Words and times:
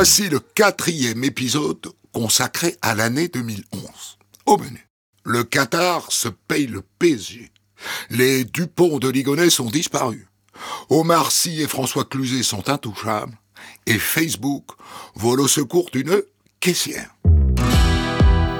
Voici 0.00 0.30
le 0.30 0.40
quatrième 0.40 1.24
épisode 1.24 1.88
consacré 2.10 2.74
à 2.80 2.94
l'année 2.94 3.28
2011. 3.28 3.82
Au 4.46 4.56
menu, 4.56 4.88
le 5.24 5.44
Qatar 5.44 6.10
se 6.10 6.28
paye 6.28 6.66
le 6.66 6.82
PSG. 6.98 7.50
Les 8.08 8.44
Dupont 8.44 8.98
de 8.98 9.10
Ligonnès 9.10 9.52
sont 9.52 9.68
disparus. 9.68 10.24
Omar 10.88 11.30
Sy 11.30 11.60
et 11.60 11.66
François 11.66 12.06
Cluzet 12.06 12.42
sont 12.42 12.70
intouchables. 12.70 13.36
Et 13.84 13.98
Facebook 13.98 14.70
vole 15.16 15.42
au 15.42 15.48
secours 15.48 15.90
d'une 15.92 16.22
caissière. 16.60 17.14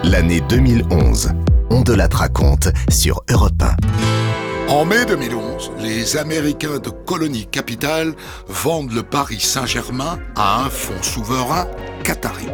L'année 0.04 0.42
2011. 0.42 1.30
On 1.70 1.80
de 1.80 1.94
la 1.94 2.10
sur 2.90 3.22
Europe 3.30 3.62
1. 3.62 4.49
En 4.70 4.84
mai 4.84 5.04
2011, 5.04 5.72
les 5.80 6.16
Américains 6.16 6.78
de 6.78 6.90
Colonie 6.90 7.46
Capital 7.46 8.14
vendent 8.46 8.92
le 8.92 9.02
Paris 9.02 9.40
Saint-Germain 9.40 10.20
à 10.36 10.62
un 10.62 10.70
fonds 10.70 11.02
souverain 11.02 11.66
qatari. 12.04 12.46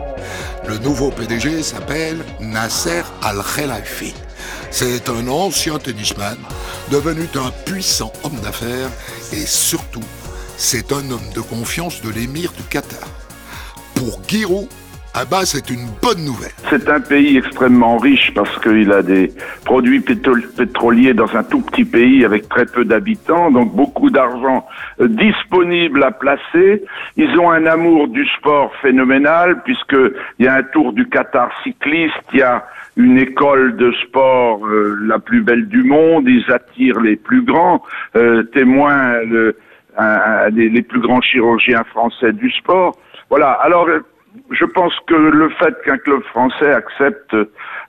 Le 0.66 0.78
nouveau 0.78 1.10
PDG 1.10 1.62
s'appelle 1.62 2.24
Nasser 2.40 3.02
Al-Khelaifi. 3.20 4.14
C'est 4.70 5.10
un 5.10 5.28
ancien 5.28 5.78
tennisman 5.78 6.38
devenu 6.90 7.28
un 7.34 7.50
puissant 7.66 8.14
homme 8.24 8.40
d'affaires 8.40 8.90
et 9.32 9.44
surtout, 9.44 10.04
c'est 10.56 10.92
un 10.92 11.10
homme 11.10 11.30
de 11.34 11.42
confiance 11.42 12.00
de 12.00 12.08
l'émir 12.08 12.50
du 12.52 12.62
Qatar. 12.62 13.06
Pour 13.94 14.22
Giroud, 14.26 14.68
ah 15.18 15.24
bah, 15.24 15.46
c'est 15.46 15.70
une 15.70 15.86
bonne 16.02 16.26
nouvelle. 16.26 16.52
C'est 16.68 16.90
un 16.90 17.00
pays 17.00 17.38
extrêmement 17.38 17.96
riche 17.96 18.34
parce 18.34 18.58
qu'il 18.58 18.92
a 18.92 19.02
des 19.02 19.32
produits 19.64 20.00
pétroliers 20.00 21.14
dans 21.14 21.34
un 21.34 21.42
tout 21.42 21.62
petit 21.62 21.86
pays 21.86 22.22
avec 22.22 22.50
très 22.50 22.66
peu 22.66 22.84
d'habitants, 22.84 23.50
donc 23.50 23.74
beaucoup 23.74 24.10
d'argent 24.10 24.66
euh, 25.00 25.08
disponible 25.08 26.04
à 26.04 26.10
placer. 26.10 26.84
Ils 27.16 27.34
ont 27.38 27.50
un 27.50 27.64
amour 27.64 28.08
du 28.08 28.26
sport 28.36 28.70
phénoménal 28.82 29.62
puisqu'il 29.62 30.44
y 30.44 30.48
a 30.48 30.56
un 30.56 30.62
tour 30.64 30.92
du 30.92 31.08
Qatar 31.08 31.48
cycliste, 31.62 32.12
il 32.34 32.40
y 32.40 32.42
a 32.42 32.66
une 32.98 33.18
école 33.18 33.76
de 33.76 33.92
sport 34.06 34.66
euh, 34.66 34.98
la 35.00 35.18
plus 35.18 35.40
belle 35.40 35.66
du 35.66 35.82
monde, 35.82 36.28
ils 36.28 36.44
attirent 36.52 37.00
les 37.00 37.16
plus 37.16 37.40
grands, 37.40 37.82
euh, 38.16 38.42
témoins 38.42 39.14
les 40.52 40.82
plus 40.82 41.00
grands 41.00 41.22
chirurgiens 41.22 41.84
français 41.84 42.34
du 42.34 42.50
sport. 42.50 42.98
Voilà. 43.30 43.52
Alors 43.52 43.88
je 44.50 44.64
pense 44.64 44.92
que 45.06 45.14
le 45.14 45.50
fait 45.50 45.74
qu'un 45.84 45.98
club 45.98 46.22
français 46.24 46.72
accepte 46.72 47.34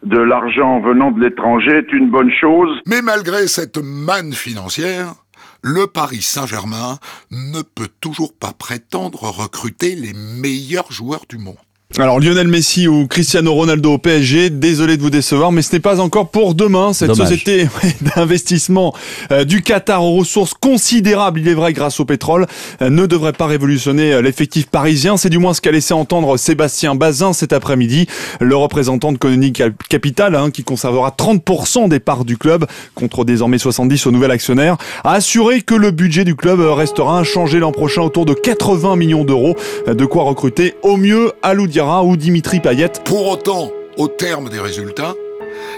de 0.03 0.17
l'argent 0.20 0.80
venant 0.80 1.12
de 1.12 1.22
l'étranger 1.22 1.78
est 1.78 1.92
une 1.92 2.09
bonne 2.09 2.31
chose. 2.31 2.80
Mais 2.86 3.02
malgré 3.02 3.48
cette 3.48 3.78
manne 3.78 4.34
financière, 4.34 5.14
le 5.62 5.88
Paris 5.88 6.22
Saint-Germain 6.22 6.98
ne 7.31 7.62
peut 7.62 7.90
toujours 8.00 8.34
pas 8.34 8.53
prétendre 8.53 9.23
recruter 9.23 9.95
les 9.95 10.14
meilleurs 10.14 10.92
joueurs 10.92 11.25
du 11.28 11.38
monde. 11.38 11.58
Alors 11.95 12.19
Lionel 12.19 12.49
Messi 12.49 12.88
ou 12.88 13.07
Cristiano 13.07 13.53
Ronaldo 13.53 13.93
au 13.93 13.97
PSG, 13.97 14.49
désolé 14.49 14.97
de 14.97 15.02
vous 15.02 15.09
décevoir, 15.09 15.53
mais 15.53 15.61
ce 15.61 15.73
n'est 15.73 15.80
pas 15.80 16.02
encore 16.02 16.29
pour 16.29 16.53
demain. 16.53 16.91
Cette 16.91 17.16
société 17.16 17.67
d'investissement 18.16 18.94
euh, 19.31 19.45
du 19.45 19.61
Qatar 19.61 20.03
aux 20.03 20.17
ressources 20.17 20.53
considérables, 20.53 21.39
il 21.39 21.47
est 21.47 21.53
vrai, 21.53 21.71
grâce 21.71 22.02
au 22.02 22.05
pétrole, 22.05 22.45
euh, 22.81 22.89
ne 22.89 23.05
devrait 23.05 23.31
pas 23.31 23.47
révolutionner 23.47 24.13
euh, 24.13 24.21
l'effectif 24.21 24.67
parisien. 24.67 25.16
C'est 25.16 25.29
du 25.29 25.39
moins 25.39 25.53
ce 25.53 25.61
qu'a 25.61 25.71
laissé 25.71 25.94
entendre 25.94 26.35
Sébastien 26.35 26.94
Bazin 26.94 27.31
cet 27.31 27.53
après-midi, 27.53 28.05
le 28.41 28.55
représentant 28.57 29.13
de 29.13 29.17
Colonie 29.17 29.53
Capital, 29.53 30.35
hein, 30.35 30.51
qui 30.51 30.63
conservera 30.63 31.16
30% 31.17 31.88
des 31.88 32.01
parts 32.01 32.25
du 32.25 32.38
club, 32.38 32.66
contre 32.95 33.23
désormais 33.23 33.57
70 33.57 34.05
au 34.05 34.11
nouvel 34.11 34.31
actionnaire, 34.31 34.77
a 35.05 35.13
assuré 35.13 35.61
que 35.61 35.73
le 35.73 35.91
budget 35.91 36.25
du 36.25 36.35
club 36.35 36.59
restera 36.59 37.17
inchangé 37.17 37.59
l'an 37.59 37.72
prochain 37.72 38.01
autour 38.01 38.25
de 38.25 38.33
80 38.33 38.97
millions 38.97 39.23
d'euros, 39.23 39.55
de 39.88 40.05
quoi 40.05 40.25
recruter 40.25 40.75
au 40.83 40.97
mieux 40.97 41.31
Ou 41.80 42.18
Dimitri 42.18 42.59
Payet. 42.59 42.90
Pour 43.06 43.28
autant, 43.28 43.69
au 43.97 44.07
terme 44.07 44.50
des 44.50 44.59
résultats, 44.59 45.13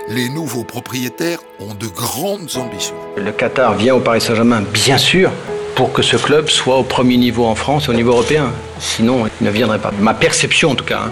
les 0.08 0.30
nouveaux 0.30 0.64
propriétaires 0.64 1.40
ont 1.60 1.74
de 1.74 1.88
grandes 1.88 2.56
ambitions. 2.56 2.96
Le 3.18 3.34
Qatar 3.34 3.74
vient 3.74 3.96
au 3.96 4.00
Paris 4.00 4.22
Saint-Germain, 4.22 4.64
bien 4.74 4.98
sûr, 4.98 5.30
pour 5.76 5.92
que 5.92 6.02
ce 6.02 6.16
club 6.16 6.48
soit 6.48 6.78
au 6.78 6.84
premier 6.84 7.18
niveau 7.18 7.46
en 7.46 7.56
France, 7.56 7.90
au 7.90 7.94
niveau 7.94 8.12
européen. 8.12 8.54
Sinon, 8.80 9.26
il 9.42 9.46
ne 9.46 9.52
viendrait 9.52 9.80
pas. 9.80 9.92
Ma 10.00 10.14
perception, 10.14 10.72
en 10.72 10.76
tout 10.76 10.86
cas, 10.86 11.02
hein, 11.08 11.12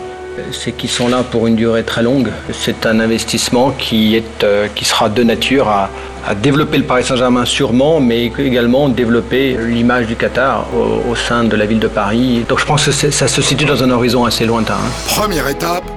c'est 0.53 0.71
qu'ils 0.71 0.89
sont 0.89 1.09
là 1.09 1.23
pour 1.23 1.47
une 1.47 1.57
durée 1.57 1.83
très 1.83 2.01
longue. 2.01 2.29
C'est 2.53 2.85
un 2.85 3.01
investissement 3.01 3.71
qui, 3.71 4.15
est, 4.15 4.43
euh, 4.45 4.69
qui 4.73 4.85
sera 4.85 5.09
de 5.09 5.21
nature 5.21 5.67
à, 5.67 5.89
à 6.27 6.35
développer 6.35 6.77
le 6.77 6.83
Paris 6.83 7.05
Saint-Germain 7.05 7.45
sûrement, 7.45 8.01
mais 8.01 8.25
également 8.25 8.89
développer 8.89 9.57
l'image 9.57 10.07
du 10.07 10.17
Qatar 10.17 10.67
au, 10.75 11.15
sein 11.15 11.45
de 11.45 11.55
la 11.55 11.65
ville 11.65 11.79
de 11.79 11.87
Paris. 11.87 12.43
Donc 12.49 12.59
je 12.59 12.65
pense 12.65 12.85
que 12.85 12.91
ça 12.91 13.27
se 13.29 13.41
situe 13.41 13.63
dans 13.63 13.81
un 13.81 13.89
horizon 13.91 14.25
assez 14.25 14.45
lointain. 14.45 14.73
Hein. 14.73 14.91
Première 15.07 15.47
étape, 15.47 15.89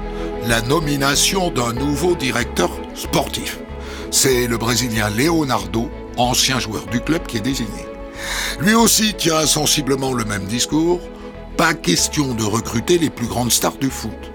la 0.47 0.63
nomination 0.63 1.51
d'un 1.51 1.73
nouveau 1.73 2.15
directeur 2.15 2.71
sportif. 2.95 3.59
C'est 4.13 4.47
le 4.47 4.57
Brésilien 4.57 5.11
Leonardo, 5.11 5.91
ancien 6.17 6.61
joueur 6.61 6.87
du 6.87 7.01
club, 7.01 7.27
qui 7.27 7.39
est 7.39 7.41
désigné. 7.41 7.85
Lui 8.61 8.75
aussi 8.75 9.15
tient 9.15 9.47
sensiblement 9.47 10.13
le 10.13 10.25
même 10.25 10.45
discours. 10.45 11.01
Pas 11.57 11.75
question 11.75 12.35
de 12.35 12.45
recruter 12.45 12.99
les 12.99 13.11
plus 13.11 13.27
grandes 13.27 13.51
stars 13.51 13.79
du 13.81 13.91
foot. 13.91 14.31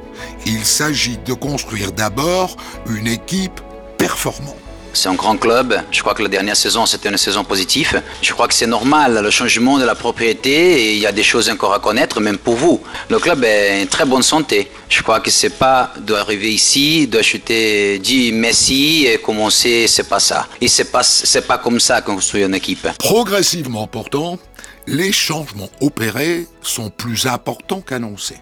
Il 0.46 0.66
s'agit 0.66 1.18
de 1.26 1.34
construire 1.34 1.94
d'abord 1.94 2.58
une 2.90 3.08
équipe 3.08 3.62
performante. 3.98 4.65
C'est 4.96 5.10
un 5.10 5.14
grand 5.16 5.36
club. 5.36 5.78
Je 5.92 6.00
crois 6.00 6.14
que 6.14 6.24
la 6.24 6.30
dernière 6.30 6.56
saison, 6.56 6.86
c'était 6.86 7.10
une 7.10 7.18
saison 7.18 7.44
positive. 7.44 8.02
Je 8.22 8.32
crois 8.32 8.48
que 8.48 8.54
c'est 8.54 8.66
normal, 8.66 9.20
le 9.22 9.30
changement 9.30 9.78
de 9.78 9.84
la 9.84 9.94
propriété, 9.94 10.94
il 10.94 11.00
y 11.00 11.06
a 11.06 11.12
des 11.12 11.22
choses 11.22 11.50
encore 11.50 11.74
à 11.74 11.80
connaître, 11.80 12.22
même 12.22 12.38
pour 12.38 12.56
vous. 12.56 12.82
Le 13.10 13.20
club 13.20 13.44
est 13.44 13.84
en 13.84 13.88
très 13.88 14.06
bonne 14.06 14.24
santé. 14.24 14.72
Je 14.88 15.04
crois 15.04 15.20
que 15.20 15.30
c'est 15.30 15.58
pas 15.58 15.92
d'arriver 16.00 16.54
ici, 16.54 17.08
d'acheter 17.08 18.00
10 18.00 18.32
Messi 18.32 19.06
et 19.06 19.18
commencer, 19.18 19.86
c'est 19.90 20.08
pas 20.08 20.22
ça. 20.22 20.48
Et 20.62 20.70
c'est 20.70 20.92
pas, 20.92 21.04
c'est 21.04 21.46
pas 21.46 21.58
comme 21.58 21.82
ça 21.82 22.02
qu'on 22.02 22.16
construit 22.16 22.44
une 22.44 22.56
équipe. 22.56 22.88
Progressivement 22.98 23.88
pourtant, 23.88 24.40
les 24.88 25.12
changements 25.12 25.70
opérés 25.82 26.48
sont 26.62 26.90
plus 26.90 27.26
importants 27.26 27.82
qu'annoncés. 27.82 28.40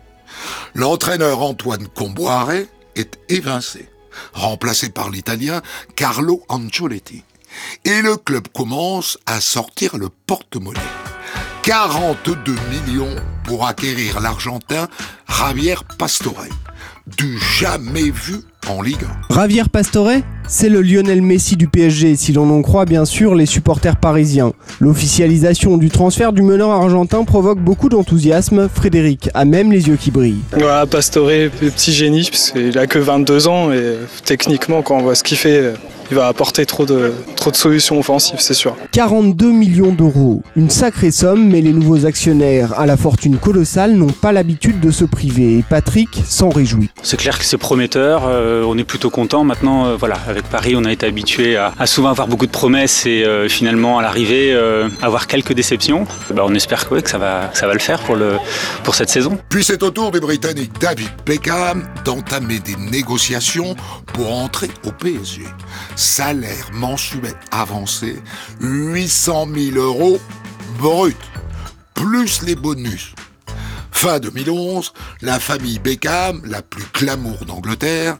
L'entraîneur 0.75 1.41
Antoine 1.41 1.87
Comboiré 1.87 2.67
est 2.95 3.17
évincé 3.29 3.87
remplacé 4.33 4.89
par 4.89 5.09
l'Italien 5.09 5.61
Carlo 5.95 6.43
Ancelotti. 6.49 7.23
Et 7.85 8.01
le 8.01 8.17
club 8.17 8.47
commence 8.53 9.17
à 9.25 9.39
sortir 9.41 9.97
le 9.97 10.09
porte-monnaie. 10.09 10.79
42 11.63 12.55
millions 12.69 13.15
pour 13.45 13.65
acquérir 13.65 14.19
l'Argentin 14.19 14.87
Javier 15.29 15.75
Pastore, 15.97 16.45
du 17.05 17.37
jamais 17.59 18.11
vu 18.11 18.35
en 18.69 18.81
Ligue 18.81 19.03
1. 19.29 19.35
Javier 19.35 19.63
Pastore, 19.69 20.11
c'est 20.47 20.69
le 20.69 20.81
Lionel 20.81 21.21
Messi 21.21 21.57
du 21.57 21.67
PSG, 21.67 22.15
si 22.15 22.31
l'on 22.31 22.49
en 22.49 22.61
croit 22.61 22.85
bien 22.85 23.03
sûr 23.03 23.35
les 23.35 23.45
supporters 23.45 23.97
parisiens. 23.97 24.53
L'officialisation 24.79 25.77
du 25.77 25.89
transfert 25.89 26.31
du 26.31 26.41
meneur 26.41 26.69
argentin 26.69 27.25
provoque 27.25 27.59
beaucoup 27.59 27.89
d'enthousiasme. 27.89 28.69
Frédéric 28.73 29.29
a 29.33 29.43
même 29.43 29.71
les 29.71 29.87
yeux 29.87 29.97
qui 29.97 30.11
brillent. 30.11 30.43
Voilà, 30.53 30.85
Pastore, 30.85 31.27
petit 31.59 31.91
génie, 31.91 32.29
parce 32.31 32.51
qu'il 32.51 32.77
a 32.77 32.87
que 32.87 32.99
22 32.99 33.47
ans 33.47 33.73
et 33.73 33.97
techniquement, 34.23 34.81
quand 34.81 34.97
on 34.97 35.01
voit 35.01 35.15
ce 35.15 35.23
qu'il 35.23 35.37
fait, 35.37 35.73
il 36.09 36.15
va 36.15 36.27
apporter 36.27 36.65
trop 36.65 36.85
de, 36.85 37.13
trop 37.35 37.51
de 37.51 37.55
solutions 37.55 37.99
offensives, 37.99 38.39
c'est 38.39 38.53
sûr. 38.53 38.75
42 38.91 39.51
millions 39.51 39.93
d'euros, 39.93 40.43
une 40.55 40.69
sacrée 40.69 41.11
somme, 41.11 41.47
mais 41.49 41.61
les 41.61 41.73
nouveaux 41.73 42.05
actionnaires 42.05 42.77
à 42.79 42.85
la 42.85 42.97
fortune 42.97 43.37
colossale 43.37 43.93
n'ont 43.93 44.07
pas 44.07 44.31
l'habitude 44.31 44.79
de 44.79 44.91
se 44.91 45.05
priver 45.05 45.57
et 45.57 45.63
Patrick 45.67 46.09
s'en 46.25 46.49
réjouit. 46.49 46.89
C'est 47.01 47.17
clair 47.17 47.37
que 47.37 47.45
c'est 47.45 47.57
prometteur, 47.57 48.23
euh, 48.25 48.63
on 48.65 48.77
est 48.77 48.83
plutôt 48.83 49.09
content. 49.09 49.43
Maintenant, 49.43 49.85
euh, 49.85 49.95
voilà, 49.95 50.17
avec 50.27 50.43
Paris, 50.43 50.73
on 50.75 50.85
a 50.85 50.91
été 50.91 51.05
habitué 51.05 51.57
à, 51.57 51.73
souvent 51.85 52.09
avoir 52.09 52.27
beaucoup 52.27 52.45
de 52.45 52.51
promesses 52.51 53.05
et 53.05 53.23
euh, 53.23 53.47
finalement 53.47 53.99
à 53.99 54.01
l'arrivée 54.01 54.53
avoir 55.01 55.27
quelques 55.27 55.53
déceptions. 55.53 56.05
Bah, 56.33 56.43
on 56.45 56.53
espère 56.53 56.87
que, 56.87 56.99
que, 56.99 57.09
ça, 57.09 57.17
va, 57.17 57.49
ça 57.53 57.67
va 57.67 57.73
le 57.73 57.79
faire 57.79 57.99
pour, 58.01 58.15
le, 58.15 58.37
pour 58.83 58.95
cette 58.95 59.09
saison. 59.09 59.37
Puis 59.49 59.63
c'est 59.63 59.81
au 59.83 59.89
tour 59.89 60.11
du 60.11 60.19
Britannique 60.19 60.71
David 60.79 61.09
Beckham 61.25 61.83
d'entamer 62.05 62.59
des 62.59 62.75
négociations 62.75 63.75
pour 64.13 64.33
entrer 64.33 64.69
au 64.85 64.91
PSG 64.91 65.43
salaire 65.95 66.69
mensuel 66.73 67.35
avancé 67.51 68.21
800 68.59 69.47
000 69.53 69.77
euros 69.77 70.19
brut, 70.77 71.17
plus 71.93 72.41
les 72.43 72.55
bonus. 72.55 73.13
Fin 73.91 74.19
2011, 74.19 74.91
la 75.21 75.39
famille 75.39 75.79
Beckham, 75.79 76.41
la 76.45 76.61
plus 76.61 76.85
glamour 76.93 77.45
d'Angleterre, 77.45 78.17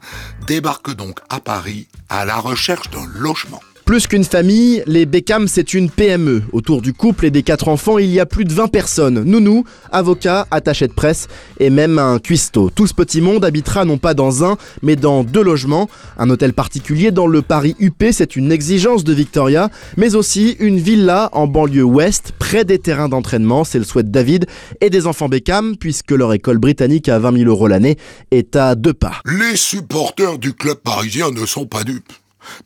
débarque 0.48 0.96
donc 0.96 1.20
à 1.30 1.40
Paris 1.40 1.88
à 2.10 2.26
la 2.26 2.38
recherche 2.38 2.90
d'un 2.90 3.06
logement. 3.16 3.62
Plus 3.86 4.08
qu'une 4.08 4.24
famille, 4.24 4.82
les 4.88 5.06
Beckham 5.06 5.50
c'est 5.50 5.74
une 5.74 5.90
PME. 5.90 6.44
Autour 6.54 6.82
du 6.82 6.94
couple 6.94 7.26
et 7.26 7.32
des 7.32 7.44
quatre 7.44 7.68
enfants, 7.68 7.98
il 7.98 8.10
y 8.10 8.20
a 8.22 8.26
plus 8.26 8.46
de 8.46 8.54
20 8.54 8.70
personnes. 8.70 9.24
Nounou, 9.24 9.66
avocat, 9.92 10.48
attaché 10.52 10.88
de 10.88 10.94
presse 10.94 11.28
et 11.60 11.70
même 11.70 12.00
un 12.00 12.18
cuistot. 12.20 12.70
Tout 12.70 12.88
ce 12.88 12.94
petit 12.94 13.20
monde 13.20 13.44
habitera 13.44 13.84
non 13.84 13.98
pas 13.98 14.14
dans 14.14 14.46
un, 14.46 14.58
mais 14.84 14.96
dans 14.96 15.26
deux 15.26 15.44
logements. 15.44 15.90
Un 16.18 16.30
hôtel 16.30 16.54
particulier 16.54 17.12
dans 17.12 17.28
le 17.28 17.42
Paris 17.42 17.76
UP, 17.80 18.06
c'est 18.14 18.38
une 18.38 18.54
exigence 18.54 19.04
de 19.04 19.14
Victoria, 19.14 19.70
mais 19.98 20.16
aussi 20.16 20.56
une 20.60 20.80
villa 20.80 21.30
en 21.34 21.48
banlieue 21.48 21.84
ouest, 21.84 22.32
près 22.40 22.64
des 22.64 22.80
terrains 22.80 23.10
d'entraînement. 23.10 23.66
C'est 23.66 23.80
le 23.80 23.86
souhait 23.86 24.04
de 24.04 24.12
David 24.12 24.46
et 24.80 24.90
des 24.90 25.08
enfants 25.08 25.28
Beckham, 25.28 25.76
puisque 25.76 26.12
leur 26.12 26.32
école 26.32 26.58
britannique 26.58 27.10
à 27.10 27.20
20 27.20 27.38
000 27.40 27.50
euros 27.50 27.68
l'année 27.68 27.98
est 28.32 28.56
à 28.56 28.76
deux 28.76 28.94
pas. 28.94 29.20
Les 29.26 29.58
supporters 29.58 30.40
du 30.40 30.54
club 30.54 30.78
parisien 30.78 31.32
ne 31.32 31.46
sont 31.46 31.66
pas 31.66 31.84
dupes. 31.84 32.14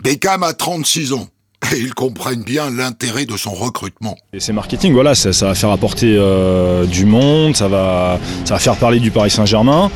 Beckham 0.03 0.43
a 0.43 0.53
36 0.53 1.13
ans. 1.13 1.27
Et 1.73 1.79
ils 1.79 1.93
comprennent 1.93 2.43
bien 2.43 2.69
l'intérêt 2.69 3.25
de 3.25 3.35
son 3.35 3.51
recrutement. 3.51 4.15
Et 4.31 4.39
c'est 4.39 4.53
marketing, 4.53 4.93
voilà, 4.93 5.15
ça, 5.15 5.31
va 5.31 5.55
faire 5.55 5.71
apporter 5.71 6.15
euh, 6.17 6.85
du 6.85 7.05
monde, 7.05 7.55
ça 7.55 7.67
va, 7.67 8.19
ça 8.45 8.53
va 8.53 8.59
faire 8.59 8.75
parler 8.75 8.99
du 8.99 9.09
Paris 9.09 9.31
Saint-Germain. 9.31 9.89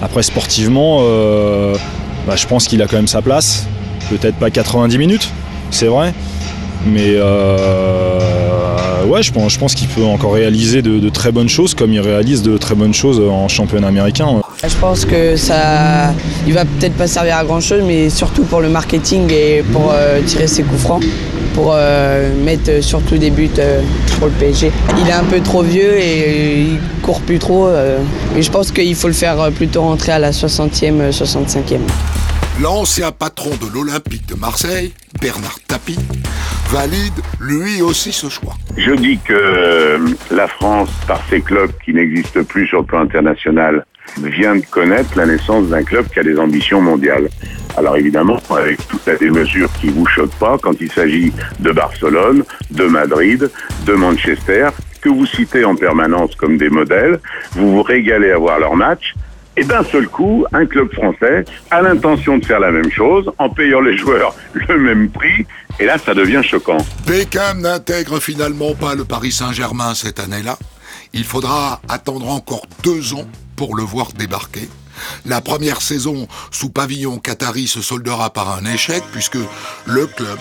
Après, 0.00 0.22
sportivement, 0.22 1.00
euh, 1.02 1.76
bah, 2.26 2.36
je 2.36 2.46
pense 2.46 2.68
qu'il 2.68 2.80
a 2.82 2.86
quand 2.86 2.96
même 2.96 3.08
sa 3.08 3.20
place. 3.20 3.66
Peut-être 4.08 4.36
pas 4.36 4.50
90 4.50 4.96
minutes, 4.96 5.28
c'est 5.70 5.88
vrai. 5.88 6.14
Mais 6.86 7.14
euh, 7.16 9.04
ouais, 9.06 9.22
je 9.22 9.32
pense, 9.32 9.52
je 9.52 9.58
pense 9.58 9.74
qu'il 9.74 9.88
peut 9.88 10.04
encore 10.04 10.34
réaliser 10.34 10.82
de, 10.82 11.08
très 11.08 11.32
bonnes 11.32 11.48
choses 11.48 11.74
comme 11.74 11.92
il 11.92 12.00
réalise 12.00 12.42
de 12.42 12.56
très 12.56 12.74
bonnes 12.74 12.94
choses 12.94 13.20
en 13.20 13.48
championnat 13.48 13.88
américain. 13.88 14.40
Je 14.66 14.76
pense 14.76 15.04
que 15.04 15.36
ça, 15.36 16.12
il 16.46 16.52
va 16.52 16.64
peut-être 16.64 16.94
pas 16.94 17.06
servir 17.06 17.36
à 17.36 17.44
grand 17.44 17.60
chose, 17.60 17.82
mais 17.86 18.10
surtout 18.10 18.44
pour 18.44 18.60
le 18.60 18.68
marketing 18.68 19.30
et 19.32 19.62
pour 19.72 19.92
euh, 19.92 20.20
tirer 20.22 20.46
ses 20.46 20.62
coups 20.64 20.80
francs, 20.80 21.04
pour 21.54 21.72
euh, 21.74 22.32
mettre 22.44 22.82
surtout 22.82 23.18
des 23.18 23.30
buts 23.30 23.50
pour 24.18 24.26
le 24.26 24.32
PSG. 24.34 24.72
Il 25.00 25.08
est 25.08 25.12
un 25.12 25.24
peu 25.24 25.40
trop 25.40 25.62
vieux 25.62 25.96
et 25.98 26.60
il 26.62 26.80
court 27.02 27.20
plus 27.20 27.38
trop. 27.38 27.68
mais 28.34 28.42
je 28.42 28.50
pense 28.50 28.72
qu'il 28.72 28.94
faut 28.94 29.08
le 29.08 29.14
faire 29.14 29.50
plutôt 29.52 29.82
rentrer 29.82 30.12
à 30.12 30.18
la 30.18 30.32
60e, 30.32 31.10
65e. 31.10 31.78
L'ancien 32.60 33.12
patron 33.12 33.50
de 33.50 33.72
l'Olympique 33.72 34.26
de 34.26 34.34
Marseille, 34.34 34.92
Bernard 35.22 35.60
Tapie, 35.68 35.98
valide 36.70 37.14
lui 37.40 37.80
aussi 37.80 38.10
ce 38.12 38.28
choix. 38.28 38.54
Je 38.76 38.90
dis 38.92 39.16
que 39.18 39.32
euh, 39.32 39.98
la 40.32 40.48
France, 40.48 40.90
par 41.06 41.22
ses 41.30 41.40
clubs 41.40 41.70
qui 41.84 41.94
n'existent 41.94 42.42
plus 42.42 42.66
sur 42.66 42.80
le 42.80 42.84
plan 42.86 43.02
international, 43.02 43.86
vient 44.22 44.56
de 44.56 44.64
connaître 44.70 45.16
la 45.16 45.26
naissance 45.26 45.68
d'un 45.68 45.82
club 45.82 46.08
qui 46.08 46.20
a 46.20 46.22
des 46.22 46.38
ambitions 46.38 46.80
mondiales. 46.80 47.28
Alors 47.76 47.96
évidemment, 47.96 48.38
avec 48.50 48.86
toutes 48.88 49.06
les 49.20 49.30
mesures 49.30 49.70
qui 49.80 49.88
vous 49.88 50.06
choquent 50.06 50.38
pas, 50.38 50.58
quand 50.60 50.74
il 50.80 50.90
s'agit 50.90 51.32
de 51.60 51.70
Barcelone, 51.70 52.44
de 52.70 52.84
Madrid, 52.84 53.50
de 53.86 53.92
Manchester, 53.92 54.70
que 55.00 55.08
vous 55.08 55.26
citez 55.26 55.64
en 55.64 55.76
permanence 55.76 56.34
comme 56.34 56.58
des 56.58 56.70
modèles, 56.70 57.20
vous 57.52 57.70
vous 57.72 57.82
régalez 57.82 58.32
à 58.32 58.38
voir 58.38 58.58
leurs 58.58 58.74
matchs, 58.74 59.14
et 59.56 59.64
d'un 59.64 59.82
seul 59.82 60.06
coup, 60.06 60.44
un 60.52 60.66
club 60.66 60.92
français 60.92 61.44
a 61.72 61.82
l'intention 61.82 62.38
de 62.38 62.44
faire 62.44 62.60
la 62.60 62.70
même 62.70 62.92
chose 62.92 63.28
en 63.38 63.50
payant 63.50 63.80
les 63.80 63.96
joueurs 63.96 64.34
le 64.54 64.78
même 64.78 65.10
prix. 65.10 65.46
Et 65.80 65.84
là, 65.84 65.98
ça 65.98 66.14
devient 66.14 66.42
choquant. 66.44 66.78
Beckham 67.06 67.60
n'intègre 67.60 68.20
finalement 68.20 68.74
pas 68.74 68.94
le 68.94 69.04
Paris 69.04 69.32
Saint-Germain 69.32 69.94
cette 69.94 70.20
année-là. 70.20 70.56
Il 71.12 71.24
faudra 71.24 71.80
attendre 71.88 72.28
encore 72.28 72.62
deux 72.82 73.14
ans 73.14 73.26
pour 73.56 73.74
le 73.74 73.82
voir 73.82 74.12
débarquer. 74.12 74.68
La 75.26 75.40
première 75.40 75.82
saison 75.82 76.28
sous 76.50 76.70
pavillon 76.70 77.18
qatari 77.18 77.68
se 77.68 77.82
soldera 77.82 78.30
par 78.30 78.56
un 78.56 78.64
échec 78.64 79.02
puisque 79.12 79.38
le 79.86 80.06
club 80.06 80.38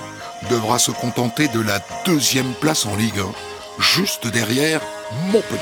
devra 0.50 0.80
se 0.80 0.92
contenter 0.92 1.48
de 1.48 1.62
la 1.62 1.80
deuxième 2.06 2.54
place 2.62 2.86
en 2.86 2.96
Ligue 2.96 3.20
1, 3.20 3.82
juste 3.82 4.28
derrière 4.28 4.82
Montpellier. 5.32 5.62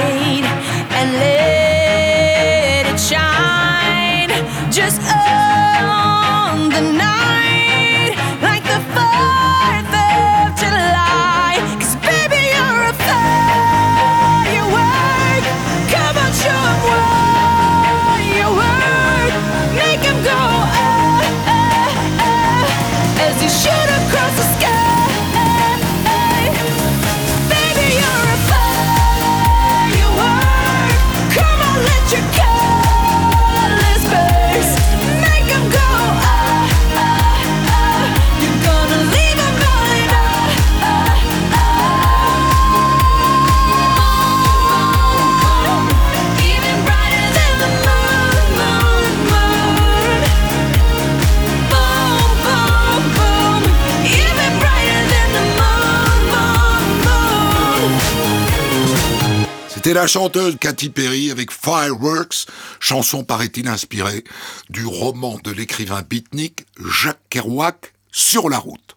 la 60.01 60.07
chanteuse 60.07 60.57
Katy 60.59 60.89
Perry 60.89 61.29
avec 61.29 61.51
Fireworks, 61.51 62.47
chanson 62.79 63.23
paraît-il 63.23 63.67
inspirée 63.67 64.23
du 64.71 64.83
roman 64.83 65.37
de 65.43 65.51
l'écrivain 65.51 66.01
beatnik 66.01 66.65
Jacques 66.83 67.21
Kerouac 67.29 67.93
Sur 68.11 68.49
la 68.49 68.57
route. 68.57 68.95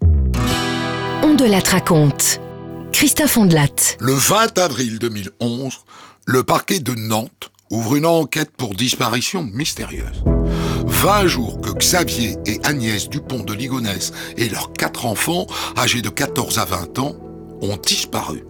On 1.22 1.34
de 1.34 1.44
la 1.44 1.58
raconte. 1.58 2.40
Christophe 2.90 3.36
Ondelat. 3.36 3.98
Le 4.00 4.14
20 4.14 4.56
avril 4.56 4.98
2011, 4.98 5.74
le 6.24 6.42
parquet 6.42 6.80
de 6.80 6.94
Nantes 6.94 7.50
ouvre 7.68 7.96
une 7.96 8.06
enquête 8.06 8.52
pour 8.56 8.74
disparition 8.74 9.42
mystérieuse. 9.42 10.24
20 10.86 11.26
jours 11.26 11.60
que 11.60 11.72
Xavier 11.72 12.36
et 12.46 12.60
Agnès 12.64 13.10
Dupont 13.10 13.44
de 13.44 13.52
Ligonnès 13.52 14.14
et 14.38 14.48
leurs 14.48 14.72
quatre 14.72 15.04
enfants, 15.04 15.46
âgés 15.76 16.00
de 16.00 16.08
14 16.08 16.58
à 16.58 16.64
20 16.64 16.98
ans, 16.98 17.14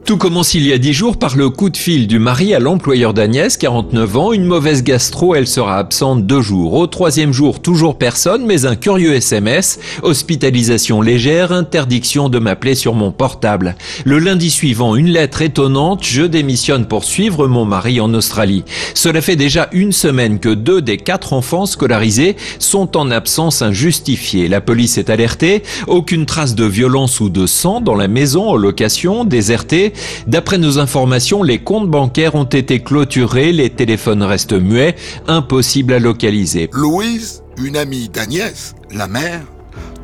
Tout 0.04 0.16
commence 0.16 0.54
il 0.54 0.66
y 0.66 0.72
a 0.72 0.78
dix 0.78 0.92
jours 0.92 1.18
par 1.18 1.36
le 1.36 1.48
coup 1.48 1.70
de 1.70 1.76
fil 1.76 2.06
du 2.06 2.18
mari 2.18 2.54
à 2.54 2.58
l'employeur 2.58 3.14
d'Agnès, 3.14 3.56
49 3.56 4.16
ans, 4.16 4.32
une 4.32 4.44
mauvaise 4.44 4.82
gastro, 4.82 5.34
elle 5.34 5.46
sera 5.46 5.78
absente 5.78 6.26
deux 6.26 6.40
jours. 6.40 6.74
Au 6.74 6.86
troisième 6.86 7.32
jour, 7.32 7.60
toujours 7.60 7.96
personne, 7.96 8.44
mais 8.44 8.66
un 8.66 8.76
curieux 8.76 9.14
SMS, 9.14 9.78
hospitalisation 10.02 11.00
légère, 11.00 11.52
interdiction 11.52 12.28
de 12.28 12.38
m'appeler 12.38 12.74
sur 12.74 12.94
mon 12.94 13.12
portable. 13.12 13.76
Le 14.04 14.18
lundi 14.18 14.50
suivant, 14.50 14.96
une 14.96 15.08
lettre 15.08 15.42
étonnante, 15.42 16.04
je 16.04 16.22
démissionne 16.22 16.86
pour 16.86 17.04
suivre 17.04 17.46
mon 17.46 17.64
mari 17.64 18.00
en 18.00 18.12
Australie. 18.14 18.64
Cela 18.94 19.20
fait 19.20 19.36
déjà 19.36 19.68
une 19.72 19.92
semaine 19.92 20.40
que 20.40 20.48
deux 20.48 20.82
des 20.82 20.96
quatre 20.96 21.32
enfants 21.32 21.66
scolarisés 21.66 22.36
sont 22.58 22.96
en 22.96 23.10
absence 23.10 23.62
injustifiée. 23.62 24.48
La 24.48 24.60
police 24.60 24.98
est 24.98 25.10
alertée, 25.10 25.62
aucune 25.86 26.26
trace 26.26 26.54
de 26.54 26.64
violence 26.64 27.20
ou 27.20 27.28
de 27.28 27.46
sang 27.46 27.80
dans 27.80 27.94
la 27.94 28.08
maison 28.08 28.48
en 28.50 28.56
location 28.56 29.03
déserté. 29.24 29.92
D'après 30.26 30.58
nos 30.58 30.78
informations, 30.78 31.42
les 31.42 31.58
comptes 31.58 31.90
bancaires 31.90 32.34
ont 32.34 32.44
été 32.44 32.80
clôturés, 32.80 33.52
les 33.52 33.70
téléphones 33.70 34.22
restent 34.22 34.54
muets, 34.54 34.94
impossible 35.28 35.92
à 35.92 35.98
localiser. 35.98 36.70
Louise, 36.72 37.42
une 37.62 37.76
amie 37.76 38.08
d'Agnès, 38.08 38.74
la 38.90 39.06
mère, 39.06 39.42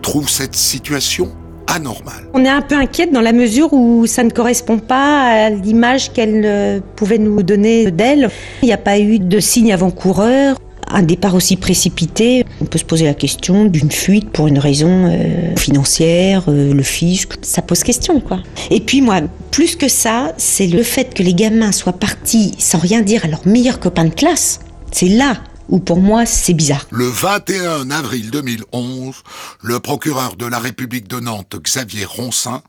trouve 0.03 0.29
cette 0.29 0.55
situation 0.55 1.33
anormale. 1.67 2.29
On 2.35 2.45
est 2.45 2.49
un 2.49 2.63
peu 2.63 2.75
inquiète 2.75 3.13
dans 3.13 3.21
la 3.21 3.33
mesure 3.33 3.73
où 3.73 4.07
ça 4.07 4.25
ne 4.25 4.31
correspond 4.31 4.79
pas 4.79 5.47
à 5.47 5.51
l'image 5.51 6.13
qu'elle 6.13 6.43
euh, 6.45 6.81
pouvait 6.97 7.19
nous 7.19 7.43
donner 7.43 7.91
d'elle. 7.91 8.29
Il 8.63 8.67
n'y 8.67 8.73
a 8.73 8.79
pas 8.79 8.99
eu 8.99 9.19
de 9.19 9.41
signe 9.41 9.73
avant-coureur 9.73 10.57
un 10.93 11.03
départ 11.03 11.35
aussi 11.35 11.57
précipité, 11.57 12.45
on 12.61 12.65
peut 12.65 12.79
se 12.79 12.85
poser 12.85 13.05
la 13.05 13.15
question 13.15 13.65
d'une 13.65 13.91
fuite 13.91 14.31
pour 14.31 14.49
une 14.49 14.59
raison 14.59 15.07
euh, 15.07 15.55
financière, 15.57 16.45
euh, 16.49 16.73
le 16.73 16.83
fisc, 16.83 17.33
ça 17.43 17.63
pose 17.63 17.83
question 17.83 18.21
quoi. 18.21 18.41
Et 18.71 18.81
puis 18.81 19.01
moi, 19.01 19.21
plus 19.51 19.77
que 19.77 19.89
ça, 19.89 20.33
c'est 20.37 20.67
le 20.67 20.83
fait 20.83 21.15
que 21.15 21.23
les 21.23 21.35
gamins 21.35 21.73
soient 21.73 21.93
partis 21.93 22.55
sans 22.59 22.79
rien 22.79 23.03
dire 23.03 23.25
à 23.25 23.29
leurs 23.29 23.47
meilleurs 23.47 23.81
copains 23.81 24.05
de 24.05 24.15
classe. 24.15 24.61
C'est 24.93 25.09
là 25.09 25.37
où 25.69 25.79
pour 25.79 25.99
moi 25.99 26.27
c'est 26.27 26.55
bizarre. 26.55 26.87
Le 26.91 27.07
21 27.07 27.91
avril 27.91 28.31
2011, 28.31 29.15
le 29.63 29.81
procureur 29.81 30.37
de 30.37 30.47
la 30.47 30.59
République 30.59 31.09
de 31.09 31.21
Nantes, 31.21 31.57
Xavier 31.63 32.05
Roncin, 32.05 32.63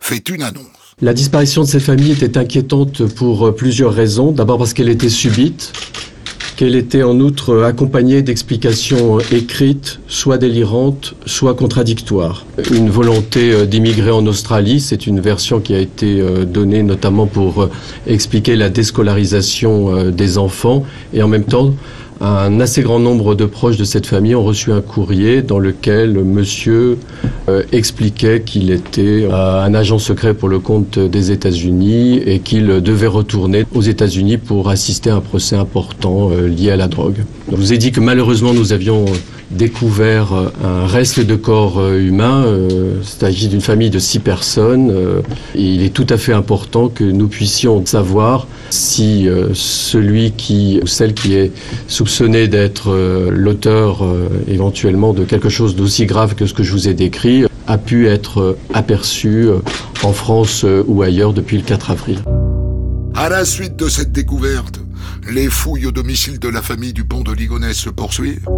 fait 0.00 0.28
une 0.28 0.42
annonce. 0.42 0.66
La 1.00 1.14
disparition 1.14 1.62
de 1.62 1.68
ces 1.68 1.80
familles 1.80 2.12
était 2.12 2.36
inquiétante 2.36 3.06
pour 3.14 3.54
plusieurs 3.56 3.92
raisons. 3.92 4.30
D'abord 4.30 4.58
parce 4.58 4.74
qu'elle 4.74 4.90
était 4.90 5.08
subite, 5.08 5.72
qu'elle 6.62 6.76
était 6.76 7.02
en 7.02 7.18
outre 7.18 7.64
accompagnée 7.64 8.22
d'explications 8.22 9.18
écrites, 9.32 9.98
soit 10.06 10.38
délirantes, 10.38 11.16
soit 11.26 11.54
contradictoires. 11.54 12.46
Une 12.70 12.88
volonté 12.88 13.66
d'immigrer 13.66 14.12
en 14.12 14.24
Australie, 14.28 14.78
c'est 14.78 15.08
une 15.08 15.18
version 15.18 15.58
qui 15.58 15.74
a 15.74 15.80
été 15.80 16.22
donnée 16.46 16.84
notamment 16.84 17.26
pour 17.26 17.68
expliquer 18.06 18.54
la 18.54 18.68
déscolarisation 18.68 20.12
des 20.12 20.38
enfants 20.38 20.84
et 21.12 21.20
en 21.20 21.26
même 21.26 21.46
temps 21.46 21.74
un 22.22 22.60
assez 22.60 22.82
grand 22.82 23.00
nombre 23.00 23.34
de 23.34 23.46
proches 23.46 23.76
de 23.76 23.84
cette 23.84 24.06
famille 24.06 24.36
ont 24.36 24.44
reçu 24.44 24.70
un 24.70 24.80
courrier 24.80 25.42
dans 25.42 25.58
lequel 25.58 26.12
monsieur 26.22 26.98
euh, 27.48 27.64
expliquait 27.72 28.42
qu'il 28.42 28.70
était 28.70 29.24
euh, 29.24 29.64
un 29.64 29.74
agent 29.74 29.98
secret 29.98 30.32
pour 30.32 30.48
le 30.48 30.60
compte 30.60 31.00
des 31.00 31.32
États-Unis 31.32 32.18
et 32.24 32.38
qu'il 32.38 32.66
devait 32.80 33.08
retourner 33.08 33.66
aux 33.74 33.82
États-Unis 33.82 34.36
pour 34.36 34.70
assister 34.70 35.10
à 35.10 35.16
un 35.16 35.20
procès 35.20 35.56
important 35.56 36.30
euh, 36.30 36.46
lié 36.46 36.70
à 36.70 36.76
la 36.76 36.86
drogue. 36.86 37.24
Je 37.50 37.56
vous 37.56 37.72
ai 37.72 37.78
dit 37.78 37.90
que 37.90 37.98
malheureusement 37.98 38.54
nous 38.54 38.72
avions 38.72 39.04
découvert 39.52 40.32
un 40.64 40.86
reste 40.86 41.20
de 41.20 41.36
corps 41.36 41.92
humain. 41.94 42.44
Il 42.70 43.04
s'agit 43.04 43.48
d'une 43.48 43.60
famille 43.60 43.90
de 43.90 43.98
six 43.98 44.18
personnes. 44.18 44.94
Il 45.54 45.82
est 45.82 45.92
tout 45.92 46.06
à 46.08 46.16
fait 46.16 46.32
important 46.32 46.88
que 46.88 47.04
nous 47.04 47.28
puissions 47.28 47.84
savoir 47.84 48.46
si 48.70 49.28
celui 49.52 50.32
qui 50.32 50.80
ou 50.82 50.86
celle 50.86 51.14
qui 51.14 51.34
est 51.34 51.52
soupçonné 51.88 52.48
d'être 52.48 52.94
l'auteur 53.30 54.04
éventuellement 54.48 55.12
de 55.12 55.24
quelque 55.24 55.48
chose 55.48 55.76
d'aussi 55.76 56.06
grave 56.06 56.34
que 56.34 56.46
ce 56.46 56.54
que 56.54 56.62
je 56.62 56.72
vous 56.72 56.88
ai 56.88 56.94
décrit 56.94 57.44
a 57.66 57.78
pu 57.78 58.08
être 58.08 58.56
aperçu 58.74 59.48
en 60.02 60.12
France 60.12 60.64
ou 60.86 61.02
ailleurs 61.02 61.32
depuis 61.32 61.56
le 61.56 61.62
4 61.62 61.90
avril. 61.90 62.18
À 63.14 63.28
la 63.28 63.44
suite 63.44 63.76
de 63.76 63.88
cette 63.88 64.10
découverte, 64.10 64.80
les 65.30 65.48
fouilles 65.48 65.86
au 65.86 65.92
domicile 65.92 66.38
de 66.38 66.48
la 66.48 66.62
famille 66.62 66.92
du 66.92 67.04
pont 67.04 67.22
de 67.22 67.32
Ligonnès 67.32 67.76
se 67.76 67.90
poursuivent 67.90 68.48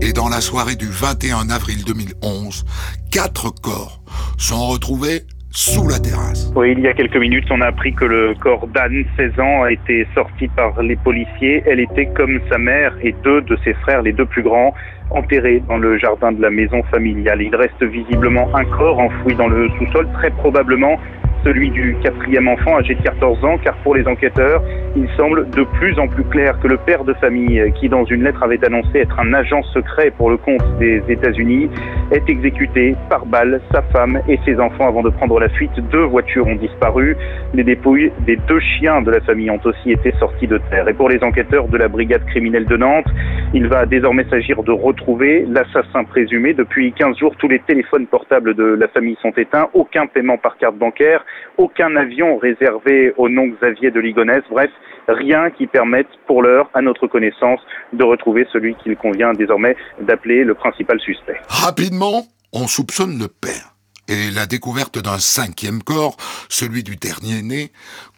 et 0.00 0.12
dans 0.12 0.28
la 0.28 0.40
soirée 0.40 0.76
du 0.76 0.86
21 0.86 1.50
avril 1.50 1.84
2011, 1.84 2.64
quatre 3.10 3.52
corps 3.60 4.00
sont 4.36 4.68
retrouvés 4.68 5.22
sous 5.50 5.88
la 5.88 5.98
terrasse. 5.98 6.52
Oui, 6.54 6.74
il 6.76 6.80
y 6.80 6.88
a 6.88 6.92
quelques 6.92 7.16
minutes, 7.16 7.46
on 7.50 7.60
a 7.60 7.66
appris 7.66 7.94
que 7.94 8.04
le 8.04 8.34
corps 8.40 8.66
d'Anne, 8.68 9.04
16 9.16 9.40
ans, 9.40 9.62
a 9.62 9.72
été 9.72 10.06
sorti 10.14 10.46
par 10.48 10.80
les 10.82 10.96
policiers. 10.96 11.62
Elle 11.66 11.80
était 11.80 12.06
comme 12.06 12.38
sa 12.50 12.58
mère 12.58 12.94
et 13.02 13.14
deux 13.24 13.40
de 13.42 13.56
ses 13.64 13.72
frères, 13.74 14.02
les 14.02 14.12
deux 14.12 14.26
plus 14.26 14.42
grands, 14.42 14.74
enterrés 15.10 15.62
dans 15.68 15.78
le 15.78 15.98
jardin 15.98 16.32
de 16.32 16.42
la 16.42 16.50
maison 16.50 16.82
familiale. 16.90 17.42
Il 17.42 17.54
reste 17.56 17.82
visiblement 17.82 18.54
un 18.54 18.64
corps 18.66 18.98
enfoui 18.98 19.34
dans 19.34 19.48
le 19.48 19.68
sous-sol, 19.78 20.06
très 20.14 20.30
probablement 20.30 20.98
celui 21.44 21.70
du 21.70 21.96
quatrième 22.02 22.48
enfant 22.48 22.78
âgé 22.78 22.94
de 22.94 23.02
14 23.02 23.44
ans, 23.44 23.58
car 23.62 23.76
pour 23.78 23.94
les 23.94 24.06
enquêteurs, 24.06 24.62
il 24.96 25.08
semble 25.16 25.48
de 25.50 25.64
plus 25.64 25.98
en 25.98 26.08
plus 26.08 26.24
clair 26.24 26.58
que 26.60 26.68
le 26.68 26.76
père 26.76 27.04
de 27.04 27.14
famille, 27.14 27.62
qui 27.78 27.88
dans 27.88 28.04
une 28.04 28.24
lettre 28.24 28.42
avait 28.42 28.64
annoncé 28.64 28.98
être 28.98 29.18
un 29.20 29.32
agent 29.32 29.62
secret 29.74 30.12
pour 30.16 30.30
le 30.30 30.36
compte 30.36 30.62
des 30.78 31.02
États-Unis, 31.08 31.70
est 32.10 32.28
exécuté 32.28 32.96
par 33.08 33.26
balle, 33.26 33.60
sa 33.72 33.82
femme 33.82 34.20
et 34.28 34.38
ses 34.44 34.58
enfants 34.58 34.88
avant 34.88 35.02
de 35.02 35.10
prendre 35.10 35.38
la 35.38 35.48
fuite. 35.48 35.72
Deux 35.90 36.04
voitures 36.04 36.46
ont 36.46 36.56
disparu. 36.56 37.16
Les 37.54 37.64
dépouilles 37.64 38.12
des 38.26 38.36
deux 38.36 38.60
chiens 38.60 39.02
de 39.02 39.10
la 39.10 39.20
famille 39.20 39.50
ont 39.50 39.60
aussi 39.64 39.92
été 39.92 40.12
sortis 40.18 40.46
de 40.46 40.58
terre. 40.70 40.88
Et 40.88 40.94
pour 40.94 41.08
les 41.08 41.22
enquêteurs 41.22 41.68
de 41.68 41.76
la 41.76 41.88
brigade 41.88 42.24
criminelle 42.26 42.66
de 42.66 42.76
Nantes, 42.76 43.08
il 43.54 43.68
va 43.68 43.86
désormais 43.86 44.24
s'agir 44.30 44.62
de 44.62 44.72
retrouver 44.72 45.46
l'assassin 45.48 46.04
présumé. 46.04 46.54
Depuis 46.54 46.92
15 46.92 47.18
jours, 47.18 47.34
tous 47.36 47.48
les 47.48 47.60
téléphones 47.60 48.06
portables 48.06 48.54
de 48.54 48.64
la 48.64 48.88
famille 48.88 49.16
sont 49.22 49.32
éteints, 49.36 49.68
aucun 49.74 50.06
paiement 50.06 50.38
par 50.38 50.56
carte 50.56 50.76
bancaire, 50.76 51.24
aucun 51.56 51.96
avion 51.96 52.38
réservé 52.38 53.12
au 53.16 53.28
nom 53.28 53.46
Xavier 53.46 53.90
de 53.90 54.00
Ligonnès, 54.00 54.42
bref, 54.50 54.70
rien 55.08 55.50
qui 55.50 55.66
permette 55.66 56.08
pour 56.26 56.42
l'heure, 56.42 56.70
à 56.74 56.82
notre 56.82 57.06
connaissance, 57.06 57.60
de 57.92 58.04
retrouver 58.04 58.46
celui 58.52 58.74
qu'il 58.76 58.96
convient 58.96 59.32
désormais 59.32 59.76
d'appeler 60.00 60.44
le 60.44 60.54
principal 60.54 61.00
suspect. 61.00 61.40
Rapidement, 61.48 62.24
on 62.52 62.66
soupçonne 62.66 63.18
le 63.18 63.28
père. 63.28 63.74
Et 64.08 64.30
la 64.30 64.46
découverte 64.46 64.98
d'un 64.98 65.18
cinquième 65.18 65.82
corps, 65.82 66.16
celui 66.48 66.82
du 66.82 66.96
dernier 66.96 67.42
né, 67.42 67.72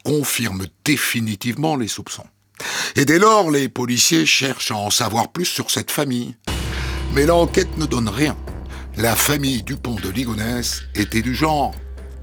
confirme 0.05 0.63
définitivement 0.85 1.75
les 1.75 1.89
soupçons. 1.89 2.27
Et 2.95 3.05
dès 3.05 3.19
lors, 3.19 3.51
les 3.51 3.67
policiers 3.67 4.25
cherchent 4.25 4.71
à 4.71 4.75
en 4.75 4.89
savoir 4.89 5.31
plus 5.31 5.45
sur 5.45 5.69
cette 5.69 5.91
famille. 5.91 6.35
Mais 7.13 7.25
l'enquête 7.25 7.77
ne 7.77 7.85
donne 7.85 8.07
rien. 8.07 8.37
La 8.97 9.15
famille 9.15 9.63
Dupont 9.63 9.95
de 9.95 10.09
Ligonnès 10.09 10.83
était 10.95 11.21
du 11.21 11.35
genre 11.35 11.73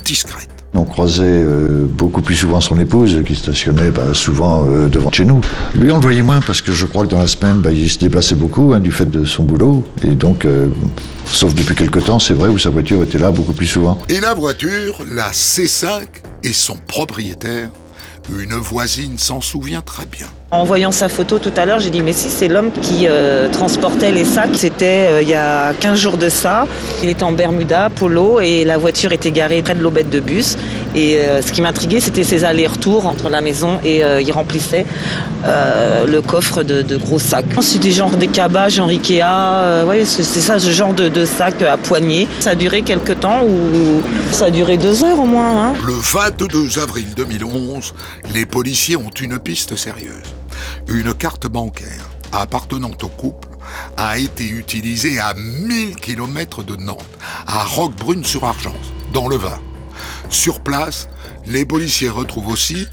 discrète. 0.04 0.57
On 0.74 0.84
croisait 0.84 1.24
euh, 1.24 1.86
beaucoup 1.88 2.20
plus 2.20 2.34
souvent 2.34 2.60
son 2.60 2.78
épouse 2.78 3.22
qui 3.26 3.34
stationnait 3.34 3.90
bah, 3.90 4.12
souvent 4.12 4.66
euh, 4.68 4.88
devant 4.88 5.10
chez 5.10 5.24
nous. 5.24 5.40
Lui, 5.74 5.90
on 5.90 5.96
le 5.96 6.02
voyait 6.02 6.22
moins 6.22 6.40
parce 6.40 6.60
que 6.60 6.72
je 6.72 6.84
crois 6.86 7.06
que 7.06 7.10
dans 7.10 7.18
la 7.18 7.26
semaine, 7.26 7.60
bah, 7.60 7.72
il 7.72 7.88
se 7.88 7.98
déplaçait 7.98 8.34
beaucoup 8.34 8.74
hein, 8.74 8.80
du 8.80 8.92
fait 8.92 9.06
de 9.06 9.24
son 9.24 9.44
boulot. 9.44 9.82
Et 10.04 10.14
donc, 10.14 10.44
euh, 10.44 10.68
sauf 11.24 11.54
depuis 11.54 11.74
quelque 11.74 11.98
temps, 12.00 12.18
c'est 12.18 12.34
vrai, 12.34 12.48
où 12.48 12.58
sa 12.58 12.70
voiture 12.70 13.02
était 13.02 13.18
là 13.18 13.30
beaucoup 13.30 13.54
plus 13.54 13.66
souvent. 13.66 13.98
Et 14.08 14.20
la 14.20 14.34
voiture, 14.34 14.98
la 15.10 15.30
C5 15.30 16.02
et 16.44 16.52
son 16.52 16.76
propriétaire, 16.86 17.70
une 18.30 18.54
voisine 18.54 19.18
s'en 19.18 19.40
souvient 19.40 19.80
très 19.80 20.06
bien. 20.06 20.26
En 20.50 20.64
voyant 20.64 20.92
sa 20.92 21.08
photo 21.08 21.38
tout 21.38 21.52
à 21.56 21.66
l'heure, 21.66 21.78
j'ai 21.78 21.90
dit 21.90 22.02
mais 22.02 22.12
si 22.12 22.28
c'est 22.28 22.48
l'homme 22.48 22.70
qui 22.70 23.06
euh, 23.06 23.48
transportait 23.50 24.12
les 24.12 24.24
sacs, 24.24 24.54
c'était 24.54 25.08
euh, 25.10 25.22
il 25.22 25.28
y 25.28 25.34
a 25.34 25.74
15 25.74 25.98
jours 25.98 26.16
de 26.16 26.28
ça. 26.28 26.66
Il 27.02 27.08
était 27.08 27.22
en 27.22 27.32
Bermuda, 27.32 27.90
polo 27.90 28.40
et 28.40 28.64
la 28.64 28.78
voiture 28.78 29.12
était 29.12 29.30
garée 29.30 29.62
près 29.62 29.74
de 29.74 29.82
l'aubette 29.82 30.10
de 30.10 30.20
bus. 30.20 30.56
Et 30.94 31.18
euh, 31.18 31.42
ce 31.42 31.52
qui 31.52 31.62
m'intriguait, 31.62 32.00
c'était 32.00 32.24
ses 32.24 32.44
allers-retours 32.44 33.06
entre 33.06 33.28
la 33.28 33.40
maison 33.40 33.78
et 33.84 34.02
il 34.20 34.32
remplissait 34.32 34.86
le 35.44 36.20
coffre 36.20 36.62
de, 36.62 36.82
de, 36.82 36.96
gros 36.96 37.18
sacs. 37.18 37.46
C'est 37.60 37.78
des 37.78 37.92
genres 37.92 38.16
des 38.16 38.28
cabages 38.28 38.78
en 38.80 38.88
Ikea, 38.88 39.84
ouais, 39.86 40.04
c'est 40.04 40.22
ça, 40.22 40.58
ce 40.58 40.70
genre 40.70 40.94
de, 40.94 41.08
de 41.08 41.24
sac 41.24 41.62
à 41.62 41.76
poignée. 41.76 42.28
Ça 42.40 42.50
a 42.50 42.54
duré 42.54 42.82
quelques 42.82 43.20
temps 43.20 43.42
ou 43.44 44.02
ça 44.32 44.46
a 44.46 44.50
duré 44.50 44.76
deux 44.76 45.04
heures 45.04 45.20
au 45.20 45.26
moins. 45.26 45.68
Hein. 45.68 45.74
Le 45.86 45.94
22 45.94 46.78
avril 46.78 47.06
2011, 47.16 47.94
les 48.34 48.46
policiers 48.46 48.96
ont 48.96 49.10
une 49.10 49.38
piste 49.38 49.76
sérieuse 49.76 50.14
une 50.88 51.14
carte 51.14 51.46
bancaire 51.46 52.08
appartenant 52.32 52.90
au 53.02 53.08
couple 53.08 53.48
a 53.96 54.18
été 54.18 54.48
utilisée 54.48 55.18
à 55.18 55.34
1000 55.34 55.96
km 55.96 56.62
de 56.62 56.76
Nantes, 56.76 57.04
à 57.46 57.64
Roquebrune-sur-Argence, 57.64 58.92
dans 59.12 59.28
le 59.28 59.36
Var. 59.36 59.60
Sur 60.30 60.60
place, 60.60 61.08
les 61.46 61.64
policiers 61.64 62.10
retrouvent 62.10 62.48
aussi 62.48 62.86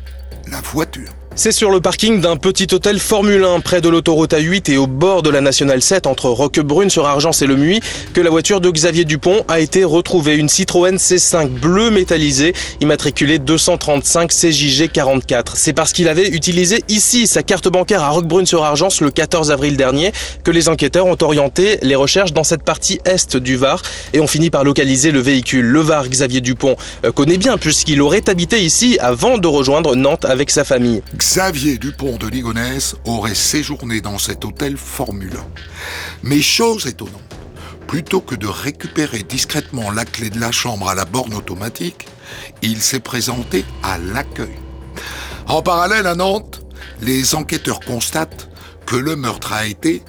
la 0.48 0.62
voiture. 0.62 1.12
C'est 1.38 1.52
sur 1.52 1.70
le 1.70 1.82
parking 1.82 2.22
d'un 2.22 2.38
petit 2.38 2.68
hôtel 2.72 2.98
Formule 2.98 3.44
1 3.44 3.60
près 3.60 3.82
de 3.82 3.90
l'autoroute 3.90 4.32
A8 4.32 4.72
et 4.72 4.78
au 4.78 4.88
bord 4.88 5.22
de 5.22 5.30
la 5.30 5.42
Nationale 5.42 5.82
7 5.82 6.08
entre 6.08 6.30
Roquebrune 6.30 6.90
sur 6.90 7.08
Argence 7.08 7.42
et 7.42 7.46
le 7.46 7.58
Muy 7.58 7.82
que 8.14 8.22
la 8.22 8.30
voiture 8.30 8.62
de 8.62 8.72
Xavier 8.72 9.04
Dupont 9.04 9.44
a 9.50 9.60
été 9.60 9.84
retrouvée. 9.84 10.38
Une 10.38 10.48
Citroën 10.48 10.96
C5 10.96 11.50
bleu 11.50 11.90
métallisé 11.90 12.54
immatriculée 12.80 13.38
235 13.38 14.32
CJG 14.32 14.88
44. 14.88 15.58
C'est 15.58 15.74
parce 15.74 15.92
qu'il 15.92 16.08
avait 16.08 16.30
utilisé 16.30 16.86
ici 16.88 17.28
sa 17.28 17.44
carte 17.44 17.68
bancaire 17.68 18.02
à 18.02 18.12
Roquebrune 18.12 18.46
sur 18.46 18.64
Argence 18.64 19.02
le 19.02 19.12
14 19.12 19.52
avril 19.52 19.76
dernier 19.76 20.14
que 20.46 20.52
les 20.52 20.70
enquêteurs 20.70 21.06
ont 21.06 21.18
orienté 21.20 21.80
les 21.82 21.96
recherches 21.96 22.32
dans 22.32 22.46
cette 22.46 22.64
partie 22.64 23.02
est 23.04 23.36
du 23.36 23.58
Var 23.58 23.82
et 24.14 24.22
ont 24.22 24.28
fini 24.28 24.50
par 24.50 24.64
localiser 24.64 25.12
le 25.12 25.20
véhicule. 25.20 25.66
Le 25.66 25.82
Var 25.82 26.08
Xavier 26.08 26.40
Dupont 26.40 26.78
connaît 27.14 27.38
bien 27.38 27.58
puisqu'il 27.58 28.02
aurait 28.02 28.30
habité 28.30 28.64
ici 28.64 28.98
avant 29.02 29.38
de 29.38 29.48
rejoindre 29.50 29.98
Nantes 29.98 30.24
avec 30.24 30.50
sa 30.50 30.64
famille. 30.64 31.02
Xavier 31.28 31.80
Dupont 31.80 32.18
de 32.18 32.28
Ligonnès 32.28 32.96
aurait 33.04 33.34
séjourné 33.34 34.00
dans 34.00 34.20
cet 34.20 34.46
hôtel 34.46 34.78
Formule 34.78 35.34
1. 35.34 35.40
Mais 36.22 36.40
chose 36.40 36.86
étonnante, 36.86 37.36
plutôt 37.88 38.22
que 38.22 38.36
de 38.36 38.46
récupérer 38.46 39.24
discrètement 39.24 39.90
la 39.90 40.06
clé 40.06 40.30
de 40.30 40.40
la 40.40 40.52
chambre 40.52 40.88
à 40.88 40.94
la 40.94 41.04
borne 41.04 41.34
automatique, 41.34 42.08
il 42.62 42.78
s'est 42.78 43.00
présenté 43.00 43.66
à 43.82 43.98
l'accueil. 43.98 44.56
En 45.48 45.64
parallèle 45.64 46.06
à 46.06 46.14
Nantes, 46.14 46.62
les 47.02 47.34
enquêteurs 47.34 47.80
constatent 47.80 48.48
que 48.86 48.96
le 48.96 49.16
meurtre 49.16 49.52
a 49.52 49.66
été 49.66 50.04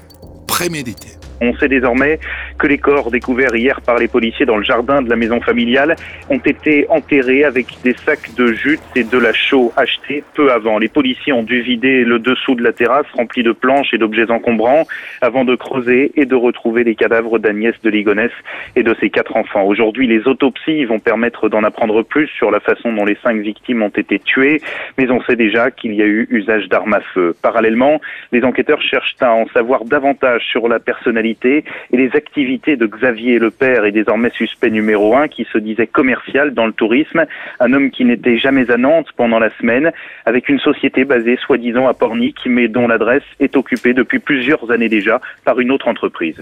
prémédité. 0.47 1.09
On 1.41 1.57
sait 1.57 1.69
désormais 1.69 2.21
que 2.59 2.67
les 2.67 2.79
corps 2.79 3.11
découverts 3.11 3.55
hier 3.55 3.81
par 3.81 3.99
les 3.99 4.09
policiers 4.09 4.47
dans 4.47 4.57
le 4.57 4.65
jardin 4.65 5.03
de 5.03 5.11
la 5.11 5.17
maison 5.17 5.41
familiale 5.41 5.97
ont 6.31 6.39
été 6.39 6.87
enterrés 6.89 7.45
avec 7.45 7.67
des 7.85 7.95
sacs 7.95 8.35
de 8.37 8.53
jute 8.53 8.81
et 8.95 9.05
de 9.05 9.19
la 9.19 9.33
chaux 9.33 9.73
achetés 9.77 10.25
peu 10.35 10.51
avant. 10.53 10.79
Les 10.79 10.89
policiers 10.89 11.33
ont 11.33 11.43
dû 11.43 11.61
vider 11.61 12.05
le 12.05 12.19
dessous 12.19 12.55
de 12.55 12.63
la 12.63 12.73
terrasse 12.73 13.07
rempli 13.15 13.43
de 13.43 13.53
planches 13.53 13.93
et 13.93 13.99
d'objets 13.99 14.31
encombrants 14.31 14.85
avant 15.21 15.45
de 15.45 15.55
creuser 15.55 16.13
et 16.17 16.25
de 16.25 16.35
retrouver 16.35 16.85
les 16.85 16.95
cadavres 16.95 17.39
d'Agnès 17.39 17.75
de 17.83 17.91
Ligonès 17.91 18.33
et 18.75 18.83
de 18.83 18.95
ses 19.01 19.11
quatre 19.11 19.37
enfants. 19.37 19.65
Aujourd'hui, 19.65 20.07
les 20.07 20.27
autopsies 20.27 20.85
vont 20.85 20.99
permettre 20.99 21.49
d'en 21.49 21.65
apprendre 21.65 22.03
plus 22.03 22.29
sur 22.29 22.51
la 22.51 22.61
façon 22.61 22.93
dont 22.93 23.05
les 23.05 23.19
cinq 23.23 23.39
victimes 23.39 23.83
ont 23.83 23.89
été 23.89 24.19
tuées, 24.19 24.61
mais 24.97 25.11
on 25.11 25.21
sait 25.23 25.37
déjà 25.37 25.71
qu'il 25.71 25.95
y 25.95 26.03
a 26.03 26.07
eu 26.07 26.27
usage 26.31 26.69
d'armes 26.69 26.95
à 26.95 27.01
feu. 27.01 27.35
Parallèlement, 27.43 28.01
les 28.33 28.45
enquêteurs 28.45 28.81
cherchent 28.81 29.17
à 29.21 29.33
en 29.33 29.47
savoir 29.49 29.85
davantage 29.85 30.43
sur 30.51 30.69
la 30.69 30.79
personnalité 30.79 31.65
et 31.93 31.97
les 31.97 32.11
activités 32.15 32.46
de 32.47 32.87
Xavier 32.87 33.39
Le 33.39 33.51
Père 33.51 33.85
et 33.85 33.93
désormais 33.93 34.31
suspect 34.31 34.71
numéro 34.71 35.17
un 35.17 35.27
qui 35.27 35.47
se 35.53 35.59
disait 35.59 35.87
commercial 35.87 36.55
dans 36.55 36.67
le 36.67 36.73
tourisme, 36.73 37.25
un 37.59 37.73
homme 37.73 37.91
qui 37.91 38.05
n'était 38.05 38.39
jamais 38.39 38.71
à 38.71 38.77
Nantes 38.77 39.09
pendant 39.17 39.41
la 39.41 39.51
semaine, 39.59 39.91
avec 40.27 40.49
une 40.49 40.61
société 40.61 41.05
basée 41.05 41.37
soi-disant 41.45 41.89
à 41.89 41.95
Pornic, 41.95 42.37
mais 42.47 42.69
dont 42.69 42.87
l'adresse 42.87 43.25
est 43.41 43.57
occupée 43.57 43.95
depuis 43.95 44.21
plusieurs 44.21 44.71
années 44.71 44.89
déjà 44.89 45.21
par 45.45 45.59
une 45.59 45.73
autre 45.73 45.89
entreprise. 45.89 46.41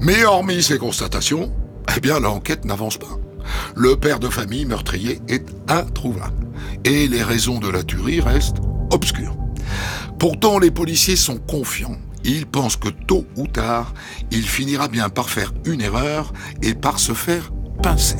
Mais 0.00 0.24
hormis 0.24 0.62
ces 0.62 0.78
constatations, 0.78 1.50
eh 1.96 2.00
bien 2.00 2.18
l'enquête 2.18 2.64
n'avance 2.64 2.98
pas. 2.98 3.16
Le 3.76 3.96
père 3.96 4.18
de 4.18 4.28
famille 4.28 4.66
meurtrier 4.66 5.18
est 5.28 5.46
introuvable. 5.68 6.48
Et 6.84 7.06
les 7.06 7.22
raisons 7.22 7.60
de 7.60 7.70
la 7.70 7.82
tuerie 7.84 8.20
restent 8.20 8.58
obscures. 8.92 9.36
Pourtant, 10.18 10.58
les 10.58 10.70
policiers 10.70 11.16
sont 11.16 11.38
confiants. 11.38 11.96
Ils 12.30 12.44
pensent 12.44 12.76
que 12.76 12.90
tôt 12.90 13.24
ou 13.36 13.46
tard, 13.46 13.94
il 14.30 14.46
finira 14.46 14.88
bien 14.88 15.08
par 15.08 15.30
faire 15.30 15.54
une 15.64 15.80
erreur 15.80 16.34
et 16.60 16.74
par 16.74 16.98
se 16.98 17.14
faire 17.14 17.50
pincer. 17.82 18.18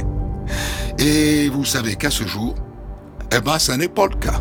Et 0.99 1.51
vous 1.51 1.67
savez 1.67 1.95
qu'à 1.95 2.11
ce 2.11 2.27
jour, 2.27 2.55
eh 3.37 3.41
ben, 3.41 3.59
ça 3.59 3.77
n'est 3.77 3.89
pas 3.89 4.07
le 4.07 4.17
cas. 4.17 4.41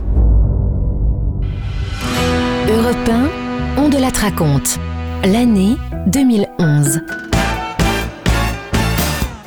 Europe 2.69 3.09
1, 3.09 3.81
on 3.81 3.89
de 3.89 3.97
la 3.97 4.07
raconte. 4.07 4.79
L'année 5.25 5.75
2011. 6.07 7.01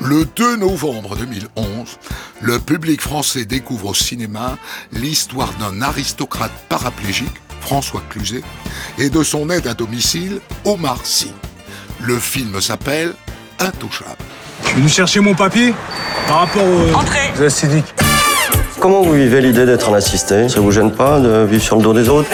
Le 0.03 0.27
2 0.37 0.57
novembre 0.57 1.17
2011, 1.17 1.99
le 2.43 2.59
public 2.59 3.01
français 3.01 3.47
découvre 3.47 3.87
au 3.87 3.95
cinéma 3.95 4.59
l'histoire 4.93 5.55
d'un 5.55 5.81
aristocrate 5.81 6.53
paraplégique, 6.69 7.41
François 7.61 8.03
Cluzet, 8.09 8.43
et 8.99 9.11
de 9.11 9.23
son 9.23 9.49
aide 9.51 9.67
à 9.67 9.75
domicile, 9.75 10.41
Omar 10.65 10.99
Sy. 11.05 11.33
Le 12.01 12.19
film 12.19 12.61
s'appelle 12.61 13.13
Intouchable. 13.59 14.17
Je 14.63 14.69
suis 14.69 14.77
venu 14.77 14.89
chercher 14.89 15.21
mon 15.21 15.35
papier 15.35 15.75
par 16.27 16.41
rapport 16.41 16.63
au... 16.63 16.97
Entrez 16.97 17.33
aux 17.39 17.43
acidiques. 17.43 17.95
Comment 18.79 19.03
vous 19.03 19.13
vivez 19.13 19.41
l'idée 19.43 19.67
d'être 19.67 19.91
un 19.91 19.95
assisté? 19.95 20.49
Ça 20.49 20.61
vous 20.61 20.71
gêne 20.73 20.93
pas 20.93 21.21
de 21.21 21.45
vivre 21.45 21.63
sur 21.63 21.77
le 21.77 21.83
dos 21.83 21.93
des 21.93 22.09
autres? 22.09 22.29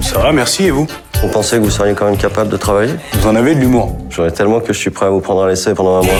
Ça 0.00 0.18
va, 0.20 0.30
merci, 0.32 0.64
et 0.64 0.70
vous? 0.70 0.86
Vous 1.20 1.28
pensez 1.28 1.56
que 1.56 1.62
vous 1.62 1.70
seriez 1.70 1.94
quand 1.94 2.06
même 2.06 2.16
capable 2.16 2.48
de 2.48 2.56
travailler? 2.56 2.94
Vous 3.14 3.28
en 3.28 3.34
avez 3.34 3.54
de 3.54 3.60
l'humour. 3.60 3.98
J'aurais 4.08 4.30
tellement 4.30 4.60
que 4.60 4.72
je 4.72 4.78
suis 4.78 4.90
prêt 4.90 5.06
à 5.06 5.10
vous 5.10 5.20
prendre 5.20 5.42
à 5.42 5.48
l'essai 5.48 5.74
pendant 5.74 5.98
un 5.98 6.02
mois. 6.02 6.14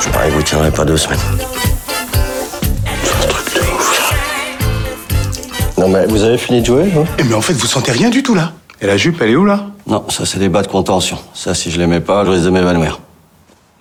Je 0.00 0.08
parie 0.10 0.30
que 0.30 0.34
vous 0.34 0.42
tiendrez 0.42 0.70
pas 0.70 0.84
deux 0.84 0.98
semaines. 0.98 1.18
Non 5.86 5.92
mais 5.92 6.06
vous 6.06 6.24
avez 6.24 6.36
fini 6.36 6.62
de 6.62 6.66
jouer 6.66 6.90
Eh 7.16 7.22
mais 7.22 7.34
en 7.34 7.40
fait, 7.40 7.52
vous 7.52 7.68
sentez 7.68 7.92
rien 7.92 8.10
du 8.10 8.24
tout 8.24 8.34
là. 8.34 8.54
Et 8.80 8.88
la 8.88 8.96
jupe, 8.96 9.22
elle 9.22 9.30
est 9.30 9.36
où 9.36 9.44
là? 9.44 9.66
Non, 9.86 10.02
ça 10.08 10.26
c'est 10.26 10.40
des 10.40 10.48
bas 10.48 10.62
de 10.62 10.66
contention. 10.66 11.16
Ça, 11.32 11.54
si 11.54 11.70
je 11.70 11.78
l'aimais 11.78 12.00
pas, 12.00 12.24
je 12.24 12.30
risque 12.30 12.44
de 12.44 12.50
m'évanouir. 12.50 12.98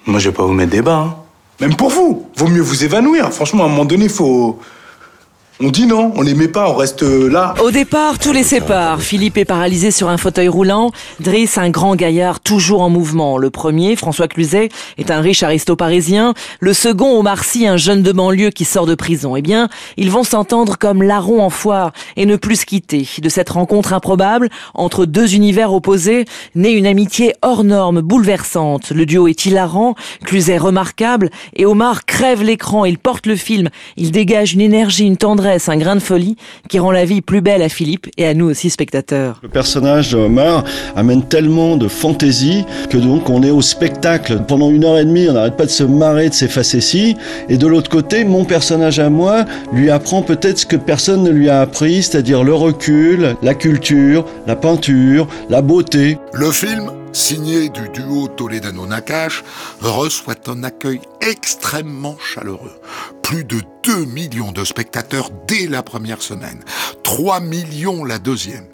Moi, 0.05 0.19
je 0.19 0.29
vais 0.29 0.35
pas 0.35 0.43
vous 0.43 0.53
mettre 0.53 0.69
des 0.69 0.83
bas. 0.83 0.97
Hein. 0.97 1.15
Même 1.61 1.75
pour 1.75 1.89
vous. 1.89 2.29
Vaut 2.35 2.47
mieux 2.47 2.61
vous 2.61 2.83
évanouir. 2.83 3.33
Franchement, 3.33 3.63
à 3.63 3.65
un 3.65 3.69
moment 3.69 3.85
donné, 3.85 4.07
faut. 4.07 4.59
On 5.61 5.69
dit 5.69 5.87
non, 5.87 6.11
on 6.17 6.21
les 6.21 6.33
met 6.33 6.49
pas, 6.49 6.69
on 6.69 6.75
reste 6.75 7.03
euh, 7.03 7.29
là. 7.29 7.53
Au 7.63 7.71
départ, 7.71 8.19
tout 8.19 8.33
les 8.33 8.43
sépare. 8.43 9.01
Philippe 9.01 9.37
est 9.37 9.45
paralysé 9.45 9.89
sur 9.89 10.09
un 10.09 10.17
fauteuil 10.17 10.49
roulant. 10.49 10.91
Driss, 11.21 11.57
un 11.57 11.69
grand 11.69 11.95
gaillard 11.95 12.41
toujours 12.41 12.81
en 12.81 12.89
mouvement. 12.89 13.37
Le 13.37 13.49
premier, 13.49 13.95
François 13.95 14.27
Cluzet, 14.27 14.67
est 14.97 15.11
un 15.11 15.21
riche 15.21 15.43
aristo 15.43 15.77
parisien. 15.77 16.33
Le 16.59 16.73
second, 16.73 17.17
Omar 17.17 17.45
Sy, 17.45 17.67
un 17.67 17.77
jeune 17.77 18.03
de 18.03 18.11
banlieue 18.11 18.49
qui 18.49 18.65
sort 18.65 18.85
de 18.85 18.95
prison. 18.95 19.37
Eh 19.37 19.41
bien, 19.41 19.69
ils 19.95 20.11
vont 20.11 20.25
s'entendre 20.25 20.77
comme 20.77 21.01
larron 21.01 21.41
en 21.41 21.49
foire 21.49 21.93
et 22.17 22.25
ne 22.25 22.35
plus 22.35 22.57
se 22.57 22.65
quitter. 22.65 23.07
De 23.19 23.29
cette 23.29 23.49
rencontre 23.49 23.93
improbable, 23.93 24.49
entre 24.73 25.05
deux 25.05 25.35
univers 25.35 25.71
opposés, 25.71 26.25
naît 26.55 26.73
une 26.73 26.85
amitié 26.85 27.33
hors 27.41 27.63
norme, 27.63 28.01
bouleversante. 28.01 28.89
Le 28.89 29.05
duo 29.05 29.29
est 29.29 29.45
hilarant, 29.45 29.95
Cluzet 30.25 30.57
remarquable, 30.57 31.29
et 31.55 31.65
Omar 31.65 32.03
crève 32.05 32.43
l'écran. 32.43 32.83
Il 32.83 32.97
porte 32.97 33.25
le 33.25 33.37
film. 33.37 33.69
Il 33.95 34.11
dégage 34.11 34.53
une 34.53 34.59
énergie, 34.59 35.05
une 35.05 35.15
tendresse 35.15 35.44
un 35.45 35.77
grain 35.77 35.95
de 35.95 36.01
folie 36.01 36.35
qui 36.69 36.79
rend 36.79 36.91
la 36.91 37.05
vie 37.05 37.21
plus 37.21 37.41
belle 37.41 37.61
à 37.61 37.69
Philippe 37.69 38.07
et 38.17 38.25
à 38.25 38.33
nous 38.33 38.45
aussi 38.45 38.69
spectateurs. 38.69 39.39
Le 39.43 39.49
personnage 39.49 40.11
de 40.11 40.17
Omar 40.17 40.63
amène 40.95 41.23
tellement 41.23 41.77
de 41.77 41.87
fantaisie 41.87 42.65
que 42.89 42.97
donc 42.97 43.29
on 43.29 43.43
est 43.43 43.51
au 43.51 43.61
spectacle. 43.61 44.41
Pendant 44.47 44.69
une 44.69 44.83
heure 44.83 44.97
et 44.97 45.05
demie, 45.05 45.27
on 45.29 45.33
n'arrête 45.33 45.57
pas 45.57 45.65
de 45.65 45.71
se 45.71 45.83
marrer 45.83 46.29
de 46.29 46.33
ces 46.33 46.47
facéties. 46.47 47.15
Et 47.49 47.57
de 47.57 47.67
l'autre 47.67 47.89
côté, 47.89 48.23
mon 48.23 48.45
personnage 48.45 48.99
à 48.99 49.09
moi 49.09 49.45
lui 49.71 49.89
apprend 49.89 50.21
peut-être 50.21 50.59
ce 50.59 50.65
que 50.65 50.75
personne 50.75 51.23
ne 51.23 51.31
lui 51.31 51.49
a 51.49 51.61
appris, 51.61 52.03
c'est-à-dire 52.03 52.43
le 52.43 52.53
recul, 52.53 53.35
la 53.41 53.53
culture, 53.53 54.25
la 54.47 54.55
peinture, 54.55 55.27
la 55.49 55.61
beauté. 55.61 56.17
Le 56.33 56.51
film 56.51 56.91
signé 57.15 57.69
du 57.69 57.87
duo 57.89 58.27
Toledano-Nakash, 58.27 59.43
reçoit 59.79 60.49
un 60.49 60.63
accueil 60.63 60.99
extrêmement 61.21 62.17
chaleureux. 62.19 62.79
Plus 63.23 63.45
de 63.45 63.61
2 63.83 64.05
millions 64.05 64.51
de 64.51 64.63
spectateurs 64.65 65.29
dès 65.47 65.67
la 65.67 65.81
première 65.81 66.21
semaine, 66.21 66.63
3 67.03 67.39
millions 67.39 68.03
la 68.03 68.19
deuxième. 68.19 68.67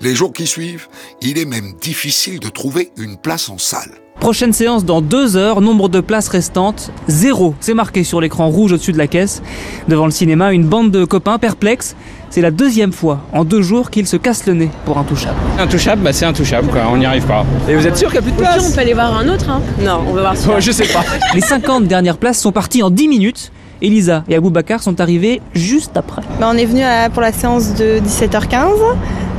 Les 0.00 0.14
jours 0.14 0.32
qui 0.32 0.46
suivent, 0.46 0.88
il 1.20 1.38
est 1.38 1.44
même 1.44 1.74
difficile 1.74 2.40
de 2.40 2.48
trouver 2.48 2.92
une 2.96 3.16
place 3.16 3.48
en 3.48 3.58
salle. 3.58 3.92
Prochaine 4.20 4.52
séance 4.52 4.84
dans 4.84 5.00
deux 5.00 5.36
heures, 5.36 5.60
nombre 5.60 5.88
de 5.88 6.00
places 6.00 6.28
restantes, 6.28 6.90
zéro. 7.06 7.54
C'est 7.60 7.72
marqué 7.72 8.02
sur 8.02 8.20
l'écran 8.20 8.48
rouge 8.48 8.72
au-dessus 8.72 8.92
de 8.92 8.98
la 8.98 9.06
caisse. 9.06 9.42
Devant 9.86 10.06
le 10.06 10.10
cinéma, 10.10 10.52
une 10.52 10.64
bande 10.64 10.90
de 10.90 11.04
copains 11.04 11.38
perplexes. 11.38 11.94
C'est 12.28 12.40
la 12.42 12.50
deuxième 12.50 12.92
fois 12.92 13.20
en 13.32 13.44
deux 13.44 13.62
jours 13.62 13.90
qu'ils 13.90 14.06
se 14.08 14.16
cassent 14.16 14.44
le 14.46 14.54
nez 14.54 14.70
pour 14.84 14.98
Intouchable. 14.98 15.36
Intouchable, 15.58 16.02
bah 16.02 16.12
c'est 16.12 16.26
intouchable 16.26 16.68
quoi, 16.68 16.82
on 16.92 16.96
n'y 16.98 17.06
arrive 17.06 17.24
pas. 17.26 17.46
Et 17.68 17.74
vous 17.76 17.86
êtes 17.86 17.96
sûr 17.96 18.10
qu'il 18.10 18.20
n'y 18.20 18.26
a 18.26 18.30
plus 18.30 18.32
de 18.32 18.36
place 18.36 18.68
on 18.68 18.74
peut 18.74 18.80
aller 18.80 18.92
voir 18.92 19.16
un 19.16 19.28
autre, 19.28 19.48
hein 19.48 19.62
Non, 19.80 20.00
on 20.08 20.12
va 20.12 20.20
voir 20.22 20.36
celui-là. 20.36 20.56
Oh, 20.58 20.60
je 20.60 20.72
sais 20.72 20.86
pas. 20.92 21.04
Les 21.34 21.40
50 21.40 21.84
dernières 21.86 22.18
places 22.18 22.40
sont 22.40 22.52
parties 22.52 22.82
en 22.82 22.90
10 22.90 23.08
minutes. 23.08 23.52
Elisa 23.80 24.24
et 24.28 24.34
Aboubacar 24.34 24.82
sont 24.82 25.00
arrivés 25.00 25.40
juste 25.54 25.96
après. 25.96 26.22
Bah, 26.40 26.50
on 26.52 26.56
est 26.58 26.64
venu 26.66 26.82
à- 26.82 27.08
pour 27.10 27.22
la 27.22 27.32
séance 27.32 27.74
de 27.74 28.00
17h15, 28.00 28.66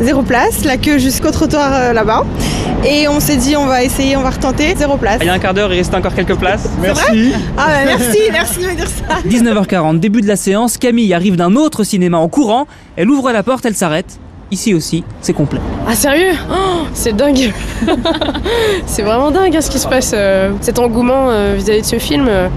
zéro 0.01 0.21
place, 0.23 0.63
la 0.63 0.77
queue 0.77 0.97
jusqu'au 0.97 1.29
trottoir 1.31 1.69
euh, 1.73 1.93
là-bas. 1.93 2.25
Et 2.85 3.07
on 3.09 3.19
s'est 3.19 3.35
dit 3.35 3.57
on 3.57 3.65
va 3.65 3.83
essayer, 3.83 4.15
on 4.15 4.21
va 4.21 4.29
retenter, 4.29 4.73
zéro 4.75 4.97
place. 4.97 5.17
Il 5.21 5.27
y 5.27 5.29
a 5.29 5.33
un 5.33 5.39
quart 5.39 5.53
d'heure, 5.53 5.73
il 5.73 5.77
reste 5.77 5.93
encore 5.93 6.15
quelques 6.15 6.35
places. 6.35 6.67
C'est 6.81 6.89
vrai 6.89 7.31
Ah 7.57 7.67
bah 7.67 7.73
merci, 7.85 8.19
merci 8.31 8.59
de 8.59 8.67
me 8.67 8.75
dire 8.75 8.87
ça. 8.87 9.19
19h40, 9.27 9.99
début 9.99 10.21
de 10.21 10.27
la 10.27 10.37
séance, 10.37 10.77
Camille 10.77 11.13
arrive 11.13 11.35
d'un 11.35 11.55
autre 11.55 11.83
cinéma 11.83 12.17
en 12.17 12.29
courant, 12.29 12.67
elle 12.95 13.09
ouvre 13.09 13.31
la 13.31 13.43
porte, 13.43 13.65
elle 13.65 13.75
s'arrête. 13.75 14.19
Ici 14.51 14.73
aussi, 14.73 15.03
c'est 15.21 15.33
complet. 15.33 15.59
Ah 15.87 15.93
sérieux? 15.95 16.33
Oh, 16.51 16.85
C'est 16.93 17.15
dingue 17.15 17.53
C'est 18.87 19.03
vraiment 19.03 19.29
dingue 19.31 19.55
hein, 19.55 19.61
ce 19.61 19.69
qui 19.69 19.77
se 19.79 19.87
passe. 19.87 20.11
euh, 20.15 20.51
cet 20.61 20.79
engouement 20.79 21.27
euh, 21.29 21.53
vis-à-vis 21.57 21.81
de 21.81 21.85
ce 21.85 21.97
film, 21.99 22.25
euh, 22.27 22.47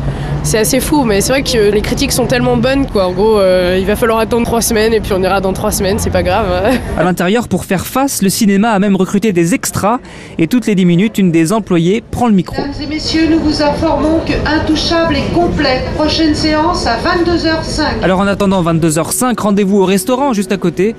c'est 0.43 0.57
assez 0.59 0.81
fou. 0.81 1.05
Mais 1.05 1.21
c'est 1.21 1.33
vrai 1.33 1.43
que 1.43 1.71
les 1.71 1.81
critiques 1.83 2.13
sont 2.13 2.25
tellement 2.27 2.57
bonnes 2.57 2.87
quoi. 2.87 3.07
En 3.09 3.13
gros, 3.13 3.39
euh, 3.39 3.77
il 3.79 3.87
va 3.87 3.95
falloir 3.95 4.19
attendre 4.21 4.47
trois 4.47 4.63
semaines 4.63 4.95
et 4.95 5.01
puis 5.01 5.13
on 5.13 5.23
ira 5.23 5.43
dans 5.43 5.53
trois 5.53 5.71
semaines, 5.71 5.99
c'est 5.99 6.11
pas 6.11 6.23
grave. 6.23 6.47
À 6.99 7.05
l'intérieur, 7.05 7.47
pour 7.49 7.65
faire 7.67 7.87
face, 7.87 8.23
le 8.23 8.29
cinéma 8.31 8.71
a 8.71 8.79
même 8.79 8.97
recruté 8.97 9.33
des 9.33 9.53
extras 9.53 9.99
et 10.39 10.47
toutes 10.47 10.67
les 10.67 10.75
10 10.75 10.85
minutes, 10.87 11.19
une 11.19 11.31
des 11.31 11.53
employées 11.53 12.03
prend 12.11 12.27
le 12.27 12.33
micro. 12.35 12.57
Mesdames 12.57 12.73
et 12.83 12.87
messieurs, 12.87 13.29
nous 13.31 13.39
vous 13.41 13.63
informons 13.63 14.21
que 14.27 14.33
Intouchable 14.49 15.17
est 15.17 15.33
complet. 15.35 15.83
Prochaine 15.97 16.35
séance 16.35 16.87
à 16.87 16.97
22h05. 16.97 18.03
Alors 18.03 18.21
en 18.21 18.27
attendant 18.27 18.63
22h05, 18.63 19.39
rendez-vous 19.39 19.79
au 19.81 19.85
restaurant 19.85 20.33
juste 20.33 20.53
à 20.53 20.57
côté. 20.57 20.95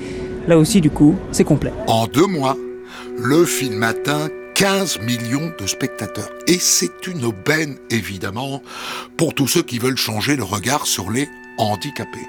Là 0.48 0.58
aussi, 0.58 0.82
du 0.82 0.90
coup, 0.90 1.16
c'est 1.32 1.46
complet. 1.46 1.72
En 1.88 2.06
deux 2.08 2.28
mois, 2.28 2.58
le 3.18 3.46
film 3.46 3.82
atteint 3.84 4.30
15 4.56 5.00
millions 5.00 5.52
de 5.60 5.66
spectateurs. 5.66 6.30
Et 6.48 6.60
c'est 6.60 7.08
une 7.08 7.26
aubaine, 7.26 7.78
évidemment, 7.90 8.62
pour 9.18 9.34
tous 9.34 9.48
ceux 9.48 9.64
qui 9.64 9.80
veulent 9.80 9.98
changer 9.98 10.36
le 10.36 10.44
regard 10.44 10.86
sur 10.86 11.10
les 11.10 11.28
handicapés. 11.58 12.28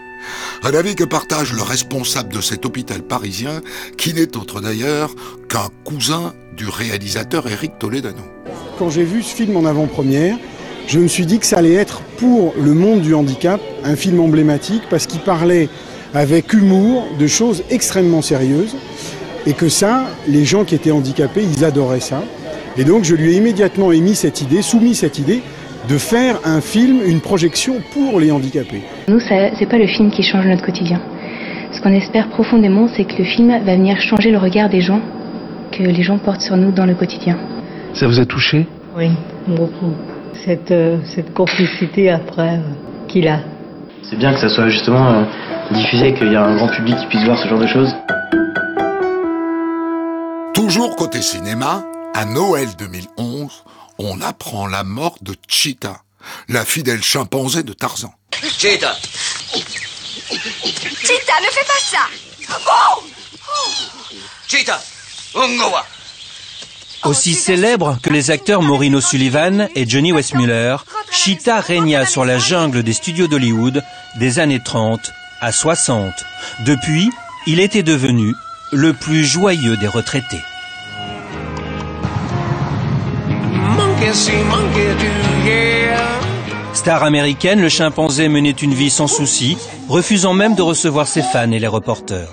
Un 0.63 0.73
avis 0.75 0.95
que 0.95 1.05
partage 1.05 1.53
le 1.53 1.63
responsable 1.63 2.33
de 2.33 2.41
cet 2.41 2.65
hôpital 2.65 3.03
parisien, 3.03 3.61
qui 3.99 4.15
n'est 4.15 4.37
autre 4.37 4.61
d'ailleurs 4.61 5.15
qu'un 5.49 5.69
cousin 5.85 6.33
du 6.57 6.69
réalisateur 6.69 7.49
Eric 7.49 7.79
Toledano. 7.79 8.23
Quand 8.79 8.91
j'ai 8.91 9.05
vu 9.05 9.23
ce 9.23 9.35
film 9.35 9.57
en 9.57 9.65
avant-première, 9.65 10.39
je 10.87 10.99
me 10.99 11.09
suis 11.09 11.27
dit 11.27 11.39
que 11.39 11.47
ça 11.47 11.59
allait 11.59 11.75
être 11.75 12.01
pour 12.19 12.55
le 12.59 12.75
monde 12.75 13.01
du 13.01 13.15
handicap 13.15 13.61
un 13.85 13.97
film 13.97 14.21
emblématique 14.21 14.83
parce 14.89 15.07
qu'il 15.07 15.21
parlait 15.21 15.69
avec 16.15 16.53
humour 16.53 17.05
de 17.19 17.27
choses 17.27 17.63
extrêmement 17.71 18.23
sérieuses 18.23 18.77
et 19.47 19.53
que 19.53 19.69
ça, 19.69 20.05
les 20.29 20.45
gens 20.45 20.65
qui 20.65 20.75
étaient 20.75 20.91
handicapés, 20.93 21.43
ils 21.45 21.65
adoraient 21.65 22.01
ça. 22.01 22.23
Et 22.79 22.85
donc 22.85 23.05
je 23.05 23.15
lui 23.15 23.35
ai 23.35 23.37
immédiatement 23.37 23.93
émis 23.93 24.15
cette 24.15 24.41
idée, 24.41 24.63
soumis 24.63 24.95
cette 24.95 25.19
idée 25.19 25.43
de 25.89 25.99
faire 25.99 26.41
un 26.45 26.61
film, 26.61 27.01
une 27.05 27.21
projection 27.21 27.75
pour 27.93 28.19
les 28.21 28.31
handicapés. 28.31 28.83
Nous, 29.09 29.21
ça- 29.21 29.51
c'est 29.59 29.67
pas 29.67 29.77
le 29.79 29.87
film 29.87 30.11
qui 30.11 30.23
change 30.23 30.47
notre 30.47 30.65
quotidien. 30.65 31.01
Ce 31.73 31.81
qu'on 31.83 31.93
espère 31.93 32.29
profondément, 32.31 32.89
c'est 32.89 33.05
que 33.05 33.19
le 33.19 33.25
film 33.25 33.49
va 33.65 33.75
venir 33.75 34.01
changer 34.01 34.31
le 34.31 34.39
regard 34.39 34.71
des 34.71 34.81
gens, 34.81 35.01
que 35.73 35.83
les 35.83 36.03
gens 36.03 36.19
portent 36.19 36.41
sur 36.41 36.57
nous 36.57 36.71
dans 36.73 36.87
le 36.87 36.95
quotidien. 36.95 37.37
Ça 37.93 38.07
vous 38.07 38.19
a 38.19 38.25
touché? 38.25 38.67
Oui, 38.97 39.11
beaucoup. 39.47 39.93
Cette, 40.45 40.71
euh, 40.71 40.97
cette 41.15 41.35
complicité 41.35 42.11
après 42.11 42.55
euh, 42.55 42.59
qu'il 43.09 43.29
a. 43.29 43.41
C'est 44.11 44.17
bien 44.17 44.35
que 44.35 44.41
ça 44.41 44.49
soit 44.49 44.69
justement 44.69 45.13
euh, 45.13 45.25
diffusé, 45.73 46.15
qu'il 46.15 46.33
y 46.33 46.37
a 46.37 46.43
un 46.43 46.57
grand 46.57 46.69
public 46.69 46.97
qui 46.99 47.07
puisse 47.07 47.25
voir 47.25 47.39
ce 47.39 47.49
genre 47.49 47.59
de 47.59 47.67
choses. 47.67 47.95
Toujours 50.55 50.95
côté 50.97 51.23
cinéma, 51.23 51.83
à 52.15 52.25
Noël 52.25 52.69
2011, 52.79 53.65
on 53.99 54.21
apprend 54.21 54.67
la 54.67 54.85
mort 54.85 55.17
de 55.23 55.35
Cheetah, 55.49 56.03
la 56.49 56.65
fidèle 56.65 57.03
chimpanzé 57.03 57.63
de 57.63 57.73
Tarzan. 57.73 58.13
Cheetah. 58.59 58.97
Cheetah, 61.03 61.41
ne 61.41 61.51
fais 61.51 61.67
pas 61.67 61.81
ça. 61.81 62.07
Oh. 62.67 63.03
Cheetah. 64.49 64.81
Ungowa 65.35 65.85
Aussi 67.05 67.35
célèbre 67.35 67.99
que 68.03 68.11
les 68.11 68.31
acteurs 68.31 68.63
Maureen 68.63 68.95
O'Sullivan 68.95 69.69
et 69.75 69.87
Johnny 69.87 70.13
Westmuller, 70.13 70.77
Cheetah 71.11 71.61
régna 71.61 72.07
sur 72.07 72.25
la 72.25 72.39
jungle 72.39 72.83
des 72.83 72.95
studios 72.95 73.27
d'Hollywood 73.27 73.83
des 74.19 74.39
années 74.39 74.61
30 74.65 75.13
à 75.41 75.53
60. 75.53 76.13
Depuis, 76.65 77.11
il 77.47 77.61
était 77.61 77.83
devenu 77.83 78.33
le 78.73 78.95
plus 78.95 79.25
joyeux 79.25 79.77
des 79.77 79.89
retraités. 79.89 80.41
Star 86.73 87.03
américaine, 87.03 87.61
le 87.61 87.69
chimpanzé 87.69 88.29
menait 88.29 88.51
une 88.51 88.75
vie 88.75 88.91
sans 88.91 89.09
souci, 89.09 89.59
refusant 89.89 90.33
même 90.33 90.55
de 90.55 90.63
recevoir 90.63 91.07
ses 91.07 91.23
fans 91.23 91.51
et 91.51 91.59
les 91.59 91.67
reporters. 91.67 92.29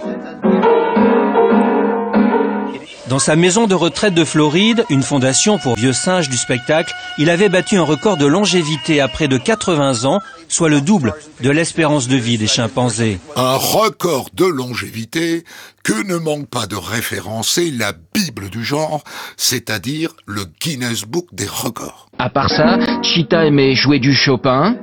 Dans 3.11 3.19
sa 3.19 3.35
maison 3.35 3.67
de 3.67 3.75
retraite 3.75 4.13
de 4.13 4.23
Floride, 4.23 4.85
une 4.89 5.03
fondation 5.03 5.57
pour 5.57 5.75
vieux 5.75 5.91
singes 5.91 6.29
du 6.29 6.37
spectacle, 6.37 6.93
il 7.17 7.29
avait 7.29 7.49
battu 7.49 7.75
un 7.75 7.81
record 7.81 8.15
de 8.15 8.25
longévité 8.25 9.01
à 9.01 9.09
près 9.09 9.27
de 9.27 9.37
80 9.37 10.05
ans, 10.05 10.21
soit 10.47 10.69
le 10.69 10.79
double 10.79 11.13
de 11.41 11.49
l'espérance 11.49 12.07
de 12.07 12.15
vie 12.15 12.37
des 12.37 12.47
chimpanzés. 12.47 13.19
Un 13.35 13.57
record 13.57 14.29
de 14.33 14.45
longévité 14.45 15.43
que 15.83 16.07
ne 16.07 16.15
manque 16.15 16.47
pas 16.47 16.67
de 16.67 16.77
référencer 16.77 17.69
la 17.69 17.91
Bible 17.91 18.49
du 18.49 18.63
genre, 18.63 19.03
c'est-à-dire 19.35 20.13
le 20.25 20.45
Guinness 20.61 21.03
Book 21.03 21.25
des 21.33 21.47
records. 21.47 22.07
À 22.17 22.29
part 22.29 22.49
ça, 22.49 22.77
Cheetah 23.01 23.45
aimait 23.45 23.75
jouer 23.75 23.99
du 23.99 24.15
Chopin, 24.15 24.77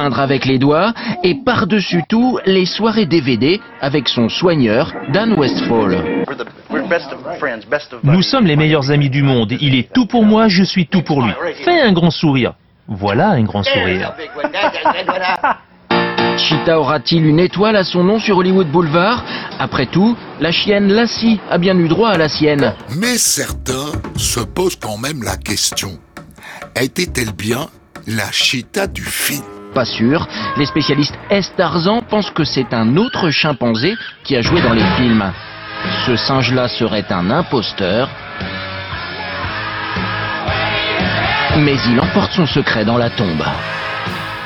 peindre 0.00 0.20
avec 0.20 0.46
les 0.46 0.58
doigts 0.58 0.94
et 1.22 1.34
par-dessus 1.34 2.02
tout 2.08 2.38
les 2.46 2.64
soirées 2.64 3.04
DVD 3.04 3.60
avec 3.82 4.08
son 4.08 4.30
soigneur 4.30 4.94
Dan 5.12 5.34
Westfall. 5.34 6.24
Nous 8.02 8.22
sommes 8.22 8.46
les 8.46 8.56
meilleurs 8.56 8.90
amis 8.90 9.10
du 9.10 9.22
monde. 9.22 9.52
Il 9.60 9.74
est 9.74 9.92
tout 9.92 10.06
pour 10.06 10.24
moi, 10.24 10.48
je 10.48 10.62
suis 10.62 10.86
tout 10.86 11.02
pour 11.02 11.22
lui. 11.22 11.32
Fais 11.64 11.82
un 11.82 11.92
grand 11.92 12.10
sourire. 12.10 12.54
Voilà 12.88 13.32
un 13.32 13.42
grand 13.42 13.62
sourire. 13.62 14.14
Cheetah 16.38 16.80
aura-t-il 16.80 17.26
une 17.26 17.38
étoile 17.38 17.76
à 17.76 17.84
son 17.84 18.02
nom 18.02 18.18
sur 18.18 18.38
Hollywood 18.38 18.68
Boulevard? 18.68 19.22
Après 19.58 19.84
tout, 19.84 20.16
la 20.40 20.50
chienne 20.50 20.90
Lassie 20.90 21.38
a 21.50 21.58
bien 21.58 21.76
eu 21.76 21.88
droit 21.88 22.08
à 22.08 22.16
la 22.16 22.30
sienne. 22.30 22.72
Mais 22.96 23.18
certains 23.18 23.92
se 24.16 24.40
posent 24.40 24.76
quand 24.76 24.96
même 24.96 25.22
la 25.22 25.36
question. 25.36 25.98
Était-elle 26.74 27.32
bien 27.32 27.66
la 28.06 28.32
cheetah 28.32 28.86
du 28.86 29.04
film? 29.04 29.59
Pas 29.74 29.84
sûr. 29.84 30.26
Les 30.56 30.66
spécialistes 30.66 31.18
S. 31.30 31.52
Tarzan 31.56 32.00
pensent 32.02 32.30
que 32.30 32.44
c'est 32.44 32.74
un 32.74 32.96
autre 32.96 33.30
chimpanzé 33.30 33.94
qui 34.24 34.36
a 34.36 34.42
joué 34.42 34.60
dans 34.60 34.72
les 34.72 34.84
films. 34.96 35.32
Ce 36.06 36.16
singe-là 36.16 36.68
serait 36.68 37.06
un 37.10 37.30
imposteur. 37.30 38.08
Mais 41.58 41.76
il 41.88 42.00
emporte 42.00 42.32
son 42.32 42.46
secret 42.46 42.84
dans 42.84 42.98
la 42.98 43.10
tombe. 43.10 43.44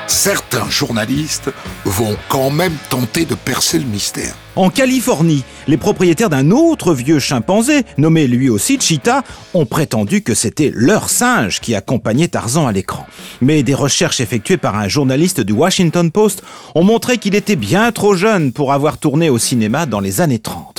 Certains 0.06 0.68
journalistes 0.68 1.50
vont 1.84 2.16
quand 2.28 2.50
même 2.50 2.74
tenter 2.90 3.24
de 3.24 3.34
percer 3.34 3.78
le 3.78 3.86
mystère. 3.86 4.34
En 4.56 4.70
Californie, 4.70 5.44
les 5.66 5.76
propriétaires 5.76 6.30
d'un 6.30 6.50
autre 6.50 6.94
vieux 6.94 7.18
chimpanzé, 7.18 7.84
nommé 7.96 8.26
lui 8.26 8.48
aussi 8.48 8.78
Cheetah, 8.78 9.22
ont 9.54 9.66
prétendu 9.66 10.22
que 10.22 10.34
c'était 10.34 10.70
leur 10.74 11.08
singe 11.08 11.60
qui 11.60 11.74
accompagnait 11.74 12.28
Tarzan 12.28 12.66
à 12.66 12.72
l'écran. 12.72 13.06
Mais 13.40 13.62
des 13.62 13.74
recherches 13.74 14.20
effectuées 14.20 14.58
par 14.58 14.76
un 14.76 14.88
journaliste 14.88 15.40
du 15.40 15.52
Washington 15.52 16.10
Post 16.10 16.42
ont 16.74 16.84
montré 16.84 17.18
qu'il 17.18 17.34
était 17.34 17.56
bien 17.56 17.90
trop 17.90 18.14
jeune 18.14 18.52
pour 18.52 18.72
avoir 18.72 18.98
tourné 18.98 19.30
au 19.30 19.38
cinéma 19.38 19.86
dans 19.86 20.00
les 20.00 20.20
années 20.20 20.38
30. 20.38 20.73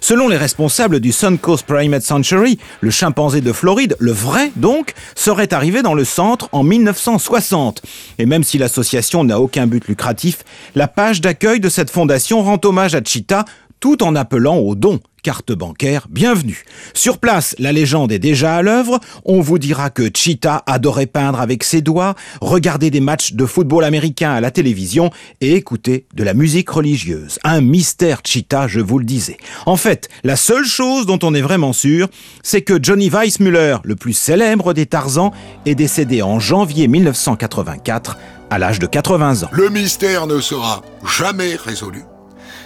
Selon 0.00 0.28
les 0.28 0.36
responsables 0.36 1.00
du 1.00 1.12
Suncoast 1.12 1.66
Primate 1.66 2.02
Sanctuary, 2.02 2.58
le 2.80 2.90
chimpanzé 2.90 3.40
de 3.40 3.52
Floride, 3.52 3.96
le 3.98 4.12
vrai 4.12 4.50
donc, 4.56 4.94
serait 5.14 5.52
arrivé 5.52 5.82
dans 5.82 5.94
le 5.94 6.04
centre 6.04 6.48
en 6.52 6.62
1960. 6.62 7.82
Et 8.18 8.26
même 8.26 8.42
si 8.42 8.58
l'association 8.58 9.24
n'a 9.24 9.40
aucun 9.40 9.66
but 9.66 9.86
lucratif, 9.86 10.38
la 10.74 10.88
page 10.88 11.20
d'accueil 11.20 11.60
de 11.60 11.68
cette 11.68 11.90
fondation 11.90 12.42
rend 12.42 12.58
hommage 12.64 12.94
à 12.94 13.02
Cheetah 13.04 13.44
tout 13.80 14.02
en 14.02 14.14
appelant 14.14 14.56
au 14.56 14.74
don. 14.74 15.00
Carte 15.22 15.52
bancaire, 15.52 16.06
bienvenue. 16.08 16.64
Sur 16.94 17.18
place, 17.18 17.54
la 17.58 17.72
légende 17.72 18.10
est 18.10 18.18
déjà 18.18 18.56
à 18.56 18.62
l'œuvre. 18.62 19.00
On 19.26 19.42
vous 19.42 19.58
dira 19.58 19.90
que 19.90 20.08
Cheetah 20.14 20.62
adorait 20.66 21.06
peindre 21.06 21.40
avec 21.40 21.62
ses 21.62 21.82
doigts, 21.82 22.14
regarder 22.40 22.90
des 22.90 23.00
matchs 23.00 23.34
de 23.34 23.44
football 23.44 23.84
américain 23.84 24.32
à 24.32 24.40
la 24.40 24.50
télévision 24.50 25.10
et 25.42 25.54
écouter 25.54 26.06
de 26.14 26.24
la 26.24 26.32
musique 26.32 26.70
religieuse. 26.70 27.38
Un 27.44 27.60
mystère 27.60 28.20
Cheetah, 28.24 28.66
je 28.66 28.80
vous 28.80 28.98
le 28.98 29.04
disais. 29.04 29.36
En 29.66 29.76
fait, 29.76 30.08
la 30.24 30.36
seule 30.36 30.64
chose 30.64 31.04
dont 31.04 31.18
on 31.22 31.34
est 31.34 31.42
vraiment 31.42 31.74
sûr, 31.74 32.08
c'est 32.42 32.62
que 32.62 32.78
Johnny 32.82 33.10
Weissmuller, 33.10 33.76
le 33.84 33.96
plus 33.96 34.14
célèbre 34.14 34.72
des 34.72 34.86
Tarzans, 34.86 35.32
est 35.66 35.74
décédé 35.74 36.22
en 36.22 36.40
janvier 36.40 36.88
1984 36.88 38.16
à 38.48 38.58
l'âge 38.58 38.78
de 38.78 38.86
80 38.86 39.42
ans. 39.42 39.50
Le 39.52 39.68
mystère 39.68 40.26
ne 40.26 40.40
sera 40.40 40.82
jamais 41.04 41.56
résolu. 41.56 42.02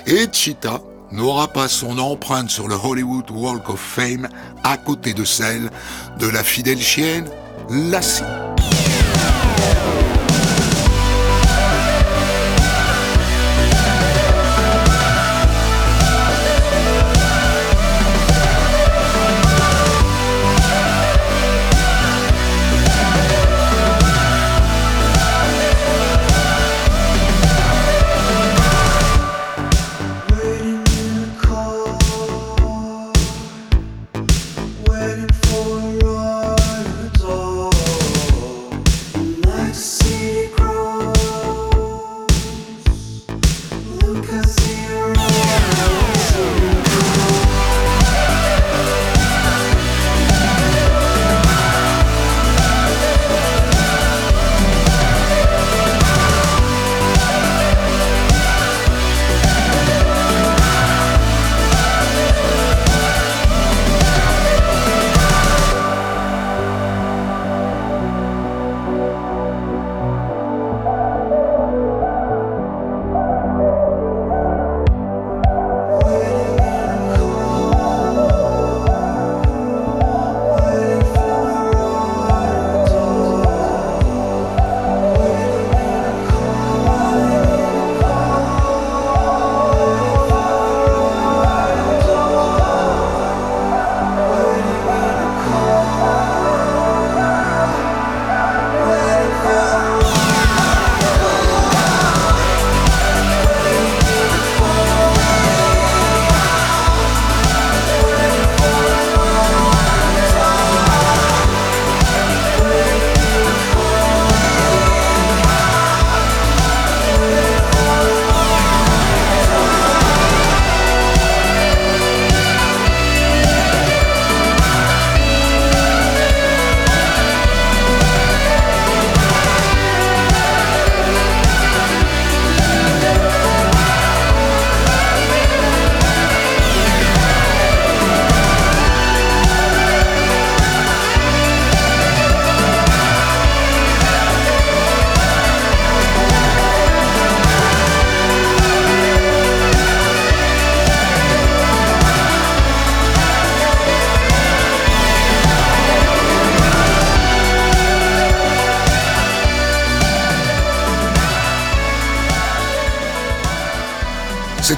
Et 0.06 0.26
Cheetah 0.32 0.80
n'aura 1.12 1.48
pas 1.48 1.68
son 1.68 1.98
empreinte 1.98 2.50
sur 2.50 2.68
le 2.68 2.74
Hollywood 2.74 3.30
Walk 3.30 3.68
of 3.70 3.80
Fame 3.80 4.28
à 4.62 4.76
côté 4.76 5.14
de 5.14 5.24
celle 5.24 5.70
de 6.18 6.26
la 6.26 6.42
fidèle 6.42 6.80
chienne 6.80 7.28
Lassie. 7.70 8.22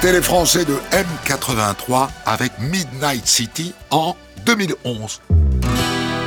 C'était 0.07 0.19
les 0.19 0.23
Français 0.23 0.65
de 0.65 0.77
M83 0.93 2.09
avec 2.27 2.53
Midnight 2.61 3.27
City 3.27 3.75
en 3.91 4.15
2011. 4.45 5.21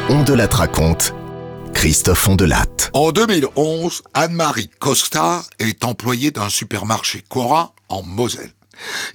On 0.09 0.21
de 0.21 0.33
la 0.33 0.47
raconte. 0.47 1.13
Christophe 1.73 2.27
Ondelatte. 2.27 2.89
En 2.91 3.13
2011, 3.13 4.01
Anne-Marie 4.13 4.69
Costa 4.79 5.43
est 5.59 5.85
employée 5.85 6.31
d'un 6.31 6.49
supermarché 6.49 7.23
Cora 7.29 7.73
en 7.87 8.03
Moselle. 8.03 8.51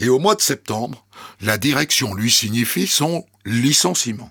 Et 0.01 0.09
au 0.09 0.19
mois 0.19 0.35
de 0.35 0.41
septembre, 0.41 1.05
la 1.43 1.59
direction 1.59 2.15
lui 2.15 2.31
signifie 2.31 2.87
son 2.87 3.27
licenciement. 3.45 4.31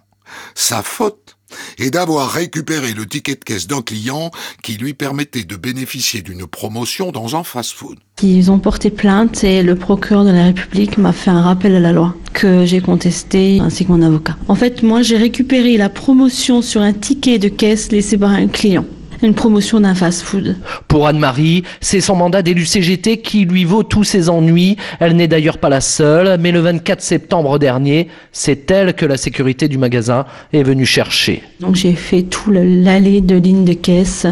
Sa 0.55 0.81
faute 0.81 1.32
est 1.77 1.91
d'avoir 1.91 2.31
récupéré 2.31 2.93
le 2.93 3.05
ticket 3.05 3.35
de 3.35 3.43
caisse 3.43 3.67
d'un 3.67 3.81
client 3.81 4.31
qui 4.61 4.73
lui 4.73 4.93
permettait 4.93 5.43
de 5.43 5.55
bénéficier 5.55 6.21
d'une 6.21 6.47
promotion 6.47 7.11
dans 7.11 7.35
un 7.35 7.43
fast-food. 7.43 7.97
Ils 8.21 8.51
ont 8.51 8.59
porté 8.59 8.89
plainte 8.89 9.43
et 9.43 9.63
le 9.63 9.75
procureur 9.75 10.23
de 10.23 10.31
la 10.31 10.45
République 10.45 10.97
m'a 10.97 11.13
fait 11.13 11.31
un 11.31 11.41
rappel 11.41 11.75
à 11.75 11.79
la 11.79 11.91
loi 11.91 12.15
que 12.33 12.65
j'ai 12.65 12.81
contesté 12.81 13.59
ainsi 13.59 13.85
que 13.85 13.91
mon 13.91 14.01
avocat. 14.01 14.37
En 14.47 14.55
fait, 14.55 14.83
moi 14.83 15.01
j'ai 15.01 15.17
récupéré 15.17 15.77
la 15.77 15.89
promotion 15.89 16.61
sur 16.61 16.81
un 16.81 16.93
ticket 16.93 17.39
de 17.39 17.49
caisse 17.49 17.91
laissé 17.91 18.17
par 18.17 18.31
un 18.31 18.47
client 18.47 18.85
une 19.23 19.33
promotion 19.33 19.79
d'un 19.79 19.95
fast-food. 19.95 20.57
Pour 20.88 21.07
Anne-Marie, 21.07 21.63
c'est 21.81 22.01
son 22.01 22.15
mandat 22.15 22.41
d'élu 22.41 22.65
CGT 22.65 23.17
qui 23.17 23.45
lui 23.45 23.65
vaut 23.65 23.83
tous 23.83 24.03
ses 24.03 24.29
ennuis. 24.29 24.77
Elle 24.99 25.15
n'est 25.15 25.27
d'ailleurs 25.27 25.57
pas 25.57 25.69
la 25.69 25.81
seule, 25.81 26.38
mais 26.39 26.51
le 26.51 26.59
24 26.59 27.01
septembre 27.01 27.59
dernier, 27.59 28.07
c'est 28.31 28.69
elle 28.71 28.93
que 28.93 29.05
la 29.05 29.17
sécurité 29.17 29.67
du 29.67 29.77
magasin 29.77 30.25
est 30.51 30.63
venue 30.63 30.86
chercher. 30.86 31.43
Donc 31.59 31.75
j'ai 31.75 31.93
fait 31.93 32.23
tout 32.23 32.51
l'allée 32.51 33.21
de 33.21 33.36
ligne 33.36 33.65
de 33.65 33.73
caisse 33.73 34.27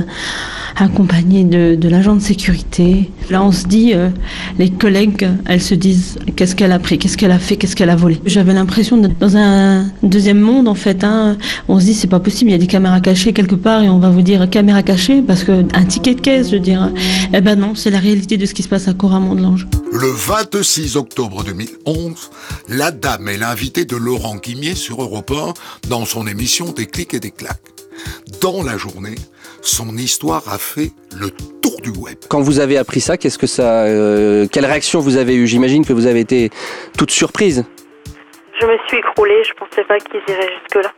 accompagnée 0.75 1.43
de, 1.43 1.75
de 1.75 1.89
l'agent 1.89 2.15
de 2.15 2.21
sécurité. 2.21 3.09
Là, 3.31 3.41
on 3.41 3.53
se 3.53 3.65
dit, 3.65 3.93
euh, 3.93 4.09
les 4.59 4.69
collègues, 4.69 5.29
elles 5.45 5.61
se 5.61 5.73
disent, 5.73 6.19
qu'est-ce 6.35 6.53
qu'elle 6.53 6.73
a 6.73 6.79
pris, 6.79 6.99
qu'est-ce 6.99 7.15
qu'elle 7.15 7.31
a 7.31 7.39
fait, 7.39 7.55
qu'est-ce 7.55 7.77
qu'elle 7.77 7.89
a 7.89 7.95
volé. 7.95 8.19
J'avais 8.25 8.53
l'impression 8.53 8.97
d'être 8.97 9.17
dans 9.19 9.37
un 9.37 9.85
deuxième 10.03 10.41
monde, 10.41 10.67
en 10.67 10.75
fait. 10.75 11.05
Hein. 11.05 11.37
On 11.69 11.79
se 11.79 11.85
dit, 11.85 11.93
c'est 11.93 12.07
pas 12.07 12.19
possible, 12.19 12.49
il 12.49 12.53
y 12.53 12.55
a 12.55 12.59
des 12.59 12.67
caméras 12.67 12.99
cachées 12.99 13.31
quelque 13.31 13.55
part 13.55 13.83
et 13.83 13.89
on 13.89 13.99
va 13.99 14.09
vous 14.09 14.21
dire 14.21 14.49
caméra 14.49 14.83
cachée 14.83 15.21
parce 15.21 15.45
que 15.45 15.63
un 15.73 15.85
ticket 15.85 16.15
de 16.15 16.19
caisse, 16.19 16.49
je 16.49 16.55
veux 16.55 16.59
dire. 16.59 16.91
Eh 17.33 17.39
ben 17.39 17.57
non, 17.57 17.73
c'est 17.73 17.89
la 17.89 17.99
réalité 17.99 18.35
de 18.35 18.45
ce 18.45 18.53
qui 18.53 18.63
se 18.63 18.67
passe 18.67 18.89
à 18.89 18.93
Coramont 18.93 19.33
de 19.33 19.41
l'Ange. 19.41 19.65
Le 19.93 20.11
26 20.11 20.97
octobre 20.97 21.45
2011, 21.45 22.31
la 22.67 22.91
dame 22.91 23.29
est 23.29 23.37
l'invitée 23.37 23.85
de 23.85 23.95
Laurent 23.95 24.35
Guimier 24.35 24.75
sur 24.75 25.01
Europe 25.01 25.31
1 25.31 25.89
dans 25.89 26.05
son 26.05 26.27
émission 26.27 26.73
Des 26.73 26.85
clics 26.85 27.13
et 27.13 27.21
des 27.21 27.31
claques. 27.31 27.61
Dans 28.41 28.63
la 28.63 28.77
journée, 28.77 29.15
son 29.61 29.95
histoire 29.97 30.43
a 30.51 30.57
fait 30.57 30.91
le 31.17 31.29
tour 31.29 31.79
du 31.81 31.91
web. 31.91 32.17
Quand 32.29 32.41
vous 32.41 32.59
avez 32.59 32.77
appris 32.77 33.01
ça, 33.01 33.17
qu'est-ce 33.17 33.37
que 33.37 33.47
ça, 33.47 33.83
euh, 33.83 34.47
quelle 34.51 34.65
réaction 34.65 34.99
vous 34.99 35.17
avez 35.17 35.35
eue? 35.35 35.47
J'imagine 35.47 35.85
que 35.85 35.93
vous 35.93 36.07
avez 36.07 36.19
été 36.19 36.49
toute 36.97 37.11
surprise. 37.11 37.65
Je 38.59 38.65
me 38.65 38.77
suis 38.87 38.97
écroulée, 38.97 39.41
je 39.47 39.53
pensais 39.53 39.83
pas 39.83 39.97
qu'ils 39.99 40.21
iraient 40.27 40.49
jusque-là. 40.61 40.91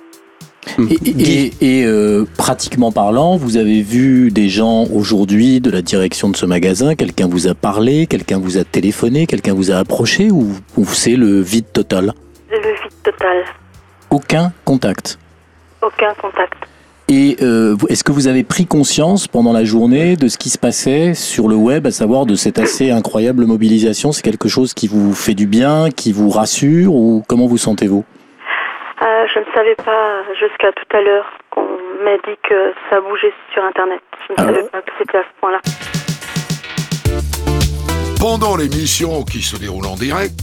Et, 1.62 1.84
euh, 1.86 2.26
pratiquement 2.38 2.92
parlant, 2.92 3.36
vous 3.36 3.58
avez 3.58 3.82
vu 3.82 4.32
des 4.32 4.48
gens 4.48 4.86
aujourd'hui 4.94 5.60
de 5.60 5.70
la 5.70 5.82
direction 5.82 6.30
de 6.30 6.38
ce 6.38 6.46
magasin, 6.46 6.96
quelqu'un 6.96 7.28
vous 7.28 7.48
a 7.48 7.54
parlé, 7.54 8.08
quelqu'un 8.08 8.40
vous 8.40 8.58
a 8.58 8.64
téléphoné, 8.64 9.28
quelqu'un 9.28 9.54
vous 9.54 9.72
a 9.72 9.76
approché? 9.76 10.32
Ou, 10.32 10.54
ou 10.78 10.86
c'est 10.86 11.16
le 11.16 11.42
vide 11.42 11.72
total? 11.74 12.14
Le 12.50 12.58
vide 12.60 13.04
total. 13.04 13.44
Aucun 14.10 14.54
contact? 14.64 15.20
Aucun 15.82 16.14
contact. 16.16 16.54
Et 17.10 17.38
euh, 17.42 17.76
est-ce 17.90 18.04
que 18.04 18.12
vous 18.12 18.28
avez 18.28 18.44
pris 18.44 18.66
conscience 18.66 19.28
pendant 19.28 19.52
la 19.52 19.66
journée 19.66 20.16
de 20.16 20.28
ce 20.28 20.38
qui 20.38 20.50
se 20.50 20.58
passait 20.58 21.14
sur 21.14 21.48
le 21.48 21.56
web, 21.56 21.86
à 21.86 21.92
savoir 21.92 22.26
de 22.26 22.36
cette 22.36 22.60
assez 22.60 22.92
incroyable 22.92 23.46
mobilisation? 23.46 24.12
C'est 24.12 24.22
quelque 24.22 24.48
chose 24.48 24.74
qui 24.74 24.88
vous 24.88 25.14
fait 25.14 25.34
du 25.34 25.46
bien, 25.46 25.90
qui 25.90 26.14
vous 26.14 26.30
rassure 26.30 26.94
ou 26.94 27.24
comment 27.28 27.46
vous 27.46 27.58
sentez-vous? 27.58 28.06
Euh, 29.02 29.26
Je 29.34 29.40
ne 29.40 29.46
savais 29.54 29.76
pas 29.76 30.24
jusqu'à 30.40 30.72
tout 30.72 30.98
à 30.98 31.02
l'heure 31.02 31.26
qu'on 31.50 31.62
m'a 32.04 32.16
dit 32.26 32.38
que 32.50 32.74
ça 32.90 33.02
bougeait 33.02 33.34
sur 33.54 33.64
Internet. 33.64 34.02
Je 34.28 34.34
ne 34.34 34.38
Ah 34.38 34.44
savais 34.46 34.64
pas 34.70 34.82
que 34.82 34.92
c'était 34.98 35.18
à 35.18 35.24
ce 35.24 35.42
point-là. 35.42 35.60
Pendant 38.20 38.56
l'émission 38.56 39.24
qui 39.24 39.42
se 39.42 39.58
déroule 39.58 39.86
en 39.86 39.96
direct, 39.96 40.40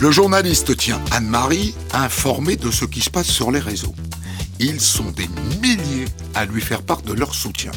le 0.00 0.10
journaliste 0.10 0.76
tient 0.76 1.00
Anne-Marie 1.16 1.74
informée 1.94 2.56
de 2.56 2.70
ce 2.70 2.84
qui 2.84 3.00
se 3.00 3.10
passe 3.10 3.28
sur 3.30 3.50
les 3.50 3.60
réseaux. 3.60 3.94
Ils 4.60 4.80
sont 4.80 5.10
des 5.10 5.28
milliers 5.60 6.06
à 6.34 6.44
lui 6.44 6.60
faire 6.60 6.82
part 6.82 7.02
de 7.02 7.12
leur 7.12 7.34
soutien. 7.34 7.72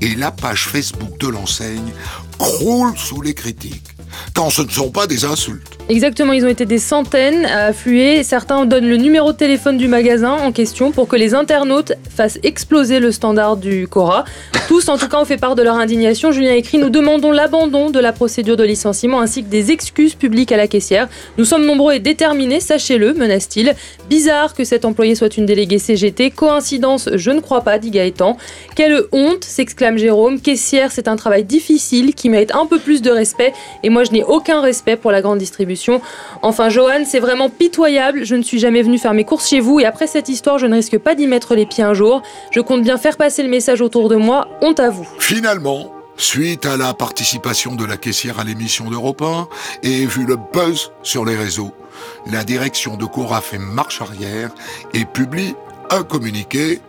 Et 0.00 0.14
la 0.14 0.30
page 0.30 0.66
Facebook 0.66 1.18
de 1.18 1.28
l'enseigne 1.28 1.92
croule 2.38 2.96
sous 2.96 3.20
les 3.20 3.34
critiques, 3.34 3.88
quand 4.34 4.50
ce 4.50 4.62
ne 4.62 4.70
sont 4.70 4.90
pas 4.90 5.06
des 5.06 5.24
insultes. 5.24 5.78
Exactement, 5.88 6.34
ils 6.34 6.44
ont 6.44 6.48
été 6.48 6.66
des 6.66 6.78
centaines 6.78 7.46
à 7.46 7.66
affluer. 7.66 8.22
Certains 8.22 8.66
donnent 8.66 8.88
le 8.88 8.98
numéro 8.98 9.32
de 9.32 9.36
téléphone 9.38 9.78
du 9.78 9.88
magasin 9.88 10.32
en 10.32 10.52
question 10.52 10.92
pour 10.92 11.08
que 11.08 11.16
les 11.16 11.34
internautes 11.34 11.94
fassent 12.14 12.38
exploser 12.42 13.00
le 13.00 13.10
standard 13.10 13.56
du 13.56 13.88
Cora. 13.88 14.24
Tous, 14.68 14.86
en 14.90 14.98
tout 14.98 15.08
cas, 15.08 15.18
ont 15.18 15.24
fait 15.24 15.38
part 15.38 15.54
de 15.54 15.62
leur 15.62 15.76
indignation. 15.76 16.30
Julien 16.30 16.52
écrit 16.52 16.76
Nous 16.76 16.90
demandons 16.90 17.30
l'abandon 17.30 17.88
de 17.88 17.98
la 17.98 18.12
procédure 18.12 18.58
de 18.58 18.64
licenciement 18.64 19.20
ainsi 19.20 19.42
que 19.42 19.48
des 19.48 19.70
excuses 19.70 20.14
publiques 20.14 20.52
à 20.52 20.58
la 20.58 20.66
caissière. 20.66 21.08
Nous 21.38 21.46
sommes 21.46 21.64
nombreux 21.64 21.94
et 21.94 22.00
déterminés, 22.00 22.60
sachez-le, 22.60 23.14
menace-t-il. 23.14 23.74
Bizarre 24.10 24.52
que 24.52 24.64
cet 24.64 24.84
employé 24.84 25.14
soit 25.14 25.38
une 25.38 25.46
déléguée 25.46 25.78
CGT. 25.78 26.32
Coïncidence, 26.32 27.08
je 27.14 27.30
ne 27.30 27.40
crois 27.40 27.62
pas, 27.62 27.78
dit 27.78 27.90
Gaëtan. 27.90 28.36
Quelle 28.76 29.04
honte 29.12 29.44
s'exclame 29.44 29.96
Jérôme. 29.96 30.38
Caissière, 30.38 30.92
c'est 30.92 31.08
un 31.08 31.16
travail 31.16 31.44
difficile 31.44 32.14
qui 32.14 32.28
mérite 32.28 32.54
un 32.54 32.66
peu 32.66 32.78
plus 32.78 33.00
de 33.00 33.10
respect. 33.10 33.54
Et 33.82 33.88
moi, 33.88 34.04
je 34.08 34.12
n'ai 34.12 34.24
aucun 34.24 34.60
respect 34.60 34.96
pour 34.96 35.12
la 35.12 35.22
grande 35.22 35.38
distribution. 35.38 36.00
Enfin, 36.42 36.68
Johan, 36.68 37.04
c'est 37.04 37.20
vraiment 37.20 37.48
pitoyable. 37.50 38.24
Je 38.24 38.34
ne 38.34 38.42
suis 38.42 38.58
jamais 38.58 38.82
venu 38.82 38.98
faire 38.98 39.14
mes 39.14 39.24
courses 39.24 39.48
chez 39.48 39.60
vous 39.60 39.80
et 39.80 39.84
après 39.84 40.06
cette 40.06 40.28
histoire, 40.28 40.58
je 40.58 40.66
ne 40.66 40.74
risque 40.74 40.98
pas 40.98 41.14
d'y 41.14 41.26
mettre 41.26 41.54
les 41.54 41.66
pieds 41.66 41.84
un 41.84 41.94
jour. 41.94 42.22
Je 42.50 42.60
compte 42.60 42.82
bien 42.82 42.96
faire 42.96 43.16
passer 43.16 43.42
le 43.42 43.48
message 43.48 43.80
autour 43.80 44.08
de 44.08 44.16
moi. 44.16 44.48
Honte 44.62 44.80
à 44.80 44.90
vous. 44.90 45.06
Finalement, 45.18 45.92
suite 46.16 46.66
à 46.66 46.76
la 46.76 46.94
participation 46.94 47.74
de 47.74 47.84
la 47.84 47.96
caissière 47.96 48.40
à 48.40 48.44
l'émission 48.44 48.90
d'Europe 48.90 49.22
1 49.22 49.48
et 49.82 50.06
vu 50.06 50.24
le 50.26 50.36
buzz 50.36 50.92
sur 51.02 51.24
les 51.24 51.36
réseaux, 51.36 51.72
la 52.30 52.44
direction 52.44 52.96
de 52.96 53.04
Cora 53.04 53.40
fait 53.40 53.58
marche 53.58 54.00
arrière 54.00 54.50
et 54.94 55.04
publie 55.04 55.54
un 55.90 56.02
communiqué 56.02 56.80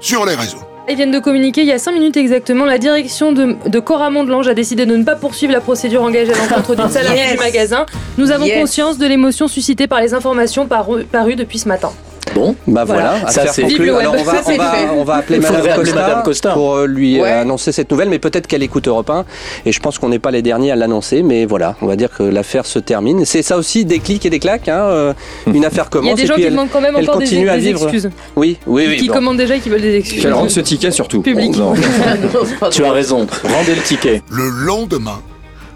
sur 0.00 0.24
les 0.26 0.34
réseaux. 0.34 0.67
Ils 0.90 0.96
viennent 0.96 1.10
de 1.10 1.18
communiquer 1.18 1.60
il 1.62 1.66
y 1.66 1.72
a 1.72 1.78
5 1.78 1.92
minutes 1.92 2.16
exactement. 2.16 2.64
La 2.64 2.78
direction 2.78 3.32
de, 3.32 3.56
de 3.68 3.78
Coramont 3.78 4.24
de 4.24 4.30
l'Ange 4.30 4.48
a 4.48 4.54
décidé 4.54 4.86
de 4.86 4.96
ne 4.96 5.04
pas 5.04 5.16
poursuivre 5.16 5.52
la 5.52 5.60
procédure 5.60 6.02
engagée 6.02 6.32
à 6.32 6.36
l'encontre 6.56 6.74
d'une 6.76 6.88
salariée 6.88 7.18
Yes. 7.24 7.32
du 7.32 7.38
magasin. 7.38 7.84
Nous 8.16 8.30
avons 8.30 8.46
Yes. 8.46 8.58
conscience 8.60 8.96
de 8.98 9.06
l'émotion 9.06 9.48
suscitée 9.48 9.86
par 9.86 10.00
les 10.00 10.14
informations 10.14 10.66
paru- 10.66 11.04
parues 11.04 11.36
depuis 11.36 11.58
ce 11.58 11.68
matin. 11.68 11.90
Bon, 12.34 12.54
bah 12.66 12.84
voilà, 12.84 13.26
Ça, 13.28 13.46
c'est-. 13.46 13.64
Alors 13.64 14.14
on 14.18 14.22
va, 14.22 14.42
Ça, 14.42 14.52
on 14.52 14.56
va, 14.56 14.70
fait. 14.70 14.88
on 14.96 15.04
va 15.04 15.14
appeler 15.16 15.38
Il 15.38 15.42
Madame 15.42 15.56
appeler 15.60 15.74
Costa, 15.76 15.94
Madame 16.00 16.22
Costa. 16.22 16.50
pour 16.52 16.74
euh, 16.76 16.86
lui 16.86 17.18
euh, 17.18 17.22
Ouais. 17.22 17.32
annoncer 17.32 17.72
cette 17.72 17.90
nouvelle, 17.90 18.08
mais 18.08 18.18
peut-être 18.18 18.46
qu'elle 18.46 18.62
écoute 18.62 18.86
Europe 18.88 19.10
1 19.10 19.24
et 19.66 19.72
je 19.72 19.80
pense 19.80 19.98
qu'on 19.98 20.08
n'est 20.08 20.18
pas 20.18 20.30
les 20.30 20.42
derniers 20.42 20.70
à 20.72 20.76
l'annoncer, 20.76 21.22
mais 21.22 21.46
voilà, 21.46 21.76
on 21.82 21.86
va 21.86 21.96
dire 21.96 22.10
que 22.16 22.22
l'affaire 22.22 22.66
se 22.66 22.78
termine. 22.78 23.24
C'est 23.24 23.42
ça 23.42 23.56
aussi 23.56 23.84
des 23.84 23.98
clics 23.98 24.24
et 24.26 24.30
des 24.30 24.38
claques, 24.38 24.68
hein, 24.68 24.82
euh, 24.84 25.12
une 25.52 25.64
affaire 25.64 25.90
commence 25.90 26.16
des 26.16 26.22
et 26.22 26.26
gens 26.26 26.34
puis 26.34 26.42
qui 26.42 26.46
elle, 26.46 26.52
demandent 26.54 26.70
quand 26.72 26.80
même 26.80 26.96
encore 26.96 27.18
des- 27.18 27.24
continue 27.24 27.48
à 27.48 27.54
des 27.56 27.60
vivre. 27.62 27.82
excuses. 27.82 28.10
Oui, 28.36 28.58
oui, 28.66 28.86
oui. 28.88 28.96
qui 28.96 29.08
bon. 29.08 29.14
commandent 29.14 29.36
déjà 29.38 29.56
et 29.56 29.60
qui 29.60 29.68
veulent 29.70 29.80
des 29.80 29.96
excuses. 29.96 30.22
Qu'elle 30.22 30.32
rende 30.34 30.50
ce 30.50 30.60
ticket 30.60 30.90
surtout. 30.90 31.22
Public. 31.22 31.54
Tu 32.70 32.84
as 32.84 32.92
raison, 32.92 33.26
rendez 33.44 33.74
le 33.74 33.82
ticket. 33.82 34.22
Le 34.30 34.48
lendemain, 34.48 35.20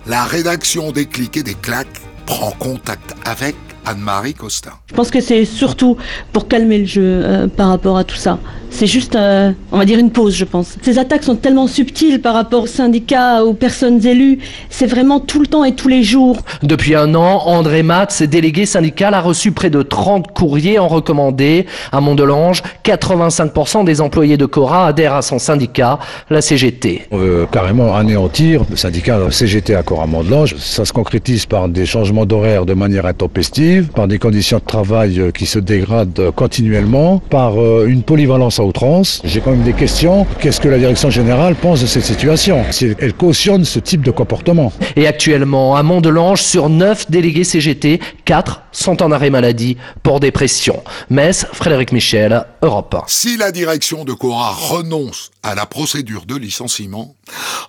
la 0.06 0.22
rédaction 0.24 0.92
des 0.92 1.06
clics 1.06 1.36
et 1.36 1.42
des 1.42 1.54
claques 1.54 1.86
prend 2.26 2.50
contact 2.58 3.14
avec 3.24 3.54
Anne-Marie 3.86 4.34
Costa. 4.34 4.72
Je 4.86 4.94
pense 4.94 5.10
que 5.10 5.20
c'est 5.20 5.44
surtout 5.44 5.96
pour 6.32 6.48
calmer 6.48 6.78
le 6.78 6.84
jeu 6.86 7.02
euh, 7.02 7.46
par 7.48 7.68
rapport 7.68 7.96
à 7.96 8.04
tout 8.04 8.16
ça. 8.16 8.38
C'est 8.72 8.86
juste, 8.86 9.16
euh, 9.16 9.52
on 9.70 9.78
va 9.78 9.84
dire, 9.84 9.98
une 9.98 10.10
pause, 10.10 10.34
je 10.34 10.44
pense. 10.44 10.76
Ces 10.80 10.98
attaques 10.98 11.24
sont 11.24 11.36
tellement 11.36 11.66
subtiles 11.66 12.20
par 12.20 12.34
rapport 12.34 12.62
aux 12.62 12.66
syndicats, 12.66 13.44
aux 13.44 13.52
personnes 13.52 14.04
élues. 14.06 14.38
C'est 14.70 14.86
vraiment 14.86 15.20
tout 15.20 15.40
le 15.40 15.46
temps 15.46 15.64
et 15.64 15.74
tous 15.74 15.88
les 15.88 16.02
jours. 16.02 16.38
Depuis 16.62 16.94
un 16.94 17.14
an, 17.14 17.42
André 17.46 17.82
Matz, 17.82 18.22
délégué 18.22 18.64
syndical, 18.64 19.12
a 19.14 19.20
reçu 19.20 19.52
près 19.52 19.68
de 19.68 19.82
30 19.82 20.32
courriers 20.32 20.78
en 20.78 20.88
recommandé. 20.88 21.66
À 21.92 22.00
Mont-de-Lange, 22.00 22.62
85% 22.84 23.84
des 23.84 24.00
employés 24.00 24.38
de 24.38 24.46
Cora 24.46 24.86
adhèrent 24.86 25.14
à 25.14 25.22
son 25.22 25.38
syndicat, 25.38 25.98
la 26.30 26.40
CGT. 26.40 27.08
On 27.10 27.18
veut 27.18 27.46
carrément 27.52 27.94
anéantir 27.94 28.62
le 28.70 28.76
syndicat 28.76 29.18
CGT 29.30 29.74
à 29.74 29.82
Coramont-de-Lange. 29.82 30.56
Ça 30.56 30.84
se 30.84 30.92
concrétise 30.92 31.46
par 31.46 31.68
des 31.68 31.86
changements 31.86 32.24
d'horaire 32.24 32.64
de 32.64 32.74
manière 32.74 33.06
intempestive, 33.06 33.71
par 33.80 34.08
des 34.08 34.18
conditions 34.18 34.58
de 34.58 34.64
travail 34.64 35.18
euh, 35.18 35.30
qui 35.30 35.46
se 35.46 35.58
dégradent 35.58 36.18
euh, 36.18 36.32
continuellement, 36.32 37.18
par 37.18 37.60
euh, 37.60 37.86
une 37.88 38.02
polyvalence 38.02 38.58
à 38.58 38.64
outrance. 38.64 39.22
J'ai 39.24 39.40
quand 39.40 39.52
même 39.52 39.62
des 39.62 39.72
questions. 39.72 40.26
Qu'est-ce 40.40 40.60
que 40.60 40.68
la 40.68 40.78
direction 40.78 41.10
générale 41.10 41.54
pense 41.54 41.80
de 41.80 41.86
cette 41.86 42.04
situation? 42.04 42.64
Si 42.70 42.94
elle 42.98 43.14
cautionne 43.14 43.64
ce 43.64 43.78
type 43.78 44.02
de 44.02 44.10
comportement. 44.10 44.72
Et 44.96 45.06
actuellement, 45.06 45.76
à 45.76 45.82
Mont-de-Lange, 45.82 46.42
sur 46.42 46.68
9 46.68 47.10
délégués 47.10 47.44
CGT, 47.44 48.00
4 48.24 48.62
sont 48.72 49.02
en 49.02 49.10
arrêt 49.12 49.30
maladie 49.30 49.76
pour 50.02 50.20
dépression. 50.20 50.82
Metz, 51.08 51.46
Frédéric 51.52 51.92
Michel, 51.92 52.44
Europe 52.62 52.94
1. 52.94 53.04
Si 53.06 53.36
la 53.36 53.52
direction 53.52 54.04
de 54.04 54.12
Cora 54.12 54.50
renonce 54.50 55.30
à 55.42 55.54
la 55.54 55.66
procédure 55.66 56.26
de 56.26 56.36
licenciement, 56.36 57.14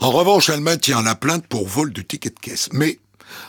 en 0.01 0.11
revanche, 0.11 0.49
elle 0.49 0.61
maintient 0.61 1.01
la 1.01 1.15
plainte 1.15 1.45
pour 1.47 1.67
vol 1.67 1.93
du 1.93 2.05
ticket 2.05 2.29
de 2.29 2.39
caisse. 2.39 2.69
Mais 2.73 2.99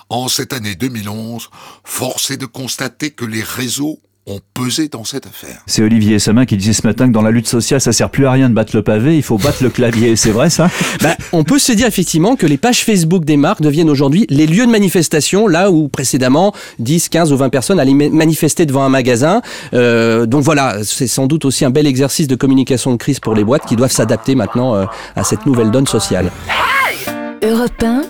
En 0.08 0.28
cette 0.28 0.52
année 0.52 0.74
2011, 0.74 1.48
force 1.82 2.30
est 2.30 2.36
de 2.36 2.46
constater 2.46 3.10
que 3.10 3.24
les 3.24 3.42
réseaux 3.42 3.98
ont 4.26 4.40
pesé 4.54 4.88
dans 4.88 5.04
cette 5.04 5.26
affaire. 5.26 5.60
C'est 5.66 5.82
Olivier 5.82 6.18
Samin 6.18 6.46
qui 6.46 6.56
disait 6.56 6.72
ce 6.72 6.86
matin 6.86 7.08
que 7.08 7.12
dans 7.12 7.22
la 7.22 7.30
lutte 7.30 7.46
sociale, 7.46 7.80
ça 7.80 7.92
sert 7.92 8.08
plus 8.08 8.26
à 8.26 8.32
rien 8.32 8.48
de 8.48 8.54
battre 8.54 8.74
le 8.74 8.82
pavé, 8.82 9.16
il 9.16 9.22
faut 9.22 9.36
battre 9.36 9.62
le 9.62 9.68
clavier. 9.68 10.16
C'est 10.16 10.30
vrai 10.30 10.50
ça? 10.50 10.70
Bah, 11.02 11.16
On 11.32 11.44
peut 11.44 11.58
se 11.58 11.72
dire 11.72 11.86
effectivement 11.86 12.36
que 12.36 12.46
les 12.46 12.56
pages 12.56 12.84
Facebook 12.84 13.24
des 13.24 13.36
marques 13.36 13.60
deviennent 13.60 13.90
aujourd'hui 13.90 14.26
les 14.30 14.46
lieux 14.46 14.64
de 14.64 14.70
manifestation, 14.70 15.46
là 15.46 15.70
où 15.70 15.88
précédemment 15.88 16.54
10, 16.78 17.10
15 17.10 17.32
ou 17.32 17.36
20 17.36 17.50
personnes 17.50 17.78
allaient 17.78 17.92
manifester 17.92 18.64
devant 18.64 18.84
un 18.84 18.88
magasin. 18.88 19.42
Euh, 19.74 20.24
donc 20.24 20.42
voilà, 20.42 20.78
c'est 20.84 21.06
sans 21.06 21.26
doute 21.26 21.44
aussi 21.44 21.64
un 21.64 21.70
bel 21.70 21.86
exercice 21.86 22.26
de 22.26 22.36
communication 22.36 22.92
de 22.92 22.96
crise 22.96 23.20
pour 23.20 23.34
les 23.34 23.44
boîtes 23.44 23.66
qui 23.66 23.76
doivent 23.76 23.92
s'adapter 23.92 24.34
maintenant 24.34 24.74
euh, 24.74 24.84
à 25.16 25.24
cette 25.24 25.44
nouvelle 25.44 25.70
donne 25.70 25.86
sociale. 25.86 26.30
Europe 27.42 27.82
1, 27.82 28.02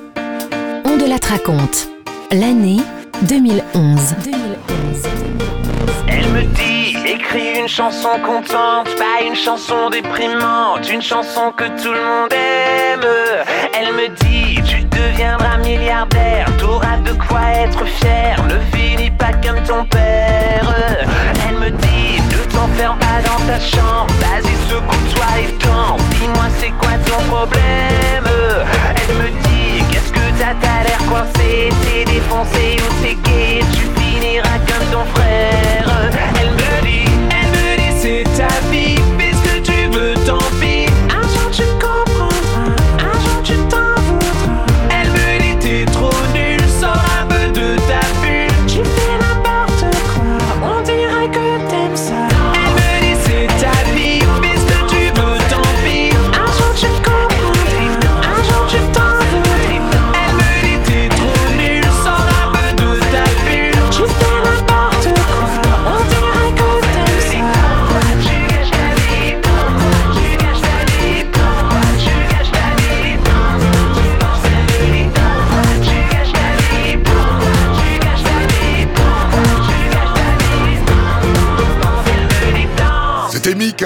de 0.98 1.06
la 1.08 1.16
raconte. 1.28 1.88
L'année 2.30 2.80
2011. 3.22 4.14
2011. 4.24 4.34
Elle 6.08 6.28
me 6.28 6.42
dit, 6.54 6.96
écris 7.04 7.58
une 7.58 7.68
chanson 7.68 8.10
contente, 8.24 8.88
pas 8.96 9.24
une 9.26 9.34
chanson 9.34 9.90
déprimante, 9.90 10.88
une 10.92 11.02
chanson 11.02 11.52
que 11.56 11.64
tout 11.82 11.92
le 11.92 12.00
monde 12.00 12.32
aime. 12.32 13.06
Elle 13.76 13.92
me 13.92 14.08
dit, 14.08 14.62
tu 14.62 14.84
deviendras 14.84 15.56
milliardaire, 15.58 16.46
t'auras 16.58 16.98
de 16.98 17.12
quoi 17.12 17.42
être 17.56 17.84
fier, 17.86 18.36
ne 18.44 18.76
finis 18.76 19.10
pas 19.10 19.32
comme 19.32 19.60
ton 19.64 19.84
père. 19.86 20.74
Elle 21.48 21.56
me 21.56 21.70
dit, 21.70 22.20
ne 22.30 22.52
t'enferme 22.52 22.98
pas 22.98 23.20
dans 23.26 23.44
ta 23.46 23.58
chambre, 23.58 24.12
vas-y 24.20 24.54
secoue-toi 24.68 25.26
et 25.40 25.52
danse, 25.64 26.02
dis-moi 26.20 26.46
c'est 26.58 26.72
quoi 26.78 26.94
ton 27.04 27.20
problème? 27.34 28.28
Elle 29.08 29.16
me 29.16 29.28
dit, 29.28 29.43
t'as, 30.38 30.82
l'air 30.84 30.98
coincé, 31.08 31.70
t'es 31.82 32.04
défoncé 32.04 32.76
ou 32.78 33.02
t'es 33.02 33.14
gay, 33.14 33.60
tu 33.72 33.84
finiras 34.00 34.58
comme 34.66 34.86
ton 34.90 35.04
frère. 35.14 36.10
Elle 36.40 36.50
me 36.50 36.82
dit, 36.82 37.10
elle 37.30 37.50
me 37.50 37.76
dit 37.78 37.92
c'est 38.00 38.24
ta 38.36 38.48
vie, 38.70 38.73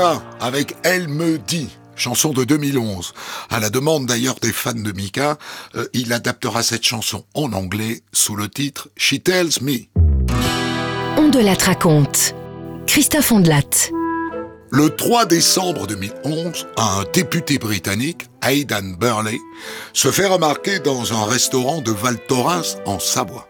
Mika 0.09 0.23
avec 0.41 0.77
Elle 0.83 1.09
me 1.09 1.39
dit. 1.39 1.69
Chanson 1.97 2.33
de 2.33 2.45
2011. 2.45 3.13
À 3.51 3.59
la 3.59 3.71
demande 3.71 4.07
d'ailleurs 4.07 4.37
des 4.37 4.53
fans 4.53 4.73
de 4.73 4.93
Mika, 4.93 5.37
euh, 5.75 5.87
il 5.95 6.13
adaptera 6.13 6.63
cette 6.63 6.85
chanson 6.85 7.25
en 7.35 7.53
anglais 7.53 8.03
sous 8.13 8.37
le 8.37 8.49
titre 8.49 8.89
She 8.97 9.17
Tells 9.23 9.61
Me. 9.61 9.89
On 11.17 11.29
de 11.29 11.41
la 11.41 11.55
raconte. 11.55 12.35
Christophe 12.87 13.33
Ondelat. 13.33 13.91
Le 14.71 14.91
3 14.91 15.25
décembre 15.25 15.87
2011, 15.87 16.69
un 16.77 17.05
député 17.13 17.59
britannique, 17.59 18.27
Aidan 18.47 18.95
Burley, 18.99 19.39
se 19.93 20.13
fait 20.13 20.27
remarquer 20.27 20.79
dans 20.79 21.13
un 21.13 21.25
restaurant 21.25 21.81
de 21.81 21.91
Val 21.91 22.19
Thorens 22.29 22.77
en 22.87 23.01
Savoie. 23.01 23.49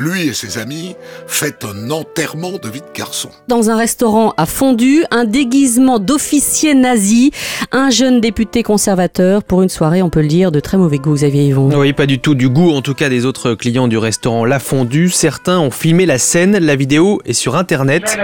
Lui 0.00 0.28
et 0.28 0.32
ses 0.32 0.58
amis 0.58 0.94
fêtent 1.26 1.64
un 1.64 1.90
enterrement 1.90 2.52
de 2.62 2.68
vie 2.68 2.82
de 2.82 2.96
garçon. 2.96 3.30
Dans 3.48 3.68
un 3.68 3.76
restaurant 3.76 4.32
à 4.36 4.46
Fondu, 4.46 5.02
un 5.10 5.24
déguisement 5.24 5.98
d'officier 5.98 6.72
nazi, 6.74 7.32
un 7.72 7.90
jeune 7.90 8.20
député 8.20 8.62
conservateur 8.62 9.42
pour 9.42 9.60
une 9.62 9.68
soirée, 9.68 10.00
on 10.00 10.08
peut 10.08 10.20
le 10.20 10.28
dire, 10.28 10.52
de 10.52 10.60
très 10.60 10.76
mauvais 10.76 10.98
goût, 10.98 11.14
Xavier 11.14 11.46
Yvon. 11.46 11.70
Oui, 11.76 11.92
pas 11.94 12.06
du 12.06 12.20
tout 12.20 12.36
du 12.36 12.48
goût, 12.48 12.70
en 12.70 12.80
tout 12.80 12.94
cas 12.94 13.08
des 13.08 13.26
autres 13.26 13.54
clients 13.54 13.88
du 13.88 13.98
restaurant 13.98 14.44
La 14.44 14.60
Fondue. 14.60 15.10
Certains 15.10 15.58
ont 15.58 15.72
filmé 15.72 16.06
la 16.06 16.18
scène, 16.18 16.58
la 16.58 16.76
vidéo 16.76 17.20
est 17.26 17.32
sur 17.32 17.56
internet. 17.56 18.16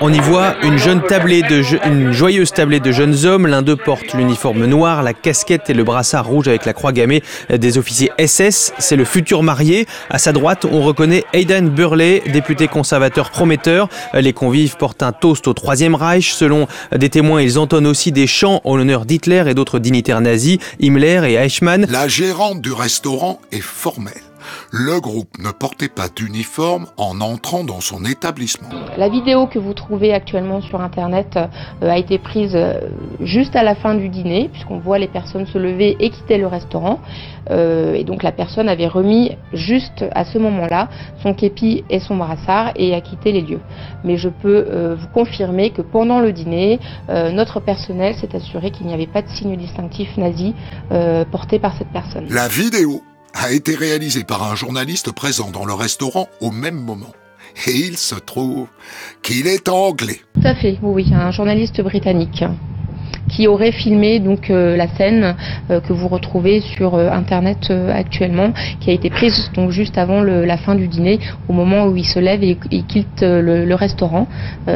On 0.00 0.12
y 0.12 0.18
voit 0.18 0.56
une 0.64 0.78
jeune 0.78 1.02
tablée 1.02 1.42
de 1.42 1.62
je- 1.62 1.76
une 1.86 2.10
joyeuse 2.10 2.50
tablée 2.52 2.80
de 2.80 2.90
jeunes 2.90 3.24
hommes. 3.24 3.46
L'un 3.46 3.62
d'eux 3.62 3.76
porte 3.76 4.14
l'uniforme 4.14 4.66
noir, 4.66 5.04
la 5.04 5.14
casquette 5.14 5.70
et 5.70 5.74
le 5.74 5.84
brassard 5.84 6.26
rouge 6.26 6.48
avec 6.48 6.64
la 6.66 6.72
croix 6.72 6.90
gammée 6.90 7.22
des 7.56 7.78
officiers 7.78 8.10
SS. 8.18 8.72
C'est 8.78 8.96
le 8.96 9.04
futur 9.04 9.44
marié. 9.44 9.86
À 10.10 10.18
sa 10.18 10.32
droite, 10.32 10.39
on 10.64 10.82
reconnaît 10.82 11.24
Aidan 11.32 11.62
Burley, 11.62 12.22
député 12.32 12.68
conservateur 12.68 13.30
prometteur. 13.30 13.88
Les 14.14 14.32
convives 14.32 14.76
portent 14.76 15.02
un 15.02 15.12
toast 15.12 15.46
au 15.48 15.52
Troisième 15.52 15.94
Reich. 15.94 16.32
Selon 16.32 16.66
des 16.96 17.08
témoins, 17.08 17.42
ils 17.42 17.58
entonnent 17.58 17.86
aussi 17.86 18.12
des 18.12 18.26
chants 18.26 18.60
en 18.64 18.76
l'honneur 18.76 19.04
d'Hitler 19.04 19.44
et 19.48 19.54
d'autres 19.54 19.78
dignitaires 19.78 20.20
nazis, 20.20 20.58
Himmler 20.80 21.22
et 21.26 21.34
Eichmann. 21.34 21.86
La 21.88 22.08
gérante 22.08 22.60
du 22.60 22.72
restaurant 22.72 23.40
est 23.52 23.60
formelle. 23.60 24.29
Le 24.72 25.00
groupe 25.00 25.38
ne 25.38 25.50
portait 25.50 25.88
pas 25.88 26.08
d'uniforme 26.08 26.86
en 26.96 27.20
entrant 27.20 27.64
dans 27.64 27.80
son 27.80 28.04
établissement. 28.04 28.68
La 28.96 29.08
vidéo 29.08 29.46
que 29.46 29.58
vous 29.58 29.74
trouvez 29.74 30.12
actuellement 30.12 30.60
sur 30.60 30.80
Internet 30.80 31.36
euh, 31.36 31.90
a 31.90 31.98
été 31.98 32.18
prise 32.18 32.52
euh, 32.54 32.80
juste 33.20 33.56
à 33.56 33.62
la 33.62 33.74
fin 33.74 33.94
du 33.94 34.08
dîner, 34.08 34.48
puisqu'on 34.52 34.78
voit 34.78 34.98
les 34.98 35.08
personnes 35.08 35.46
se 35.46 35.58
lever 35.58 35.96
et 36.00 36.10
quitter 36.10 36.38
le 36.38 36.46
restaurant. 36.46 37.00
Euh, 37.50 37.94
et 37.94 38.04
donc 38.04 38.22
la 38.22 38.32
personne 38.32 38.68
avait 38.68 38.86
remis 38.86 39.32
juste 39.52 40.04
à 40.12 40.24
ce 40.24 40.38
moment-là 40.38 40.88
son 41.22 41.34
képi 41.34 41.84
et 41.90 41.98
son 41.98 42.16
brassard 42.16 42.72
et 42.76 42.94
a 42.94 43.00
quitté 43.00 43.32
les 43.32 43.40
lieux. 43.40 43.60
Mais 44.04 44.16
je 44.16 44.28
peux 44.28 44.94
vous 44.94 45.08
confirmer 45.08 45.70
que 45.70 45.82
pendant 45.82 46.20
le 46.20 46.32
dîner, 46.32 46.78
notre 47.08 47.60
personnel 47.60 48.14
s'est 48.14 48.34
assuré 48.34 48.70
qu'il 48.70 48.86
n'y 48.86 48.94
avait 48.94 49.06
pas 49.06 49.22
de 49.22 49.28
signe 49.28 49.56
distinctif 49.56 50.16
nazi 50.16 50.54
porté 51.30 51.58
par 51.58 51.76
cette 51.76 51.88
personne. 51.88 52.26
La 52.30 52.48
vidéo 52.48 53.02
a 53.34 53.52
été 53.52 53.74
réalisée 53.74 54.24
par 54.24 54.42
un 54.50 54.54
journaliste 54.54 55.12
présent 55.12 55.50
dans 55.50 55.64
le 55.64 55.74
restaurant 55.74 56.28
au 56.40 56.50
même 56.50 56.80
moment. 56.80 57.12
Et 57.66 57.72
il 57.76 57.96
se 57.96 58.14
trouve 58.14 58.68
qu'il 59.22 59.46
est 59.46 59.68
anglais. 59.68 60.20
Tout 60.34 60.46
à 60.46 60.54
fait, 60.54 60.78
oui, 60.82 61.10
un 61.12 61.30
journaliste 61.30 61.80
britannique 61.80 62.44
qui 63.28 63.46
aurait 63.46 63.70
filmé 63.72 64.18
donc 64.18 64.50
euh, 64.50 64.76
la 64.76 64.88
scène 64.96 65.36
euh, 65.70 65.80
que 65.80 65.92
vous 65.92 66.08
retrouvez 66.08 66.60
sur 66.60 66.94
euh, 66.96 67.10
internet 67.10 67.70
actuellement, 67.92 68.52
qui 68.80 68.90
a 68.90 68.92
été 68.92 69.08
prise 69.08 69.50
donc 69.54 69.70
juste 69.70 69.98
avant 69.98 70.20
le- 70.20 70.44
la 70.44 70.56
fin 70.56 70.74
du 70.74 70.88
dîner, 70.88 71.20
au 71.48 71.52
moment 71.52 71.86
où 71.86 71.96
il 71.96 72.06
se 72.06 72.18
lève 72.18 72.42
et, 72.42 72.58
et 72.72 72.82
quitte 72.82 73.22
le, 73.22 73.64
le 73.64 73.74
restaurant. 73.74 74.26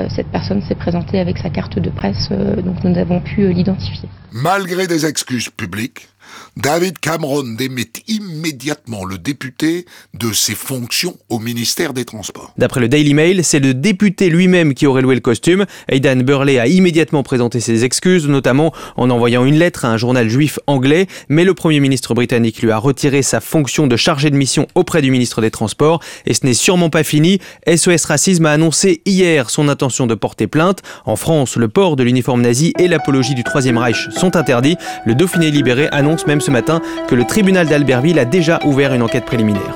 Cette 0.09 0.29
personne 0.29 0.63
s'est 0.63 0.75
présentée 0.77 1.19
avec 1.19 1.39
sa 1.39 1.51
carte 1.51 1.79
de 1.79 1.91
presse, 1.91 2.29
donc 2.31 2.83
nous 2.85 2.97
avons 2.97 3.21
pu 3.21 3.53
l'identifier. 3.53 4.09
Malgré 4.33 4.87
des 4.87 5.05
excuses 5.07 5.49
publiques, 5.51 6.09
David 6.57 6.99
Cameron 7.01 7.55
démet 7.57 7.89
immédiatement 8.07 9.05
le 9.05 9.19
député 9.19 9.87
de 10.15 10.33
ses 10.33 10.55
fonctions 10.55 11.17
au 11.29 11.39
ministère 11.39 11.93
des 11.93 12.05
Transports. 12.05 12.53
D'après 12.59 12.81
le 12.81 12.89
Daily 12.89 13.13
Mail, 13.13 13.45
c'est 13.45 13.59
le 13.59 13.75
député 13.75 14.31
lui-même 14.31 14.75
qui 14.75 14.87
aurait 14.87 15.03
loué 15.03 15.17
le 15.17 15.21
costume. 15.21 15.67
Aidan 15.89 16.17
Burley 16.17 16.59
a 16.59 16.67
immédiatement 16.69 17.23
présenté 17.23 17.61
ses 17.61 17.85
excuses, 17.85 18.29
notamment 18.29 18.73
en 18.97 19.11
envoyant 19.11 19.45
une 19.45 19.59
lettre 19.59 19.85
à 19.85 19.89
un 19.89 19.97
journal 19.97 20.29
juif 20.29 20.59
anglais, 20.67 21.09
mais 21.29 21.45
le 21.45 21.55
Premier 21.55 21.81
ministre 21.81 22.15
britannique 22.15 22.63
lui 22.63 22.71
a 22.71 22.79
retiré 22.79 23.23
sa 23.23 23.41
fonction 23.41 23.87
de 23.87 23.97
chargé 23.97 24.31
de 24.31 24.37
mission 24.37 24.67
auprès 24.75 25.03
du 25.03 25.11
ministre 25.11 25.41
des 25.41 25.51
Transports, 25.51 26.01
et 26.27 26.35
ce 26.35 26.47
n'est 26.47 26.55
sûrement 26.55 26.91
pas 26.91 27.03
fini. 27.03 27.41
SOS 27.67 28.05
Racisme 28.05 28.47
a 28.47 28.53
annoncé 28.53 29.03
hier 29.07 29.51
son 29.51 29.69
intention 29.69 30.07
de 30.07 30.15
porter 30.15 30.47
plainte. 30.47 30.83
En 31.05 31.17
France, 31.17 31.57
le 31.57 31.69
port 31.69 31.97
de 31.97 32.05
l'uniforme 32.05 32.43
nazi 32.43 32.73
et 32.79 32.89
l'apologie 32.89 33.35
du 33.35 33.45
Troisième 33.45 33.79
Reich 33.79 34.09
sont 34.11 34.37
interdits. 34.37 34.77
Le 35.05 35.15
Dauphiné 35.15 35.51
libéré 35.51 35.89
annonce 35.91 36.24
même 36.27 36.41
ce 36.41 36.51
matin 36.51 36.81
que 37.09 37.15
le 37.15 37.25
tribunal 37.25 37.69
d'Albertville 37.69 38.19
a 38.19 38.25
déjà 38.25 38.61
ouvert 38.65 38.95
une 38.95 39.03
enquête 39.03 39.25
préliminaire. 39.25 39.75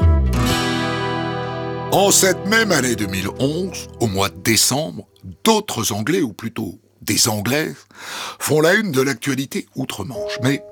En 1.90 2.10
cette 2.10 2.46
même 2.46 2.70
année 2.70 2.96
2011, 2.96 3.88
au 4.00 4.06
mois 4.06 4.28
de 4.28 4.38
décembre, 4.38 5.06
d'autres 5.44 5.92
Anglais, 5.92 6.20
ou 6.20 6.32
plutôt 6.32 6.78
des 7.00 7.28
Anglaises, 7.28 7.86
font 8.38 8.60
la 8.60 8.74
une 8.74 8.92
de 8.92 9.00
l'actualité 9.00 9.66
outre-Manche, 9.74 10.38
mais 10.42 10.62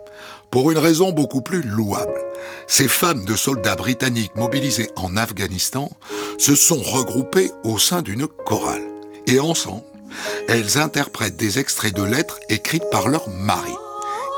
pour 0.50 0.70
une 0.70 0.78
raison 0.78 1.12
beaucoup 1.12 1.40
plus 1.40 1.62
louable. 1.62 2.20
Ces 2.66 2.88
femmes 2.88 3.24
de 3.24 3.34
soldats 3.34 3.76
britanniques 3.76 4.36
mobilisés 4.36 4.90
en 4.96 5.16
Afghanistan 5.16 5.90
se 6.38 6.54
sont 6.54 6.80
regroupées 6.80 7.50
au 7.64 7.78
sein 7.78 8.02
d'une 8.02 8.26
chorale. 8.26 8.82
Et 9.26 9.40
ensemble, 9.40 9.84
elles 10.48 10.78
interprètent 10.78 11.36
des 11.36 11.58
extraits 11.58 11.94
de 11.94 12.02
lettres 12.02 12.38
écrites 12.48 12.88
par 12.90 13.08
leur 13.08 13.28
mari. 13.28 13.74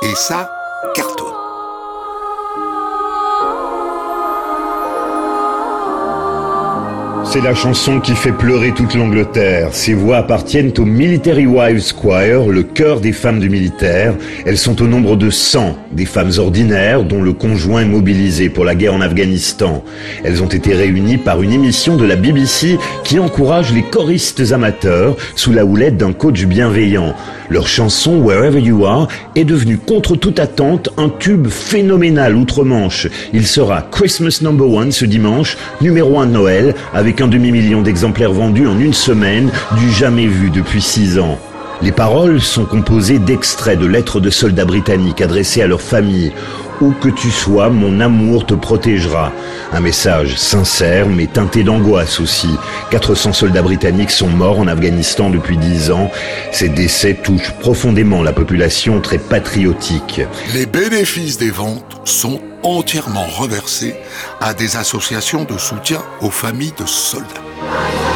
Et 0.03 0.15
ça 0.15 0.51
cartonne. 0.95 1.28
C'est 7.31 7.43
la 7.43 7.55
chanson 7.55 8.01
qui 8.01 8.15
fait 8.15 8.33
pleurer 8.33 8.73
toute 8.73 8.95
l'Angleterre. 8.95 9.69
Ces 9.73 9.93
voix 9.93 10.17
appartiennent 10.17 10.73
au 10.79 10.87
Military 10.87 11.47
Wives 11.47 11.93
Choir, 11.95 12.49
le 12.49 12.63
chœur 12.63 13.01
des 13.01 13.13
femmes 13.13 13.39
du 13.39 13.51
militaire. 13.51 14.15
Elles 14.47 14.57
sont 14.57 14.81
au 14.81 14.87
nombre 14.87 15.15
de 15.15 15.29
100, 15.29 15.77
des 15.93 16.07
femmes 16.07 16.33
ordinaires 16.39 17.05
dont 17.05 17.21
le 17.21 17.35
conjoint 17.35 17.83
est 17.83 17.85
mobilisé 17.85 18.49
pour 18.49 18.65
la 18.65 18.75
guerre 18.75 18.95
en 18.95 19.03
Afghanistan. 19.03 19.85
Elles 20.25 20.43
ont 20.43 20.49
été 20.49 20.73
réunies 20.73 21.19
par 21.19 21.43
une 21.43 21.53
émission 21.53 21.99
de 21.99 22.07
la 22.07 22.17
BBC 22.17 22.79
qui 23.05 23.19
encourage 23.19 23.75
les 23.75 23.83
choristes 23.83 24.53
amateurs 24.53 25.15
sous 25.37 25.53
la 25.53 25.67
houlette 25.67 25.99
d'un 25.99 26.15
coach 26.15 26.47
bienveillant. 26.47 27.15
Leur 27.51 27.67
chanson 27.67 28.19
Wherever 28.19 28.61
You 28.61 28.85
Are 28.85 29.09
est 29.35 29.45
devenue 29.45 29.79
contre 29.79 30.17
toute 30.17 30.39
attente 30.39 30.91
un 30.99 31.09
tube 31.09 31.49
phénoménal 31.49 32.37
outre-Manche. 32.37 33.09
Il 33.33 33.47
sera 33.47 33.81
Christmas 33.81 34.41
Number 34.43 34.71
One 34.71 34.93
ce 34.93 35.07
dimanche, 35.07 35.57
numéro 35.81 36.21
1 36.21 36.27
de 36.27 36.33
Noël, 36.33 36.75
avec 36.93 37.23
un 37.23 37.29
demi-million 37.29 37.81
d'exemplaires 37.81 38.33
vendus 38.33 38.67
en 38.67 38.79
une 38.79 38.93
semaine, 38.93 39.51
du 39.79 39.91
jamais 39.91 40.27
vu 40.27 40.51
depuis 40.51 40.83
six 40.83 41.19
ans. 41.19 41.39
Les 41.81 41.93
paroles 41.93 42.41
sont 42.41 42.65
composées 42.65 43.19
d'extraits 43.19 43.79
de 43.79 43.87
lettres 43.87 44.21
de 44.21 44.31
soldats 44.31 44.65
britanniques 44.65 45.21
adressées 45.23 45.63
à 45.63 45.67
leur 45.67 45.81
famille. 45.81 46.33
Où 46.81 46.93
que 46.93 47.09
tu 47.09 47.31
sois, 47.31 47.71
mon 47.71 48.01
amour 48.01 48.47
te 48.47 48.55
protégera. 48.55 49.33
Un 49.73 49.81
message 49.81 50.37
sincère 50.37 51.09
mais 51.09 51.27
teinté 51.27 51.65
d'angoisse 51.65 52.21
aussi. 52.21 52.51
400 52.91 53.33
soldats 53.33 53.63
britanniques 53.63 54.13
sont 54.13 54.29
morts 54.29 54.61
en 54.61 54.69
Afghanistan 54.69 55.29
depuis 55.29 55.57
10 55.57 55.91
ans. 55.91 56.11
Ces 56.53 56.69
décès 56.69 57.15
touchent 57.15 57.53
profondément 57.59 58.23
la 58.23 58.33
population 58.33 59.01
très 59.01 59.19
patriotique. 59.19 60.21
Les 60.55 60.67
bénéfices 60.67 61.39
des 61.39 61.51
ventes 61.51 62.01
sont 62.05 62.41
entièrement 62.63 63.27
reversés 63.27 63.97
à 64.41 64.55
des 64.55 64.77
associations 64.77 65.45
de 65.45 65.59
soutien 65.59 66.03
aux 66.21 66.31
familles 66.31 66.75
de 66.79 66.87
soldats. 66.87 68.08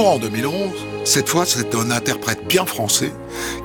Toujours 0.00 0.14
en 0.14 0.18
2011, 0.18 0.54
cette 1.04 1.28
fois 1.28 1.44
c'est 1.44 1.74
un 1.74 1.90
interprète 1.90 2.48
bien 2.48 2.64
français 2.64 3.12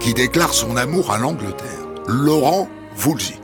qui 0.01 0.13
déclare 0.13 0.53
son 0.53 0.75
amour 0.75 1.11
à 1.13 1.17
l'Angleterre, 1.17 1.87
Laurent 2.09 2.67
Voulzy. 2.97 3.35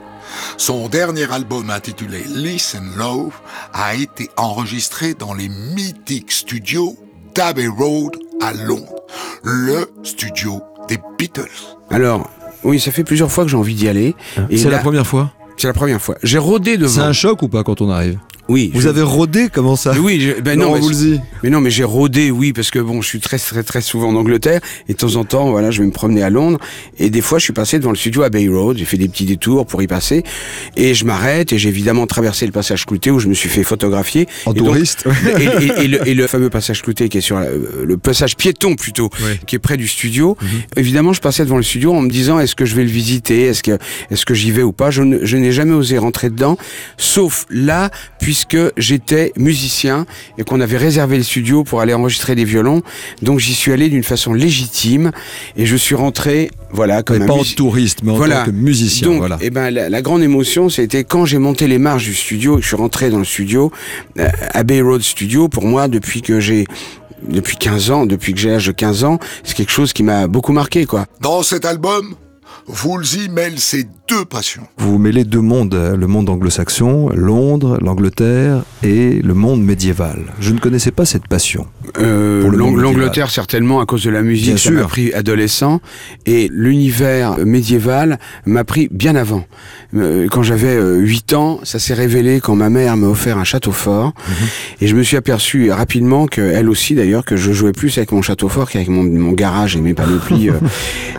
Son 0.58 0.90
dernier 0.90 1.24
album 1.32 1.70
intitulé 1.70 2.22
Listen 2.34 2.84
Love 2.98 3.32
a 3.72 3.94
été 3.94 4.28
enregistré 4.36 5.14
dans 5.14 5.32
les 5.32 5.48
mythiques 5.48 6.32
studios 6.32 6.98
d'Abbey 7.34 7.66
Road 7.66 8.14
à 8.42 8.52
Londres, 8.52 9.00
le 9.42 9.90
studio 10.02 10.60
des 10.86 10.98
Beatles. 11.18 11.48
Alors, 11.88 12.28
oui, 12.62 12.78
ça 12.78 12.90
fait 12.90 13.04
plusieurs 13.04 13.32
fois 13.32 13.44
que 13.44 13.50
j'ai 13.50 13.56
envie 13.56 13.74
d'y 13.74 13.88
aller. 13.88 14.14
Et 14.50 14.58
C'est 14.58 14.68
la 14.68 14.76
là- 14.76 14.82
première 14.82 15.06
fois? 15.06 15.32
C'est 15.56 15.66
la 15.66 15.72
première 15.72 16.02
fois. 16.02 16.16
J'ai 16.22 16.36
rodé 16.38 16.76
devant. 16.76 16.92
C'est 16.92 17.00
un 17.00 17.14
choc 17.14 17.40
ou 17.40 17.48
pas 17.48 17.64
quand 17.64 17.80
on 17.80 17.88
arrive? 17.88 18.18
Oui. 18.48 18.70
Vous 18.74 18.80
je- 18.82 18.88
avez 18.88 19.02
rodé 19.02 19.48
Comment 19.52 19.76
ça 19.76 19.92
Oui, 19.98 20.20
je- 20.20 20.40
ben 20.40 20.58
non, 20.58 20.74
Laurent 20.74 20.88
mais, 20.90 21.18
mais 21.44 21.50
non, 21.50 21.60
mais 21.60 21.70
j'ai 21.70 21.84
rodé, 21.84 22.30
oui, 22.30 22.52
parce 22.52 22.70
que 22.70 22.78
bon, 22.80 23.00
je 23.00 23.06
suis 23.08 23.20
très 23.20 23.38
très 23.38 23.62
très 23.62 23.80
souvent 23.80 24.08
en 24.08 24.16
Angleterre 24.16 24.60
et 24.88 24.92
de 24.94 24.98
temps 24.98 25.14
en 25.16 25.24
temps, 25.24 25.50
voilà, 25.50 25.70
je 25.70 25.80
vais 25.80 25.86
me 25.86 25.92
promener 25.92 26.22
à 26.22 26.30
Londres 26.30 26.58
et 26.98 27.08
des 27.08 27.20
fois, 27.20 27.38
je 27.38 27.44
suis 27.44 27.52
passé 27.52 27.78
devant 27.78 27.90
le 27.92 27.96
studio 27.96 28.22
à 28.22 28.30
Bay 28.30 28.48
Road, 28.48 28.76
j'ai 28.78 28.84
fait 28.84 28.96
des 28.96 29.08
petits 29.08 29.24
détours 29.26 29.66
pour 29.66 29.80
y 29.82 29.86
passer 29.86 30.24
et 30.76 30.92
je 30.94 31.04
m'arrête 31.04 31.52
et 31.52 31.58
j'ai 31.58 31.68
évidemment 31.68 32.06
traversé 32.06 32.44
le 32.46 32.52
passage 32.52 32.84
clouté 32.84 33.10
où 33.10 33.20
je 33.20 33.28
me 33.28 33.34
suis 33.34 33.48
fait 33.48 33.62
photographier. 33.62 34.26
En 34.44 34.52
Et 34.52 34.54
donc- 34.56 34.66
touriste. 34.68 35.04
et, 35.38 35.64
et- 35.64 35.84
et 35.84 35.88
le, 35.88 36.08
et 36.08 36.14
le 36.14 36.26
fameux 36.26 36.50
passage 36.50 36.82
clouté 36.82 37.08
qui 37.08 37.18
est 37.18 37.22
sur 37.22 37.38
la- 37.38 37.46
euh, 37.46 37.84
le 37.86 37.96
passage 37.96 38.36
piéton 38.36 38.74
plutôt, 38.74 39.08
qui 39.46 39.56
est 39.56 39.60
près 39.60 39.76
du 39.76 39.86
studio. 39.88 40.36
Mhm. 40.42 40.48
Évidemment, 40.76 41.12
je 41.12 41.20
passais 41.20 41.44
devant 41.44 41.56
le 41.58 41.62
studio 41.62 41.92
en 41.94 42.00
me 42.02 42.10
disant 42.10 42.40
est-ce 42.40 42.54
que 42.56 42.64
je 42.64 42.74
vais 42.74 42.84
le 42.84 42.90
visiter, 42.90 43.42
est-ce 43.44 43.62
que 43.62 43.78
est-ce 44.10 44.26
que 44.26 44.34
j'y 44.34 44.50
vais 44.50 44.62
ou 44.62 44.72
pas? 44.72 44.90
Je, 44.90 45.02
n'ai 45.02 45.52
jamais 45.52 45.74
osé 45.74 45.96
rentrer 45.98 46.28
dedans, 46.28 46.58
sauf 46.96 47.46
là 47.50 47.90
puisque 48.32 48.56
j'étais 48.78 49.30
musicien 49.36 50.06
et 50.38 50.42
qu'on 50.42 50.62
avait 50.62 50.78
réservé 50.78 51.18
le 51.18 51.22
studio 51.22 51.64
pour 51.64 51.82
aller 51.82 51.92
enregistrer 51.92 52.34
des 52.34 52.46
violons. 52.46 52.80
Donc 53.20 53.40
j'y 53.40 53.52
suis 53.52 53.72
allé 53.72 53.90
d'une 53.90 54.02
façon 54.02 54.32
légitime 54.32 55.10
et 55.54 55.66
je 55.66 55.76
suis 55.76 55.94
rentré, 55.94 56.50
voilà, 56.70 57.02
comme 57.02 57.18
Mais 57.18 57.24
un 57.24 57.26
pas 57.26 57.34
en 57.34 57.44
touriste, 57.44 57.98
mais 58.02 58.12
en 58.12 58.18
tant 58.18 58.44
que 58.46 58.50
musicien, 58.50 59.08
Donc, 59.08 59.18
voilà. 59.18 59.36
eh 59.42 59.50
ben, 59.50 59.68
la, 59.68 59.90
la 59.90 60.00
grande 60.00 60.22
émotion, 60.22 60.70
c'était 60.70 61.04
quand 61.04 61.26
j'ai 61.26 61.36
monté 61.36 61.68
les 61.68 61.76
marches 61.76 62.04
du 62.04 62.14
studio 62.14 62.54
et 62.54 62.56
que 62.56 62.62
je 62.62 62.68
suis 62.68 62.76
rentré 62.76 63.10
dans 63.10 63.18
le 63.18 63.26
studio, 63.26 63.70
euh, 64.18 64.30
à 64.54 64.62
Bay 64.62 64.80
Road 64.80 65.02
Studio, 65.02 65.50
pour 65.50 65.66
moi, 65.66 65.88
depuis 65.88 66.22
que 66.22 66.40
j'ai 66.40 66.64
depuis 67.28 67.58
15 67.58 67.90
ans, 67.90 68.06
depuis 68.06 68.32
que 68.32 68.40
j'ai 68.40 68.48
l'âge 68.48 68.66
de 68.66 68.72
15 68.72 69.04
ans, 69.04 69.18
c'est 69.44 69.54
quelque 69.54 69.72
chose 69.72 69.92
qui 69.92 70.02
m'a 70.04 70.26
beaucoup 70.26 70.52
marqué, 70.52 70.86
quoi. 70.86 71.04
Dans 71.20 71.42
cet 71.42 71.66
album, 71.66 72.14
Woolsey 72.84 73.28
mêle 73.28 73.58
ses 73.58 73.84
deux 74.12 74.24
passions. 74.24 74.66
Vous 74.78 74.98
mêlez 74.98 75.24
deux 75.24 75.40
mondes, 75.40 75.74
euh, 75.74 75.96
le 75.96 76.06
monde 76.06 76.28
anglo-saxon, 76.28 77.10
Londres, 77.14 77.78
l'Angleterre 77.80 78.62
et 78.82 79.20
le 79.22 79.34
monde 79.34 79.62
médiéval. 79.62 80.24
Je 80.40 80.52
ne 80.52 80.58
connaissais 80.58 80.90
pas 80.90 81.04
cette 81.04 81.28
passion. 81.28 81.66
Euh. 81.98 82.48
L'Angleterre, 82.50 83.30
certainement, 83.30 83.80
à 83.80 83.86
cause 83.86 84.04
de 84.04 84.10
la 84.10 84.22
musique, 84.22 84.54
Bien 84.54 84.56
ça 84.56 84.70
m'a 84.70 84.84
pris 84.84 85.12
adolescent. 85.12 85.80
Et 86.26 86.48
l'univers 86.52 87.38
médiéval 87.44 88.18
m'a 88.46 88.64
pris 88.64 88.88
bien 88.90 89.16
avant. 89.16 89.44
Euh, 89.94 90.26
Quand 90.30 90.42
j'avais 90.42 90.74
euh, 90.74 90.96
8 90.96 91.32
ans, 91.34 91.60
ça 91.62 91.78
s'est 91.78 91.94
révélé 91.94 92.40
quand 92.40 92.54
ma 92.54 92.70
mère 92.70 92.96
m'a 92.96 93.08
offert 93.08 93.38
un 93.38 93.44
château 93.44 93.72
fort. 93.72 94.12
Mhm. 94.28 94.46
Et 94.80 94.86
je 94.88 94.96
me 94.96 95.02
suis 95.02 95.16
aperçu 95.16 95.70
rapidement 95.70 96.26
que 96.26 96.40
elle 96.40 96.68
aussi, 96.68 96.94
d'ailleurs, 96.94 97.24
que 97.24 97.36
je 97.36 97.52
jouais 97.52 97.72
plus 97.72 97.96
avec 97.98 98.12
mon 98.12 98.22
château 98.22 98.48
fort 98.48 98.70
qu'avec 98.70 98.88
mon, 98.88 99.04
mon 99.04 99.32
garage 99.32 99.76
et 99.76 99.80
mes 99.80 99.94
panoplies. 99.94 100.50
euh. 100.50 100.54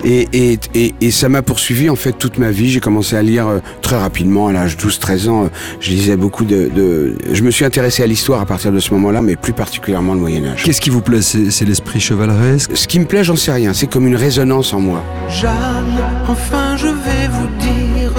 et, 0.04 0.28
et, 0.34 0.60
et, 0.74 0.94
et 1.02 1.12
ça 1.12 1.30
m'a 1.30 1.42
poursuivi, 1.42 1.90
en 1.90 1.96
fait, 1.96 2.14
toute 2.14 2.38
ma 2.38 2.52
vie. 2.52 2.70
J'ai 2.70 2.80
commencé 2.84 3.16
à 3.16 3.22
lire 3.24 3.48
euh, 3.48 3.60
très 3.82 3.98
rapidement, 3.98 4.48
à 4.48 4.52
l'âge 4.54 4.78
de 4.78 4.84
12-13 4.84 5.30
ans. 5.30 5.44
euh, 5.46 5.48
je 5.80 5.90
lisais 5.90 6.18
beaucoup 6.18 6.46
de, 6.46 6.70
de... 6.76 7.16
Je 7.32 7.42
me 7.44 7.50
suis 7.52 7.66
intéressé 7.66 8.04
à 8.04 8.08
l'histoire 8.08 8.42
à 8.42 8.46
partir 8.46 8.72
de 8.72 8.80
ce 8.80 8.94
moment-là, 8.94 9.22
mais 9.22 9.36
plus 9.36 9.54
particulièrement 9.54 10.14
le 10.14 10.20
Moyen-Âge. 10.20 10.64
Qu'est-ce 10.64 10.82
qui 10.82 10.90
vous 10.90 11.02
plaît? 11.02 11.22
C'est 11.22 11.50
c'est 11.52 11.66
l'esprit 11.66 12.00
chevaleresque? 12.00 12.72
Ce 12.76 12.88
qui 12.88 13.00
me 13.00 13.06
plaît, 13.06 13.24
j'en 13.24 13.36
sais 13.36 13.52
rien. 13.52 13.74
C'est 13.74 13.88
comme 13.88 14.06
une 14.08 14.16
résonance 14.16 14.74
en 14.74 14.80
moi. 14.82 15.02
Jeanne, 15.30 15.98
enfin 16.28 16.76
je 16.78 16.88
vais 16.88 17.28
vous 17.32 17.48
dire 17.60 18.12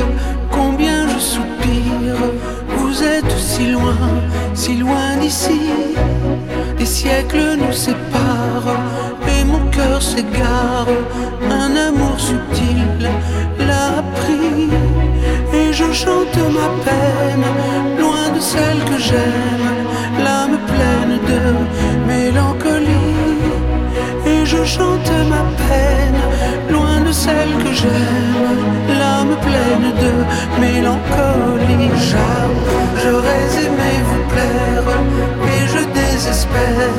combien 0.51 1.07
je 1.09 1.19
soupire. 1.19 2.17
Vous 2.79 3.03
êtes 3.03 3.33
si 3.39 3.71
loin, 3.73 3.97
si 4.55 4.77
loin 4.77 5.17
d'ici. 5.21 5.61
Des 6.79 6.87
siècles 6.87 7.57
nous 7.59 7.73
séparent 7.73 8.79
mon 9.51 9.61
cœur 9.71 10.01
s'égare. 10.03 10.87
Un 11.63 11.73
amour 11.89 12.19
subtil 12.19 13.09
l'a 13.69 14.03
pris 14.19 14.71
et 15.53 15.73
je 15.73 15.93
chante 15.93 16.39
ma 16.59 16.69
peine 16.87 17.47
loin 18.01 18.27
de 18.35 18.41
celle 18.41 18.81
que 18.91 18.99
j'aime. 18.99 19.69
L'âme 20.25 20.59
pleine 20.73 21.19
de 21.31 21.43
mélancolie 22.07 23.15
et 24.27 24.47
je 24.47 24.65
chante 24.65 25.11
ma 25.29 25.45
peine, 25.67 26.21
loin 26.71 27.01
de 27.07 27.13
celle 27.13 27.53
que 27.63 27.73
j'aime, 27.73 28.59
l'âme 28.99 29.37
pleine 29.47 29.89
de 30.05 30.13
mélancolie. 30.61 31.91
J'aurais 33.03 33.49
aimé 33.65 33.93
vous 34.09 34.25
plaire, 34.33 34.89
et 35.53 35.67
je 35.73 35.83
désespère 36.01 36.95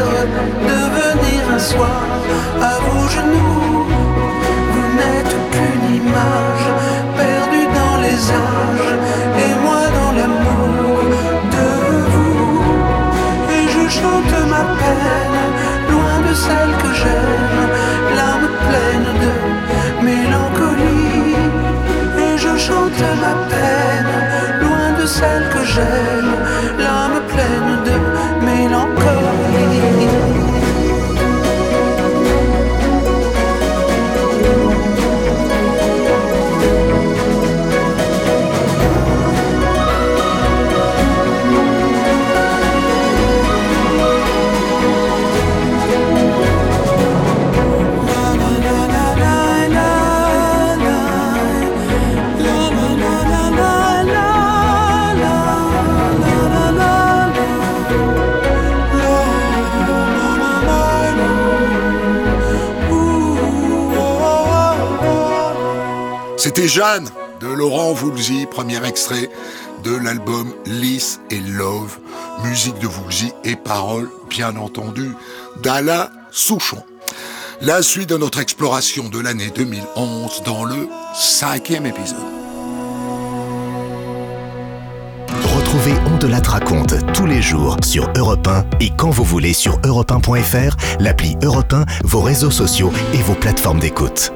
de 0.69 0.77
venir 0.95 1.14
soir 1.65 2.05
à 2.61 2.73
vos 2.85 3.07
genoux. 3.15 3.87
Vous 4.71 4.87
n'êtes 4.97 5.35
qu'une 5.51 5.87
image 6.01 6.67
perdue 7.19 7.69
dans 7.79 7.97
les 8.05 8.19
âges, 8.49 8.93
et 9.43 9.51
moi 9.63 9.81
dans 9.97 10.13
l'amour 10.17 10.97
de 11.55 11.67
vous. 12.11 12.61
Et 13.55 13.65
je 13.73 13.83
chante 13.97 14.35
ma 14.53 14.63
peine, 14.81 15.41
loin 15.91 16.17
de 16.27 16.33
celle 16.45 16.73
que 16.83 16.91
j'aime, 17.01 17.63
l'âme 18.17 18.49
pleine 18.65 19.09
de 19.23 19.33
mélancolie. 20.07 21.35
Et 22.25 22.33
je 22.43 22.53
chante 22.67 23.03
ma 23.25 23.35
peine, 23.53 24.15
loin 24.63 24.87
de 24.99 25.05
celle 25.17 25.45
que 25.53 25.63
j'aime, 25.73 26.33
l'âme 26.83 27.19
pleine 27.33 27.73
de 27.89 27.95
C'était 66.55 66.69
Jeanne 66.69 67.09
de 67.41 67.47
Laurent 67.47 67.91
Voulzy, 67.91 68.45
premier 68.45 68.81
extrait 68.85 69.29
de 69.83 69.93
l'album 69.93 70.53
Lys 70.65 71.19
et 71.29 71.41
Love, 71.41 71.97
musique 72.45 72.79
de 72.79 72.87
Voulzy 72.87 73.33
et 73.43 73.57
paroles, 73.57 74.09
bien 74.29 74.55
entendu, 74.55 75.11
d'Alain 75.61 76.09
Souchon. 76.31 76.81
La 77.59 77.81
suite 77.81 78.07
de 78.07 78.15
notre 78.15 78.39
exploration 78.39 79.09
de 79.09 79.19
l'année 79.19 79.51
2011 79.53 80.43
dans 80.45 80.63
le 80.63 80.87
cinquième 81.13 81.85
épisode. 81.85 82.15
Retrouvez 85.57 85.93
On 86.05 86.17
de 86.19 86.27
la 86.27 86.39
raconte 86.39 86.95
tous 87.13 87.25
les 87.25 87.41
jours 87.41 87.75
sur 87.83 88.09
Europe 88.15 88.47
1 88.47 88.65
et 88.79 88.91
quand 88.95 89.09
vous 89.09 89.25
voulez 89.25 89.51
sur 89.51 89.77
europe1.fr, 89.81 90.77
l'appli 91.01 91.35
Europe 91.43 91.73
1, 91.73 91.83
vos 92.05 92.21
réseaux 92.21 92.51
sociaux 92.51 92.93
et 93.13 93.21
vos 93.23 93.35
plateformes 93.35 93.81
d'écoute. 93.81 94.31